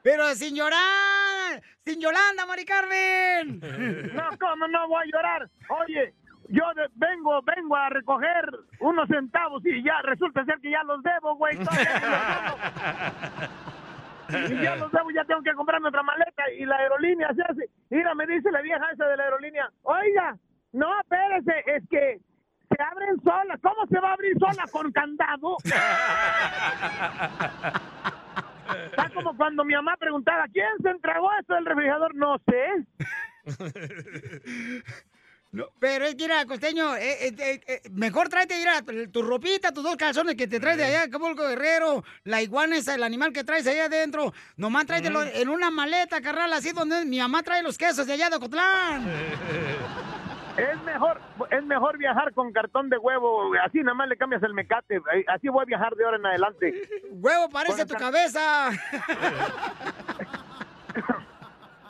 [0.02, 3.60] Pero sin llorar, sin Yolanda, Mari Carmen.
[4.14, 5.48] No, ¿cómo no voy a llorar?
[5.68, 6.12] Oye,
[6.48, 8.44] yo de- vengo, vengo a recoger
[8.80, 11.56] unos centavos y ya resulta ser que ya los debo, güey.
[14.50, 17.68] Y ya los debo, ya tengo que comprarme otra maleta y la aerolínea se hace.
[17.90, 20.36] Mira, me dice la vieja esa de la aerolínea, oiga,
[20.72, 22.20] no, espérese, es que
[22.68, 23.60] se abren solas.
[23.62, 25.56] ¿Cómo se va a abrir sola con candado?
[28.90, 32.14] Está como cuando mi mamá preguntaba, ¿quién se entregó esto del refrigerador?
[32.14, 32.86] No sé.
[35.80, 38.80] Pero es que, mira, costeño, eh, eh, eh, eh, mejor tráete, mira,
[39.12, 42.78] tu ropita, tus dos calzones que te traes de allá de Acapulco Guerrero, la iguana
[42.78, 47.04] esa, el animal que traes allá adentro, nomás tráetelo en una maleta, carnal, así donde
[47.04, 49.04] mi mamá trae los quesos de allá de Ocotlán.
[50.56, 51.20] Es mejor,
[51.50, 55.48] es mejor viajar con cartón de huevo, así nada más le cambias el mecate, así
[55.48, 56.82] voy a viajar de ahora en adelante.
[57.10, 58.70] Huevo parece tu cabeza.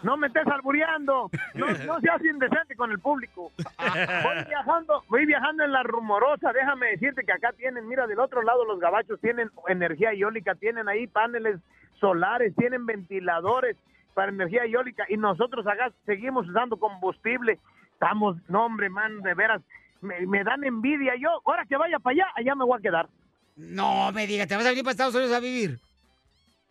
[0.03, 3.53] No me estés albureando, no, no seas indecente con el público.
[3.57, 8.43] Voy viajando, voy viajando en la rumorosa, déjame decirte que acá tienen, mira, del otro
[8.43, 11.61] lado los gabachos tienen energía eólica, tienen ahí paneles
[12.01, 13.77] solares, tienen ventiladores
[14.15, 17.61] para energía eólica y nosotros acá seguimos usando combustible.
[18.03, 19.62] Estamos, no hombre, man, de veras,
[20.01, 21.29] me, me dan envidia yo.
[21.47, 23.09] Ahora que vaya para allá, allá me voy a quedar.
[23.55, 25.79] No me digas, ¿te vas a venir para Estados Unidos a vivir?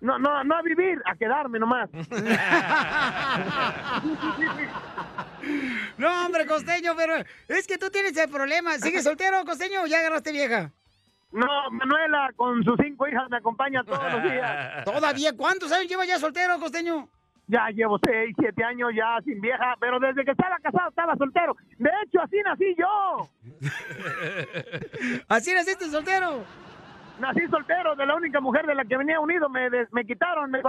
[0.02, 1.90] No, no, no a vivir, a quedarme nomás.
[5.98, 7.16] No, hombre, costeño, pero
[7.48, 8.78] es que tú tienes el problema.
[8.78, 10.72] ¿Sigues soltero, costeño, o ya agarraste vieja?
[11.32, 14.84] No, Manuela con sus cinco hijas me acompaña todos los días.
[14.86, 15.36] ¿Todavía?
[15.36, 17.08] ¿Cuántos años lleva ya soltero, costeño?
[17.52, 21.54] Ya llevo seis, siete años ya sin vieja, pero desde que estaba casado estaba soltero.
[21.78, 23.30] De hecho, así nací yo.
[25.28, 26.46] ¿Así naciste soltero?
[27.20, 30.62] Nací soltero, de la única mujer de la que venía unido, me, me quitaron, me...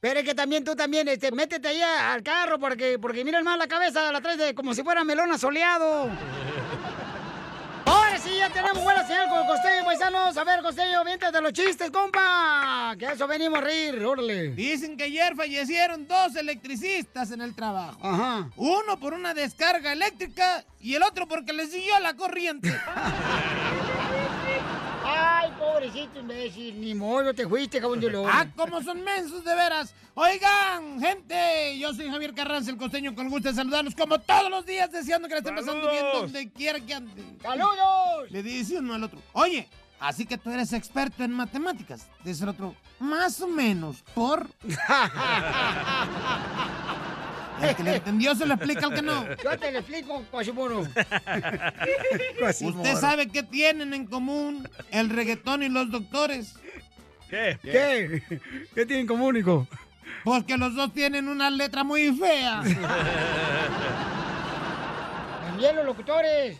[0.00, 3.56] Pero es que también tú también, este, métete ahí al carro porque, porque mira más
[3.56, 6.10] la cabeza, la traes de como si fuera melón asoleado.
[8.42, 10.36] Ya tenemos buena señal con el costeño, paisanos.
[10.36, 12.96] A ver, costeño, de los chistes, compa.
[12.98, 14.48] Que a eso venimos a reír, órale.
[14.48, 18.00] Dicen que ayer fallecieron dos electricistas en el trabajo.
[18.02, 18.50] Ajá.
[18.56, 22.76] Uno por una descarga eléctrica y el otro porque le siguió la corriente.
[25.72, 28.28] Pobrecito imbécil, ni modo, te fuiste, cabrón de lobo.
[28.30, 29.94] Ah, como son mensos de veras.
[30.14, 34.66] Oigan, gente, yo soy Javier Carranza, el costeño, con gusto de saludarlos como todos los
[34.66, 37.38] días, deseando que la estén pasando bien donde quiera que anden.
[37.40, 38.30] ¡Saludos!
[38.30, 39.66] Le dice uno al otro, oye,
[39.98, 42.06] así que tú eres experto en matemáticas.
[42.22, 44.50] Dice el otro, más o menos, por...
[47.60, 49.26] El que le entendió se lo explica al que no.
[49.42, 50.80] Yo te lo explico, Quasimodo.
[52.60, 56.54] ¿Usted sabe qué tienen en común el reggaetón y los doctores?
[57.28, 57.58] ¿Qué?
[57.62, 58.22] ¿Qué?
[58.74, 59.66] ¿Qué tienen en común, hijo?
[60.24, 62.62] Pues que los dos tienen una letra muy fea.
[65.46, 66.58] También los locutores.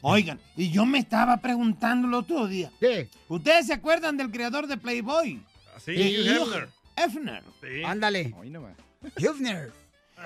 [0.00, 2.70] Oigan, y yo me estaba preguntando el otro día.
[2.78, 3.08] ¿Qué?
[3.28, 5.42] ¿Ustedes se acuerdan del creador de Playboy?
[5.84, 6.68] Sí, Hugh Hefner.
[6.96, 7.42] Hefner.
[7.60, 7.82] Sí.
[7.84, 8.32] Ándale.
[9.16, 9.72] Hefner.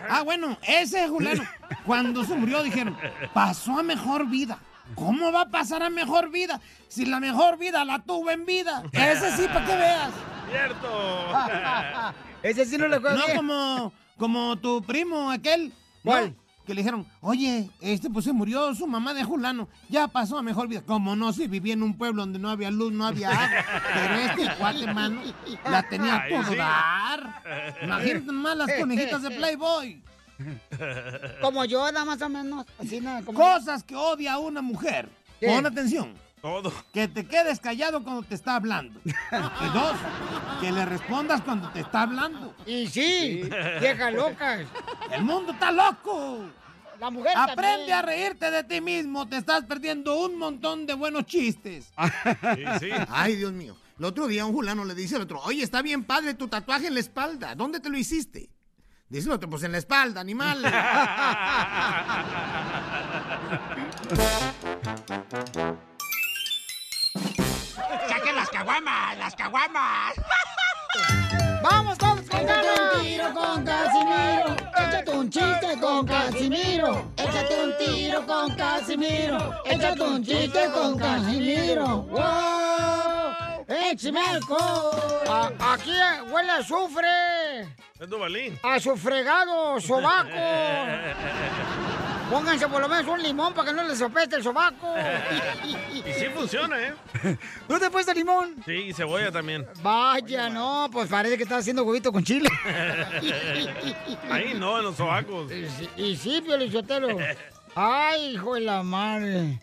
[0.08, 1.44] Ah, bueno, ese Juliano,
[1.84, 2.96] cuando se murió dijeron,
[3.34, 4.58] pasó a mejor vida.
[4.94, 8.82] ¿Cómo va a pasar a mejor vida si la mejor vida la tuvo en vida?
[8.92, 10.10] Ese sí, para que veas.
[10.50, 11.32] ¡Cierto!
[12.42, 15.72] Ese sí no lo No como, como tu primo aquel.
[16.02, 16.34] ¿Cuál?
[16.66, 20.42] Que le dijeron, oye, este pues se murió su mamá de Julano, ya pasó a
[20.42, 20.82] mejor vida.
[20.82, 23.64] Como no, si vivía en un pueblo donde no había luz, no había agua.
[23.94, 25.20] Pero este cuate, mano,
[25.68, 26.56] la tenía todo sí.
[26.56, 27.42] dar.
[27.82, 30.02] Imagínate nomás las conejitas de Playboy.
[31.40, 32.66] Como yo, nada más o menos.
[32.78, 35.08] Así nada, como Cosas que odia una mujer.
[35.40, 35.48] ¿Qué?
[35.48, 36.14] Pon atención.
[36.42, 36.72] Todo.
[36.92, 39.00] Que te quedes callado cuando te está hablando.
[39.04, 39.92] Y dos,
[40.60, 42.52] que le respondas cuando te está hablando.
[42.66, 43.48] Y sí,
[43.80, 44.66] viejas locas.
[45.12, 46.40] El mundo está loco.
[46.98, 47.92] La mujer Aprende también.
[47.92, 49.28] a reírte de ti mismo.
[49.28, 51.92] Te estás perdiendo un montón de buenos chistes.
[52.56, 52.90] Sí, sí.
[53.08, 53.76] Ay, Dios mío.
[53.98, 56.88] El otro día un fulano le dice al otro, oye, está bien padre tu tatuaje
[56.88, 57.54] en la espalda.
[57.54, 58.50] ¿Dónde te lo hiciste?
[59.08, 60.60] Dice el otro, pues en la espalda, animal.
[68.08, 69.18] ¡Saquen las caguamas!
[69.18, 70.14] ¡Las caguamas!
[71.62, 72.24] ¡Vamos ganas!
[72.30, 74.56] Échate un tiro con Casimiro.
[74.76, 77.12] Échate un chiste con Casimiro.
[77.16, 79.54] Échate un tiro con Casimiro.
[79.64, 82.02] Échate un chiste con Casimiro.
[82.02, 83.66] ¡Wow!
[83.68, 85.54] ¡Échame alcohol!
[85.60, 85.92] Aquí
[86.30, 87.62] huele a azufre.
[88.00, 88.58] Es Duvalín.
[88.62, 90.28] A su fregado sobaco.
[92.32, 94.94] Pónganse por lo menos un limón para que no les sopeste el sobaco.
[95.94, 96.94] Y sí funciona, ¿eh?
[97.68, 98.56] ¿No te puesto limón?
[98.64, 99.66] Sí, y cebolla también.
[99.82, 102.48] Vaya, no, pues parece que estás haciendo huevito con chile.
[104.30, 105.52] Ahí no, en los sobacos.
[105.96, 106.56] Y sí, Pio.
[107.74, 109.60] Ay, hijo de la madre.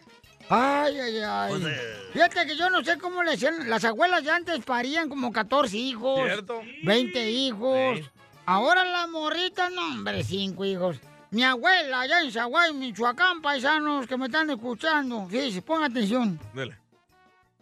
[0.47, 1.49] Ay, ay, ay.
[1.49, 2.09] Pues, eh.
[2.13, 3.67] Fíjate que yo no sé cómo le hacían.
[3.69, 6.21] Las abuelas de antes parían como 14 hijos.
[6.23, 6.61] ¿Cierto?
[6.83, 7.97] 20 hijos.
[7.97, 8.05] Sí.
[8.45, 10.99] Ahora las morritas, no, hombre, 5 hijos.
[11.31, 15.27] Mi abuela allá en Zaguay, Michoacán, paisanos que me están escuchando.
[15.29, 16.39] Fíjense, pongan atención.
[16.53, 16.75] Dale.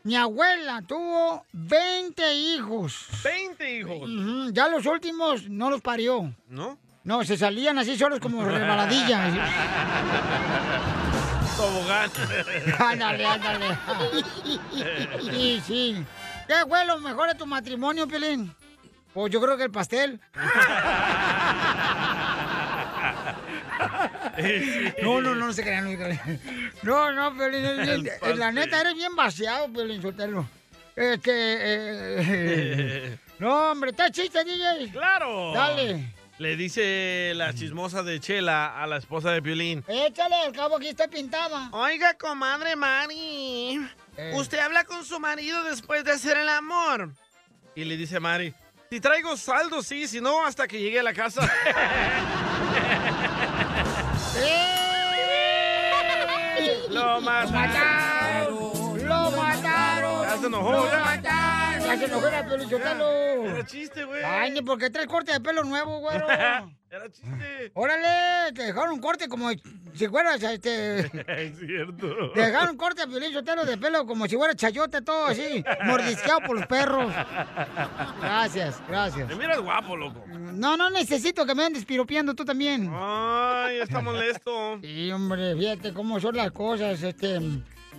[0.03, 3.07] Mi abuela tuvo 20 hijos.
[3.23, 4.09] 20 hijos.
[4.53, 6.33] Ya los últimos no los parió.
[6.47, 6.77] ¿No?
[7.03, 9.33] No, se salían así solos como rebaladillas.
[11.57, 12.09] Tobogán.
[12.79, 13.77] ándale, ándale.
[15.29, 16.05] Sí, sí.
[16.47, 18.55] ¿Qué fue lo mejor de tu matrimonio, Pelín?
[19.13, 20.21] Pues yo creo que el pastel.
[25.01, 26.41] No, no, no se crean, no se crean.
[26.83, 28.39] No, no, El pastel.
[28.39, 30.47] la neta, eres bien vaciado, Pelín Sotelo.
[30.95, 34.89] Este, eh, no, hombre, ¿está chiste, DJ?
[34.91, 35.53] ¡Claro!
[35.53, 36.13] Dale.
[36.39, 39.83] Le dice la chismosa de Chela a la esposa de Piolín.
[39.87, 41.69] Échale, al cabo aquí está pintada.
[41.71, 43.79] Oiga, comadre Mari,
[44.33, 47.11] ¿usted habla con su marido después de hacer el amor?
[47.75, 48.53] Y le dice Mari,
[48.91, 51.41] si traigo saldo, sí, si no, hasta que llegue a la casa.
[56.89, 59.07] ¡Lo mataron!
[59.07, 60.23] ¡Lo mataron!
[60.23, 61.56] Ya se enojó, ¡Lo mataron!
[61.87, 63.45] Ya se enojó la Piolichotelo.
[63.45, 64.21] Era chiste, güey.
[64.21, 66.27] Ay, ni porque traes corte de pelo nuevo, güero.
[66.89, 67.71] Era chiste.
[67.73, 69.49] Órale, te dejaron un corte como
[69.93, 70.99] si fueras, este...
[71.27, 72.33] Es cierto.
[72.33, 76.41] Te dejaron un corte a Sotelo de pelo como si fuera chayote, todo así, mordisqueado
[76.41, 77.13] por los perros.
[78.19, 79.29] Gracias, gracias.
[79.29, 80.25] Te miras guapo, loco.
[80.27, 82.91] No, no necesito que me andes piropeando tú también.
[82.93, 84.79] Ay, está molesto.
[84.81, 87.39] Sí, hombre, fíjate cómo son las cosas, este...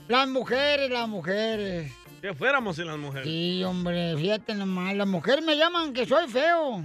[0.08, 1.92] Las mujeres, las mujeres.
[2.20, 3.26] Que fuéramos sin las mujeres.
[3.26, 6.84] Sí, hombre, fíjate nomás, las mujeres me llaman que soy feo.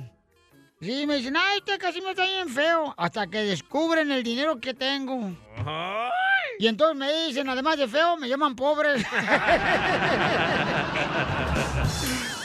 [0.80, 2.94] Sí, me dicen, ay, usted casi me está bien feo.
[2.98, 5.32] Hasta que descubren el dinero que tengo.
[6.60, 8.90] Y entonces me dicen, además de feo, me llaman pobre.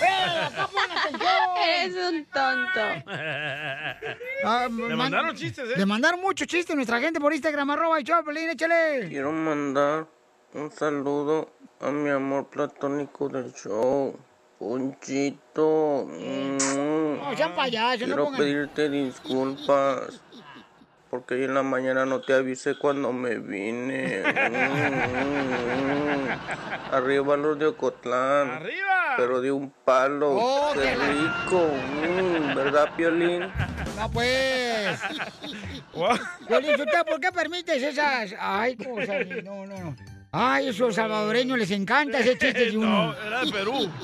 [0.00, 1.28] ¡Eh, acá pon atención!
[1.80, 2.80] Es un tonto.
[4.44, 5.74] Ah, Le man- mandaron chistes, ¿eh?
[5.76, 9.08] Le mandaron muchos chistes a nuestra gente por Instagram, arroba y Choplin, échale.
[9.08, 10.06] Quiero mandar
[10.54, 14.16] un saludo a mi amor platónico del show,
[14.58, 16.06] Ponchito.
[16.08, 17.18] Mm.
[17.18, 18.40] No, sean payasos, no Quiero pongan...
[18.40, 20.20] pedirte disculpas
[21.10, 24.22] porque hoy en la mañana no te avisé cuando me vine.
[24.22, 24.34] Mm.
[26.94, 28.50] Arriba los de Ocotlán.
[28.50, 29.14] ¡Arriba!
[29.16, 30.32] Pero de un palo.
[30.32, 31.70] Oh, qué rico.
[32.02, 33.50] Mm, ¿Verdad, Piolín?
[33.96, 35.00] No, pues.
[36.46, 36.76] Piolín,
[37.08, 38.34] ¿por qué permites esas?
[38.38, 39.26] Ay, cosas.
[39.42, 40.17] No, no, no.
[40.30, 43.06] Ay, esos salvadoreños les encanta ese chiste de uno.
[43.14, 43.90] No, era de Perú.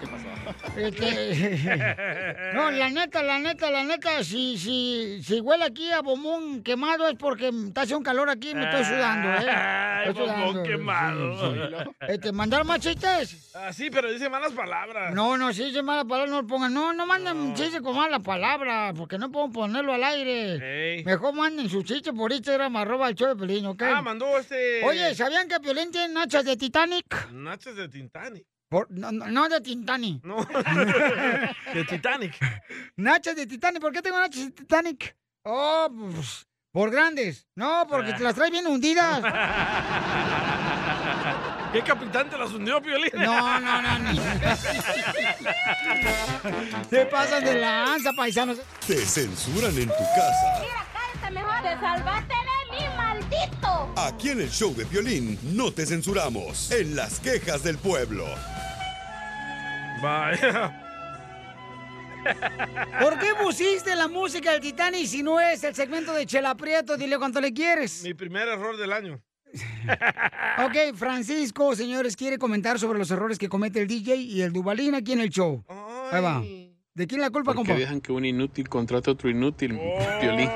[0.00, 0.28] ¿Qué pasó?
[0.76, 6.62] Este, no, la neta, la neta, la neta, si, si, si huele aquí a bombón
[6.62, 9.50] quemado es porque está haciendo un calor aquí y me estoy sudando, ¿eh?
[9.50, 11.52] Ay, Estoy bombón sudando, quemado.
[11.54, 11.90] sí, sí.
[12.08, 13.52] Este, ¿mandaron más chistes?
[13.54, 15.14] Ah, sí, pero dice malas palabras.
[15.14, 16.72] No, no, si dice mala palabra, no lo pongan.
[16.74, 21.02] No, no manden chistes con mala palabra, porque no puedo ponerlo al aire.
[21.04, 23.82] Mejor manden sus chistes por Instagram, arroba el show de Pelín, ¿ok?
[23.82, 24.84] Ah, mandó este...
[24.84, 27.30] Oye, ¿sabían que Piolín tiene nachas de Titanic?
[27.32, 28.44] Nachos de Titanic.
[28.68, 30.22] Por- no, no, no de Titanic.
[30.24, 30.44] No,
[31.72, 32.34] de Titanic.
[32.96, 33.80] Nachas de Titanic.
[33.80, 35.16] ¿Por qué tengo nachas de Titanic?
[35.44, 37.46] Oh, pues, por grandes.
[37.56, 39.22] No, porque te las traes bien hundidas.
[41.72, 43.10] ¿Qué capitán te las hundió, Piolín?
[43.14, 44.12] No, no, no, no.
[46.90, 48.58] Se pasan de lanza, paisanos.
[48.86, 50.62] Te censuran en tu casa.
[50.92, 51.62] cállate mejor.
[51.62, 52.34] Te salvaste
[52.74, 53.92] mí, maldito.
[53.96, 56.70] Aquí en el show de violín no te censuramos.
[56.70, 58.24] En las quejas del pueblo.
[60.02, 60.80] Vaya.
[63.00, 66.96] ¿Por qué pusiste la música del Titanic si no es el segmento de Chela Prieto?
[66.96, 68.02] Dile cuánto le quieres.
[68.02, 69.20] Mi primer error del año.
[70.64, 74.94] Ok, Francisco, señores, quiere comentar sobre los errores que comete el DJ y el Dubalín
[74.94, 75.64] aquí en el show.
[76.10, 76.42] Ahí va.
[76.94, 77.74] ¿De quién la culpa, compa?
[77.74, 79.78] dejan que un inútil contrate a otro inútil,
[80.20, 80.48] Piolín.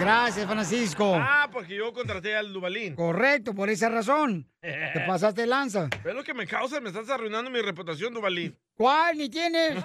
[0.00, 1.14] Gracias, Francisco.
[1.14, 2.94] Ah, porque yo contraté al Dubalín.
[2.94, 4.48] Correcto, por esa razón.
[4.60, 5.88] Te pasaste lanza.
[6.02, 6.80] ¿Ves lo que me causa?
[6.80, 8.56] Me estás arruinando mi reputación, Dubalín.
[8.74, 9.18] ¿Cuál?
[9.18, 9.84] Ni tienes.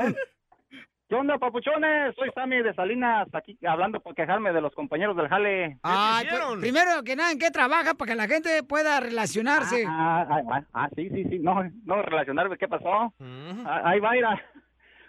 [1.07, 2.15] ¿Qué onda, papuchones?
[2.17, 5.79] Soy Sammy de Salinas, aquí hablando por quejarme de los compañeros del jale.
[5.83, 9.85] Ay, pero primero que nada, ¿en qué trabaja para que la gente pueda relacionarse?
[9.87, 13.13] Ah, ah, ah, ah, sí, sí, sí, no, no relacionarme, ¿qué pasó?
[13.21, 14.43] Ah, Ahí va, mira.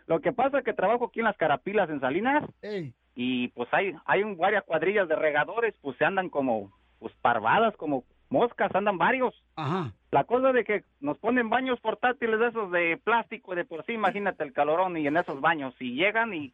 [0.07, 2.43] Lo que pasa es que trabajo aquí en las Carapilas, en Salinas,
[3.15, 7.75] y pues hay, hay un- varias cuadrillas de regadores, pues se andan como, pues parvadas,
[7.77, 9.33] como moscas, andan varios.
[9.55, 9.91] Ajá.
[10.11, 13.93] La cosa de que nos ponen baños portátiles de esos de plástico, de por sí,
[13.93, 16.53] imagínate el calorón y en esos baños, y llegan y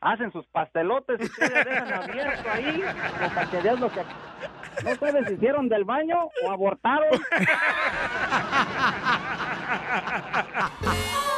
[0.00, 2.82] hacen sus pastelotes y ustedes dejan abierto ahí,
[3.18, 4.00] pues, para que veas lo que...
[4.84, 7.08] No sabes si hicieron del baño o abortaron.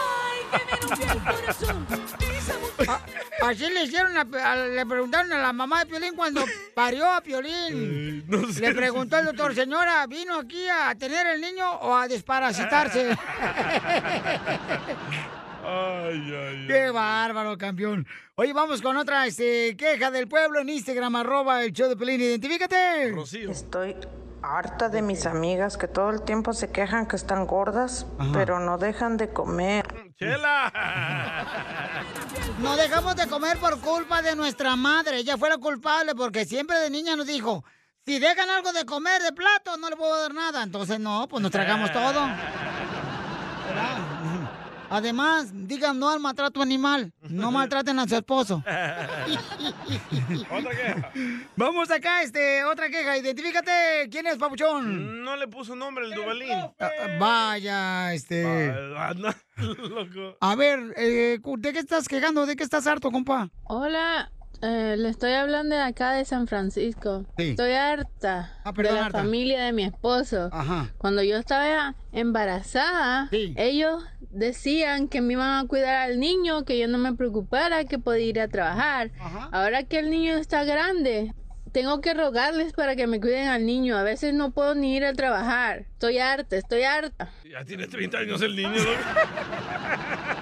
[2.88, 3.00] Ah,
[3.42, 6.44] Así le hicieron, a- a- le preguntaron a la mamá de Piolín cuando
[6.74, 8.24] parió a Piolín.
[8.60, 13.16] le preguntó el doctor, señora, ¿vino aquí a tener el niño o a desparasitarse?
[15.70, 18.06] Ay, ay, ¡Qué bárbaro, campeón!
[18.36, 22.22] Oye, vamos con otra este, queja del pueblo en Instagram, arroba el show de Piolín.
[22.22, 23.12] Identifícate.
[23.50, 23.94] Estoy
[24.42, 28.78] harta de mis amigas que todo el tiempo se quejan que están gordas, pero no
[28.78, 30.12] dejan de comer.
[30.16, 30.72] ¡Chela!
[32.60, 35.18] No dejamos de comer por culpa de nuestra madre.
[35.18, 37.64] Ella fue la culpable porque siempre de niña nos dijo,
[38.04, 40.62] si dejan algo de comer de plato, no le puedo dar nada.
[40.62, 42.26] Entonces, no, pues nos tragamos todo.
[43.68, 43.98] ¿Verdad?
[44.90, 47.12] Además, digan no al maltrato animal.
[47.28, 48.56] No maltraten a su esposo.
[48.56, 51.12] Otra queja.
[51.56, 53.18] Vamos acá, este, otra queja.
[53.18, 54.08] Identifícate.
[54.10, 55.22] ¿Quién es, papuchón?
[55.22, 56.58] No le puso nombre el Dubalín.
[56.78, 58.72] Ah, Vaya, este.
[58.96, 59.34] Ah, no,
[59.88, 60.36] loco.
[60.40, 62.46] A ver, eh, ¿de qué estás quejando?
[62.46, 63.50] ¿De qué estás harto, compa?
[63.64, 64.30] Hola,
[64.62, 67.24] eh, le estoy hablando de acá de San Francisco.
[67.36, 67.50] Sí.
[67.50, 69.18] Estoy harta perdón, de la harta.
[69.18, 70.48] familia de mi esposo.
[70.52, 70.92] Ajá.
[70.98, 76.88] Cuando yo estaba embarazada, ellos decían que me iban a cuidar al niño, que yo
[76.88, 79.10] no me preocupara, que podía ir a trabajar.
[79.52, 81.34] Ahora que el niño está grande,
[81.72, 83.96] tengo que rogarles para que me cuiden al niño.
[83.96, 85.86] A veces no puedo ni ir a trabajar.
[85.92, 87.30] Estoy harta, estoy harta.
[87.48, 88.86] Ya tiene 30 años el niño, loco.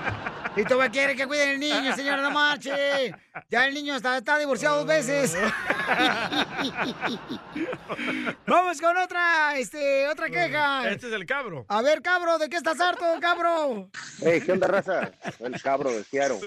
[0.56, 3.14] Y todavía quiere que cuiden el niño, señora, no marche.
[3.50, 5.36] Ya el niño está, está divorciado dos veces.
[8.46, 10.90] Vamos con otra, este, otra queja.
[10.90, 11.64] Este es el cabro.
[11.68, 13.90] A ver, cabro, ¿de qué estás harto, cabro?
[14.20, 15.12] Hey, ¿qué onda, raza?
[15.40, 16.40] El cabro de Seattle.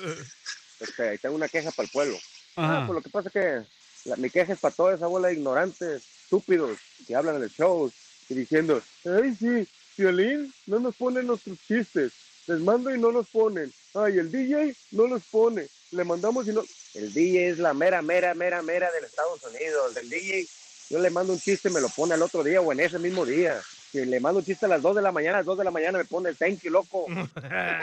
[0.80, 2.18] Este, tengo una queja para el pueblo.
[2.56, 2.78] Ajá.
[2.80, 5.28] Ah, pues lo que pasa es que la- mi queja es para toda esa bola
[5.28, 6.78] de ignorantes, estúpidos,
[7.08, 7.92] que hablan en el show
[8.28, 9.68] y diciendo, ay, sí,
[9.98, 12.14] Violín, no nos ponen nuestros chistes.
[12.48, 13.72] Les mando y no nos ponen.
[13.96, 15.68] Ay, el DJ no los pone.
[15.92, 16.64] Le mandamos y no...
[16.94, 19.96] El DJ es la mera, mera, mera, mera del Estados Unidos.
[19.96, 20.48] El DJ,
[20.90, 23.26] yo le mando un chiste, me lo pone al otro día o en ese mismo
[23.26, 23.60] día.
[23.92, 25.64] Si le mando un chiste a las 2 de la mañana, a las 2 de
[25.64, 27.06] la mañana me pone el thank you, loco.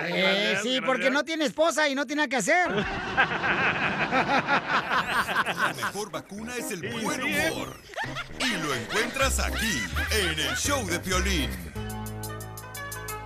[0.08, 2.70] Eh, sí, porque no tiene esposa y no tiene nada que hacer.
[2.70, 2.84] La
[5.76, 7.76] mejor vacuna es el buen humor.
[8.38, 11.50] Y lo encuentras aquí, en el show de Piolín.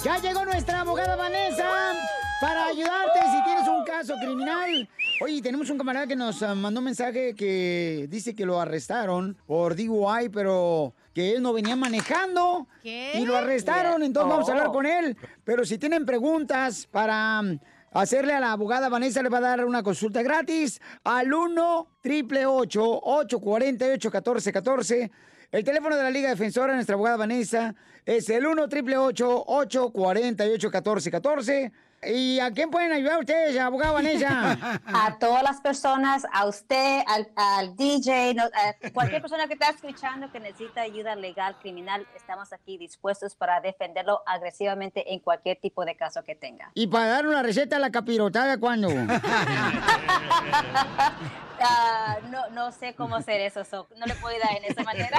[0.03, 1.95] Ya llegó nuestra abogada Vanessa
[2.41, 4.89] para ayudarte si tienes un caso criminal.
[5.21, 9.37] Oye, tenemos un camarada que nos ah, mandó un mensaje que dice que lo arrestaron
[9.47, 12.67] por DUI, pero que él no venía manejando.
[12.83, 13.13] ¿Qué?
[13.17, 14.73] Y lo arrestaron, entonces vamos a hablar Oh.
[14.73, 15.17] con él.
[15.45, 17.59] Pero si tienen preguntas para mm,
[17.93, 23.01] hacerle a la abogada Vanessa, le va a dar una consulta gratis al 1 888
[23.03, 25.11] 848 1414
[25.53, 27.75] el teléfono de la Liga Defensora, nuestra abogada Vanessa,
[28.07, 31.73] es el 1 888 848 1414
[32.03, 34.81] ¿Y a quién pueden ayudar ustedes, abogada Vanessa?
[34.87, 39.69] a todas las personas, a usted, al, al DJ, no- a cualquier persona que está
[39.69, 45.85] escuchando que necesita ayuda legal, criminal, estamos aquí dispuestos para defenderlo agresivamente en cualquier tipo
[45.85, 46.71] de caso que tenga.
[46.75, 48.89] y para dar una receta a la capirotada, ¿cuándo?
[51.63, 55.19] Ah, no, no sé cómo hacer eso, so, no le puedo dar en esa manera.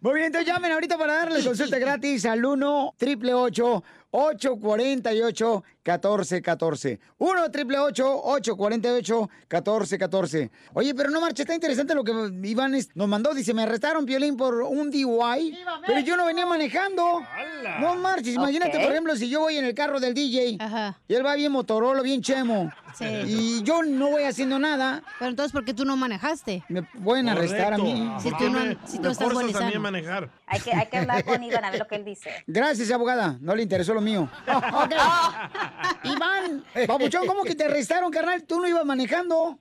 [0.00, 7.42] Muy bien, entonces llamen ahorita para darle consulta gratis al 1 888 848 1414 1
[7.44, 12.12] 888 848 1414 Oye, pero no marcha, está interesante lo que
[12.44, 13.34] Iván nos mandó.
[13.34, 17.22] Dice, me arrestaron violín por un DUI, pero yo no venía manejando.
[17.80, 20.58] No marches, imagínate, por ejemplo, si yo voy en el carro del DJ
[21.08, 22.70] y él va bien Motorola, bien chemo.
[22.94, 23.04] Sí.
[23.04, 25.02] Y yo no voy haciendo nada.
[25.18, 26.64] Pero entonces, ¿por qué tú no manejaste?
[26.68, 28.10] Me pueden arrestar a mí.
[28.20, 29.80] Si tú, no, si tú estás sano.
[29.80, 30.28] manejar.
[30.46, 32.30] Hay que, hay que hablar con Iván a ver lo que él dice.
[32.46, 33.38] Gracias, abogada.
[33.40, 34.28] No le interesó lo mío.
[36.04, 38.42] Iván, papuchón, ¿cómo que te arrestaron, carnal?
[38.44, 39.58] ¿Tú no ibas manejando?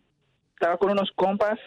[0.54, 1.58] Estaba con unos compas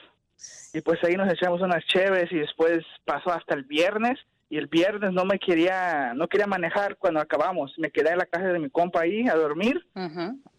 [0.75, 4.19] y pues ahí nos echamos unas cheves y después pasó hasta el viernes
[4.51, 7.73] y el viernes no me quería no quería manejar cuando acabamos.
[7.79, 9.87] Me quedé en la casa de mi compa ahí a dormir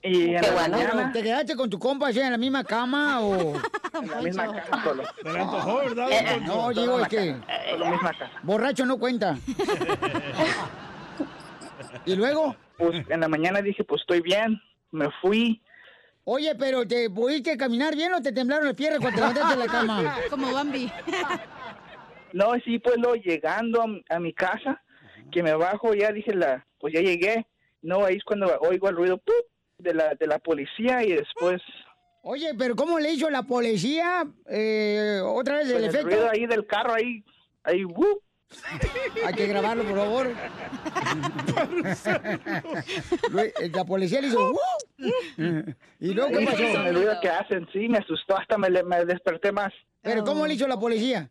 [0.02, 3.54] y en la mañana ¿Te quedaste con tu compa allá en la misma cama o...?
[4.02, 5.04] en la misma casa solo.
[5.24, 6.56] Le antojó, ¿verdad, Eh, Poncho?
[6.56, 7.36] no, digo, es que...
[7.70, 8.32] Solo misma casa.
[8.42, 9.38] Borracho no cuenta.
[12.06, 12.56] ¿Y luego?
[12.92, 14.60] Pues en la mañana dije, pues estoy bien.
[14.92, 15.62] Me fui.
[16.26, 19.66] Oye, pero ¿te pudiste caminar bien o te temblaron el pie cuando te levantaste de
[19.66, 20.16] la cama?
[20.30, 20.92] Como Bambi.
[22.34, 24.82] No, sí, pues luego llegando a, mi- a mi casa,
[25.32, 27.46] que me bajo, ya dije, la, pues ya llegué.
[27.84, 29.36] No, ahí es cuando oigo el ruido ¡pup!
[29.78, 31.62] de la, de la policía y después
[32.24, 34.26] Oye, pero ¿cómo le hizo la policía?
[34.50, 36.08] Eh, ¿Otra vez el pues, el efecto?
[36.08, 37.24] ruido ahí del carro, ahí,
[37.64, 38.24] ahí, ¡wup!
[39.26, 40.32] Hay que grabarlo, por favor.
[43.74, 44.52] la policía le hizo...
[44.52, 44.60] "Uh".
[46.00, 46.92] ¿Y luego qué pasó?
[46.92, 49.74] ruido que hacen, sí, me asustó, hasta me, le- me desperté más.
[50.02, 51.30] ¿Pero cómo le hizo la policía?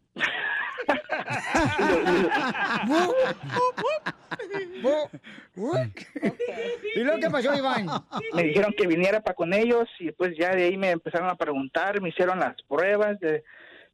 [6.94, 7.86] ¿Y luego qué pasó, Iván?
[8.34, 11.36] Me dijeron que viniera para con ellos y pues ya de ahí me empezaron a
[11.36, 13.44] preguntar, me hicieron las pruebas de,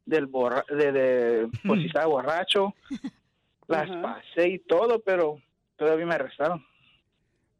[0.09, 2.73] del borra de, de, pues si estaba borracho,
[3.67, 5.41] las pasé y todo, pero
[5.77, 6.65] todavía me arrestaron.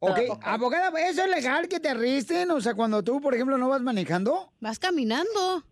[0.02, 2.50] Ok, abogada, ¿eso es legal que te arresten?
[2.52, 4.50] O sea, cuando tú, por ejemplo, no vas manejando.
[4.62, 5.66] Vas caminando.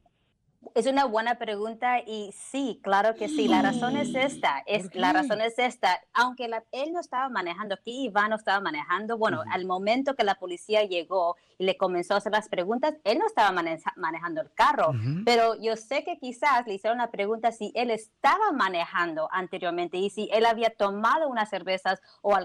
[0.75, 3.47] Es una buena pregunta y sí, claro que sí.
[3.47, 5.99] La razón es esta, es la razón es esta.
[6.13, 9.17] Aunque la- él no estaba manejando aquí, Iván no estaba manejando.
[9.17, 13.17] Bueno, al momento que la policía llegó y le comenzó a hacer las preguntas, él
[13.19, 14.93] no estaba maneja- manejando el carro.
[15.25, 20.09] Pero yo sé que quizás le hicieron la pregunta si él estaba manejando anteriormente y
[20.09, 22.35] si él había tomado unas cervezas o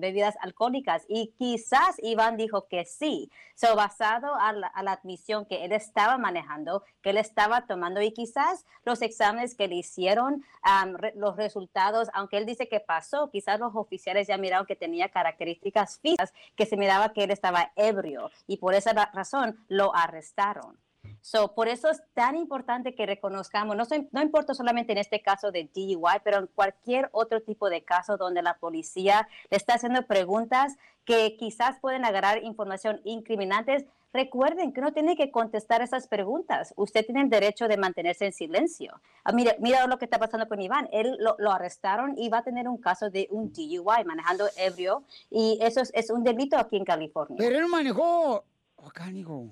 [0.00, 1.04] bebidas alcohólicas.
[1.08, 3.30] Y quizás Iván dijo que sí.
[3.56, 8.00] So, basado a la, a la admisión que él estaba manejando, que él estaba tomando
[8.02, 12.80] y quizás los exámenes que le hicieron, am, re- los resultados, aunque él dice que
[12.80, 17.30] pasó, quizás los oficiales ya miraron que tenía características físicas, que se miraba que él
[17.30, 20.78] estaba ebrio y por esa ra- razón lo arrestaron.
[21.20, 25.50] So, por eso es tan importante que reconozcamos, no, no importa solamente en este caso
[25.50, 30.02] de DUI, pero en cualquier otro tipo de caso donde la policía le está haciendo
[30.06, 30.76] preguntas
[31.06, 33.84] que quizás pueden agarrar información incriminantes,
[34.14, 36.72] recuerden que no tiene que contestar esas preguntas.
[36.76, 39.00] Usted tiene el derecho de mantenerse en silencio.
[39.24, 40.88] Ah, mira, mira lo que está pasando con Iván.
[40.92, 45.58] Él lo, arrestaron y va a tener un caso de un DUI, manejando ebrio, y
[45.60, 47.36] eso es, un delito aquí en California.
[47.38, 48.44] Pero él manejó...
[49.10, 49.50] Digo.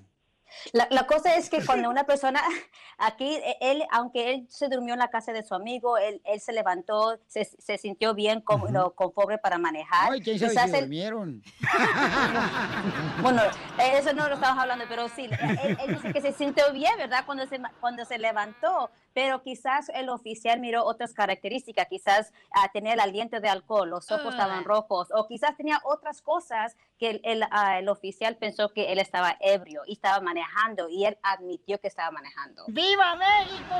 [0.73, 2.41] La, la cosa es que cuando una persona,
[2.99, 6.41] aquí, e- él, aunque él se durmió en la casa de su amigo, él, él
[6.41, 10.12] se levantó, se, se sintió bien, como, no, conforme para manejar.
[10.12, 11.43] Ay, quién sabe si él- durmieron.
[13.23, 13.43] bueno,
[13.79, 17.24] eso no lo estamos hablando, pero sí, él, él dice que se sintió bien, ¿verdad?
[17.27, 22.95] Cuando se, cuando se levantó, pero quizás el oficial miró otras características, quizás ah, tenía
[22.95, 27.20] el aliento de alcohol, los ojos estaban rojos, o quizás tenía otras cosas que el,
[27.24, 31.81] el, ah, el oficial pensó que él estaba ebrio y estaba manejando, y él admitió
[31.81, 32.65] que estaba manejando.
[32.69, 33.74] ¡Viva México!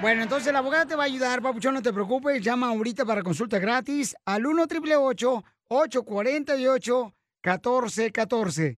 [0.00, 2.40] Bueno, entonces la abogada te va a ayudar, papuchón, no te preocupes.
[2.40, 7.14] Llama ahorita para consulta gratis al 1 888 848
[7.44, 8.70] 1414